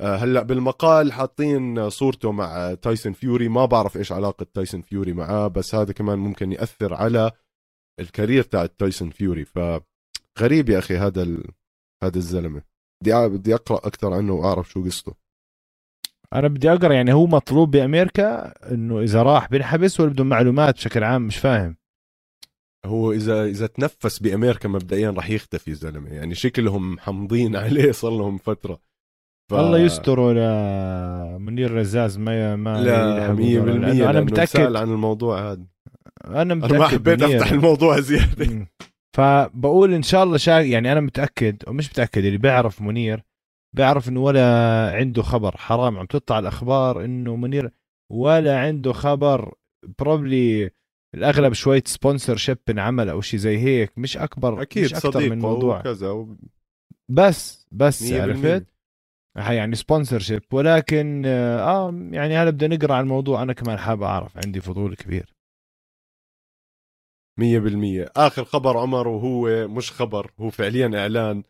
هلا 0.00 0.42
بالمقال 0.42 1.12
حاطين 1.12 1.90
صورته 1.90 2.32
مع 2.32 2.74
تايسون 2.74 3.12
فيوري. 3.12 3.48
ما 3.48 3.64
بعرف 3.64 3.96
إيش 3.96 4.12
علاقة 4.12 4.46
تايسون 4.54 4.82
فيوري 4.82 5.12
معاه 5.12 5.48
بس 5.48 5.74
هذا 5.74 5.92
كمان 5.92 6.18
ممكن 6.18 6.52
يأثر 6.52 6.94
على 6.94 7.30
ال 8.00 8.06
career 8.06 8.42
تاع 8.42 8.66
تايسون 8.66 9.10
فيوري. 9.10 9.44
فغريب 9.44 10.68
يا 10.68 10.78
أخي 10.78 10.96
هذا 10.96 11.22
ال... 11.22 11.44
هذا 12.02 12.18
الزلمة. 12.18 12.62
بدي 13.02 13.28
بدي 13.28 13.54
أقرأ 13.54 13.76
أكثر 13.76 14.12
عنه 14.12 14.32
وأعرف 14.32 14.70
شو 14.70 14.84
قصته. 14.84 15.14
أنا 16.32 16.48
بدي 16.48 16.72
أقرأ 16.72 16.94
يعني 16.94 17.12
هو 17.12 17.26
مطلوب 17.26 17.70
بأمريكا 17.70 18.54
إنه 18.72 19.00
إذا 19.00 19.22
راح 19.22 19.48
بينحبس 19.50 20.00
ولا 20.00 20.10
بدهم 20.10 20.28
معلومات 20.28 20.74
بشكل 20.74 21.04
عام 21.04 21.22
مش 21.22 21.36
فاهم. 21.36 21.76
هو 22.86 23.12
اذا 23.12 23.44
إذا 23.44 23.66
تنفس 23.66 24.18
بأمريكا 24.18 24.68
مبدئيا 24.68 25.10
راح 25.10 25.30
يختفي 25.30 25.68
الزلمة. 25.68 26.10
يعني 26.10 26.34
شكلهم 26.34 26.94
محمضين 26.94 27.56
عليه 27.64 27.92
صار 27.92 28.10
لهم 28.10 28.38
فترة. 28.38 28.80
ف... 29.50 29.54
الله 29.54 29.78
يستر 29.78 30.20
ولا 30.20 31.38
منير 31.40 31.74
رزاز 31.74 32.18
ما 32.18 32.56
ما 32.56 32.82
لا 32.82 33.34
100% 33.36 33.40
يلحقوا 33.40 33.64
ضرر. 33.64 33.78
لأنه 33.78 34.10
أنا 34.10 34.20
متأكد 34.20 34.76
عن 34.76 34.90
الموضوع 34.90 35.52
هذا. 35.52 35.66
أنا 36.24 36.54
متأكد 36.54 36.72
أنا 36.74 36.78
ما 36.78 36.88
حبيت 36.88 37.22
منير- 37.22 37.36
أفتح 37.36 37.52
الموضوع 37.52 38.00
زيادة. 38.00 38.66
فبقول 39.16 39.94
إن 39.94 40.02
شاء 40.02 40.24
الله 40.24 40.36
شا... 40.36 40.60
يعني 40.60 40.92
أنا 40.92 41.00
متأكد 41.00 41.62
ومش 41.66 41.90
متأكد 41.90 42.24
اللي 42.24 42.38
بيعرف 42.38 42.82
منير 42.82 43.22
بيعرف 43.76 44.08
إنه 44.08 44.20
ولا 44.20 44.90
عنده 44.94 45.22
خبر. 45.22 45.56
حرام 45.56 45.98
عم 45.98 46.06
تطلع 46.06 46.38
الأخبار 46.38 47.04
إنه 47.04 47.36
منير 47.36 47.70
ولا 48.12 48.60
عنده 48.60 48.92
خبر. 48.92 49.54
بروبلي 49.98 50.70
الأغلب 51.14 51.52
شوية 51.52 51.82
سبونسر 51.86 52.36
شيب 52.36 52.58
انعمل 52.70 53.08
أو 53.08 53.20
شيء 53.20 53.40
زي 53.40 53.58
هيك. 53.58 53.92
مش 53.96 54.16
أكبر 54.16 54.62
أكيد 54.62 54.84
مش 54.84 54.94
أكثر 54.94 55.10
صديق 55.10 55.30
من 55.30 55.38
موضوع. 55.38 55.80
وكذا 55.80 56.10
و... 56.10 56.36
بس 57.10 57.66
بس 57.72 58.12
100% 58.12 58.14
عرفت؟ 58.14 58.66
يعني 59.36 59.76
sponsorship 59.76 60.42
ولكن 60.52 61.22
آه 61.26 62.08
يعني 62.10 62.36
هلا 62.36 62.50
بدنا 62.50 62.76
نقرأ 62.76 62.94
عن 62.94 63.02
الموضوع. 63.02 63.42
أنا 63.42 63.52
كمان 63.52 63.78
حابب 63.78 64.02
أعرف 64.02 64.36
عندي 64.36 64.60
فضول 64.60 64.96
كبير. 64.96 65.34
مية 67.38 67.58
بالمية. 67.58 68.12
آخر 68.16 68.44
خبر 68.44 68.76
عمر 68.78 69.08
وهو 69.08 69.68
مش 69.68 69.92
خبر 69.92 70.32
هو 70.40 70.50
فعليا 70.50 70.90
إعلان. 71.00 71.42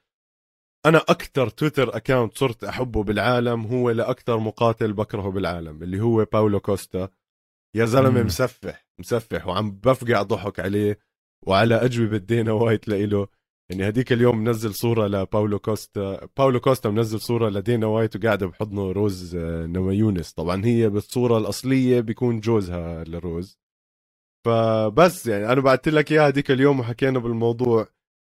أنا 0.86 0.98
أكتر 1.08 1.48
Twitter 1.48 1.96
account 1.96 2.38
صرت 2.38 2.64
أحبه 2.64 3.02
بالعالم 3.02 3.66
هو 3.66 3.90
لأكتر 3.90 4.38
مقاتل 4.38 4.92
بكرهه 4.92 5.30
بالعالم 5.30 5.82
اللي 5.82 6.00
هو 6.00 6.24
باولو 6.24 6.60
كوستا. 6.60 7.08
يا 7.76 7.84
زلمة 7.84 8.20
مم. 8.20 8.26
مسفح 8.26 8.86
مسفح 8.98 9.46
وعم 9.46 9.70
بفقع 9.70 10.22
ضحك 10.22 10.60
عليه 10.60 10.98
وعلى 11.46 11.74
أجوبة 11.74 12.16
دانا 12.16 12.52
وايت 12.52 12.88
لإله. 12.88 13.28
يعني 13.70 13.88
هديك 13.88 14.12
اليوم 14.12 14.38
منزل 14.38 14.74
صورة 14.74 15.06
لباولو 15.06 15.58
كوستا. 15.58 16.28
باولو 16.36 16.60
كوستا 16.60 16.90
منزل 16.90 17.20
صورة 17.20 17.48
لدانا 17.48 17.86
وايت 17.86 18.16
وقاعدة 18.16 18.46
بحضنه 18.46 18.92
روز 18.92 19.36
آه، 19.36 19.66
نامايونس 19.66 20.32
طبعا 20.32 20.64
هي 20.64 20.88
بالصورة 20.88 21.38
الأصلية 21.38 22.00
بيكون 22.00 22.40
جوزها 22.40 23.04
لروز. 23.04 23.58
فبس 24.44 25.26
يعني 25.26 25.52
أنا 25.52 25.60
بعثت 25.60 25.88
لك 25.88 26.12
إياها 26.12 26.28
هذيك 26.28 26.50
اليوم 26.50 26.80
وحكينا 26.80 27.18
بالموضوع. 27.18 27.88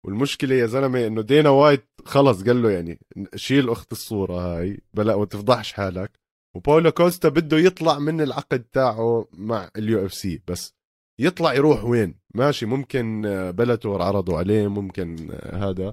والمشكلة 0.06 0.56
يا 0.56 0.66
زلمة 0.66 1.08
إنه 1.08 1.22
دانا 1.22 1.50
وايت 1.50 1.86
خلص 2.06 2.44
قال 2.44 2.62
له 2.62 2.72
يعني 2.72 3.00
شيل 3.36 3.70
أخت 3.70 3.92
الصورة 3.92 4.34
هاي 4.34 4.80
بلا 4.94 5.16
وتفضحش 5.16 5.74
حالك. 5.74 6.20
وباولو 6.56 6.92
كوستا 6.92 7.30
بده 7.30 7.58
يطلع 7.58 8.00
من 8.00 8.22
العقد 8.22 8.64
تاعه 8.64 9.28
مع 9.34 9.70
ال 9.78 10.06
UFC. 10.06 10.42
بس 10.48 10.79
يطلع 11.20 11.54
يروح 11.54 11.84
وين؟ 11.84 12.16
ماشي 12.36 12.66
ممكن 12.66 13.26
آه، 13.26 13.52
بيلاتور 13.52 14.02
عرضوا 14.02 14.38
عليه 14.38 14.68
ممكن 14.68 15.28
آه، 15.32 15.70
هذا. 15.70 15.92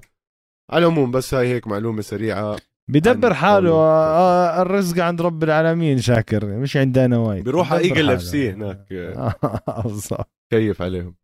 على 0.69 0.85
العموم 0.85 1.11
بس 1.11 1.33
هاي 1.33 1.47
هيك 1.47 1.67
معلومة 1.67 2.01
سريعة. 2.01 2.57
بدبر 2.89 3.33
حاله 3.33 3.69
باولو 3.69 3.75
آه، 3.83 4.61
الرزق 4.61 5.03
عند 5.03 5.21
رب 5.21 5.43
العالمين 5.43 5.97
شاكر. 5.97 6.45
مش 6.45 6.77
عند 6.77 7.01
دانا 7.01 7.17
وايت. 7.17 7.43
بيروح 7.43 7.73
على 7.73 7.81
Eagle 7.81 8.09
FC 8.09 8.51
هناك. 8.51 8.85
آه، 8.91 9.35
آه، 9.67 9.81
بالضبط. 9.81 10.29
كيف 10.51 10.81
عليهم. 10.81 11.15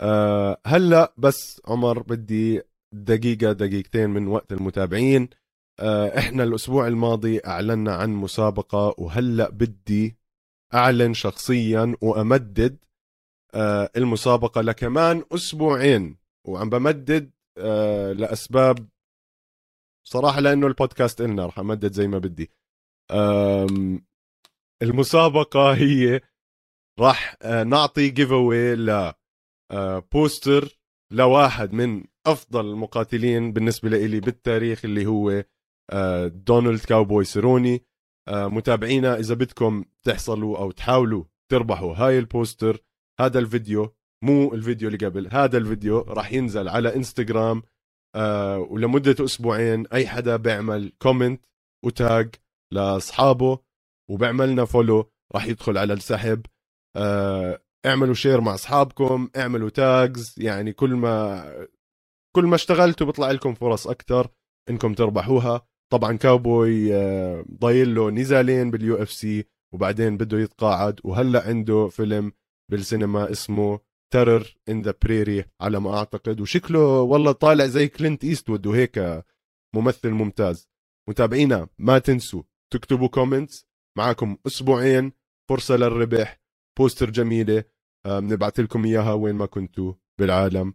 أه 0.00 0.60
هلأ 0.66 1.14
بس 1.16 1.60
عمر 1.68 2.02
بدي 2.02 2.62
دقيقة 2.92 3.52
دقيقتين 3.52 4.10
من 4.10 4.26
وقت 4.26 4.52
المتابعين. 4.52 5.28
أه 5.80 6.18
إحنا 6.18 6.42
الأسبوع 6.42 6.86
الماضي 6.86 7.40
أعلنا 7.46 7.94
عن 7.94 8.10
مسابقة 8.10 8.94
وهلأ 8.98 9.50
بدي 9.50 10.17
أعلن 10.74 11.14
شخصيا 11.14 11.96
وأمدد 12.02 12.78
أه 13.54 13.90
المسابقة 13.96 14.60
لكمان 14.60 15.24
أسبوعين. 15.32 16.18
وعم 16.46 16.70
بمدد 16.70 17.30
أه 17.58 18.12
لأسباب 18.12 18.88
صراحة 20.06 20.40
لأنه 20.40 20.66
البودكاست 20.66 21.20
إلنا 21.20 21.46
رح 21.46 21.58
أمدد 21.58 21.92
زي 21.92 22.08
ما 22.08 22.18
بدي. 22.18 22.50
المسابقة 24.82 25.72
هي 25.72 26.20
راح 27.00 27.36
آه، 27.42 27.64
نعطي 27.64 28.08
giveaway 28.08 28.74
ل 28.76 29.12
آه، 29.70 29.98
poster 30.12 30.78
لواحد 31.12 31.72
من 31.72 32.04
أفضل 32.26 32.70
المقاتلين 32.70 33.52
بالنسبة 33.52 33.88
لي 33.88 34.20
بالتاريخ 34.20 34.84
اللي 34.84 35.06
هو 35.06 35.44
آه، 35.90 36.26
دونالد 36.26 36.84
كاوبوي 36.84 37.24
سيروني 37.24 37.74
آه، 37.74 37.80
متابعينا 38.28 39.18
إذا 39.18 39.34
بدكم 39.34 39.84
تحصلوا 40.06 40.58
أو 40.58 40.70
تحاولوا 40.70 41.24
تربحوا 41.50 41.94
هاي 41.94 42.18
ال 42.18 42.27
poster 42.27 42.80
هذا 43.20 43.38
الفيديو 43.38 43.94
مو 44.24 44.54
الفيديو 44.54 44.88
اللي 44.88 45.06
قبل 45.06 45.28
هذا 45.32 45.58
الفيديو 45.58 45.98
راح 46.00 46.32
ينزل 46.32 46.68
على 46.68 46.96
إنستغرام 46.96 47.62
آه، 48.14 48.58
ولمدة 48.58 49.24
أسبوعين 49.24 49.86
أي 49.86 50.06
حدا 50.06 50.36
بيعمل 50.36 50.92
comment 50.98 51.44
و 51.84 51.97
tag 51.97 52.34
لأصحابه 52.72 53.58
وبيعملنا 54.10 54.64
follow 54.64 55.10
راح 55.34 55.46
يدخل 55.46 55.78
على 55.78 55.92
السحب. 55.92 56.46
آه، 56.96 57.62
اعملوا 57.86 58.14
share 58.14 58.40
مع 58.40 58.54
أصحابكم 58.54 59.30
اعملوا 59.36 59.70
tags 59.70 60.34
يعني 60.38 60.72
كل 60.72 60.94
ما 60.94 61.44
كل 62.36 62.44
ما 62.46 62.54
اشتغلتوا 62.54 63.06
بيطلع 63.06 63.30
لكم 63.30 63.54
فرص 63.54 63.86
أكثر 63.86 64.28
إنكم 64.70 64.94
تربحوها. 64.94 65.66
طبعا 65.92 66.16
كاوبوي 66.16 66.94
آه، 66.94 67.44
ضايل 67.60 67.94
له 67.94 68.10
نزالين 68.10 68.70
بال 68.70 69.02
UFC 69.02 69.44
وبعدين 69.74 70.16
بده 70.16 70.38
يتقاعد. 70.38 71.00
وهلأ 71.04 71.48
عنده 71.48 71.88
فيلم 71.88 72.32
بالسينما 72.70 73.30
اسمه 73.30 73.80
Terror 74.12 74.56
on 74.68 74.82
the 74.82 74.94
Prairie 75.02 75.44
على 75.60 75.80
ما 75.80 75.96
أعتقد. 75.96 76.40
وشكله 76.40 77.00
والله 77.00 77.32
طالع 77.32 77.66
زي 77.66 77.88
كلينت 77.88 78.24
إيستوود 78.24 78.66
وهيك 78.66 79.24
ممثل 79.74 80.10
ممتاز. 80.10 80.68
متابعينا 81.08 81.68
ما 81.78 81.98
تنسوا 81.98 82.42
تكتبوا 82.72 83.08
comments 83.08 83.66
معكم 83.98 84.36
أسبوعين 84.46 85.12
فرصة 85.50 85.76
للربح 85.76 86.40
poster 86.78 87.10
جميلة. 87.10 87.64
آه، 88.06 88.20
بنبعث 88.20 88.60
لكم 88.60 88.84
إياها 88.84 89.12
وين 89.12 89.34
ما 89.34 89.46
كنتوا 89.46 89.92
بالعالم. 90.20 90.72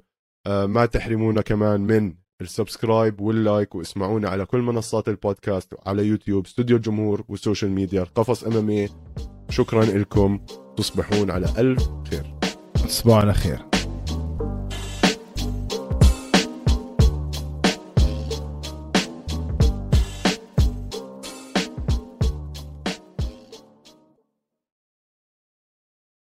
آه، 0.48 0.66
ما 0.66 0.86
تحرمونا 0.86 1.42
كمان 1.42 1.82
من 1.82 2.23
ال 2.44 2.52
subscribe 2.52 3.22
وال 3.22 3.40
like 3.40 3.76
واسمعونا 3.76 4.30
على 4.30 4.46
كل 4.46 4.60
منصات 4.62 5.08
البودكاست 5.08 5.74
على 5.86 6.06
يوتيوب 6.06 6.46
استوديو 6.46 6.78
الجمهور 6.78 7.24
وال 7.30 7.40
social 7.40 7.72
media 7.72 8.04
قفص 8.04 8.44
MMA 8.44 8.88
شكرا 9.50 9.86
لكم 9.86 10.40
تصبحون 10.78 11.32
على 11.32 11.46
ألف 11.58 11.90
خير. 12.10 12.36
تصبحوا 12.74 13.20
على 13.20 13.34
خير. 13.34 13.73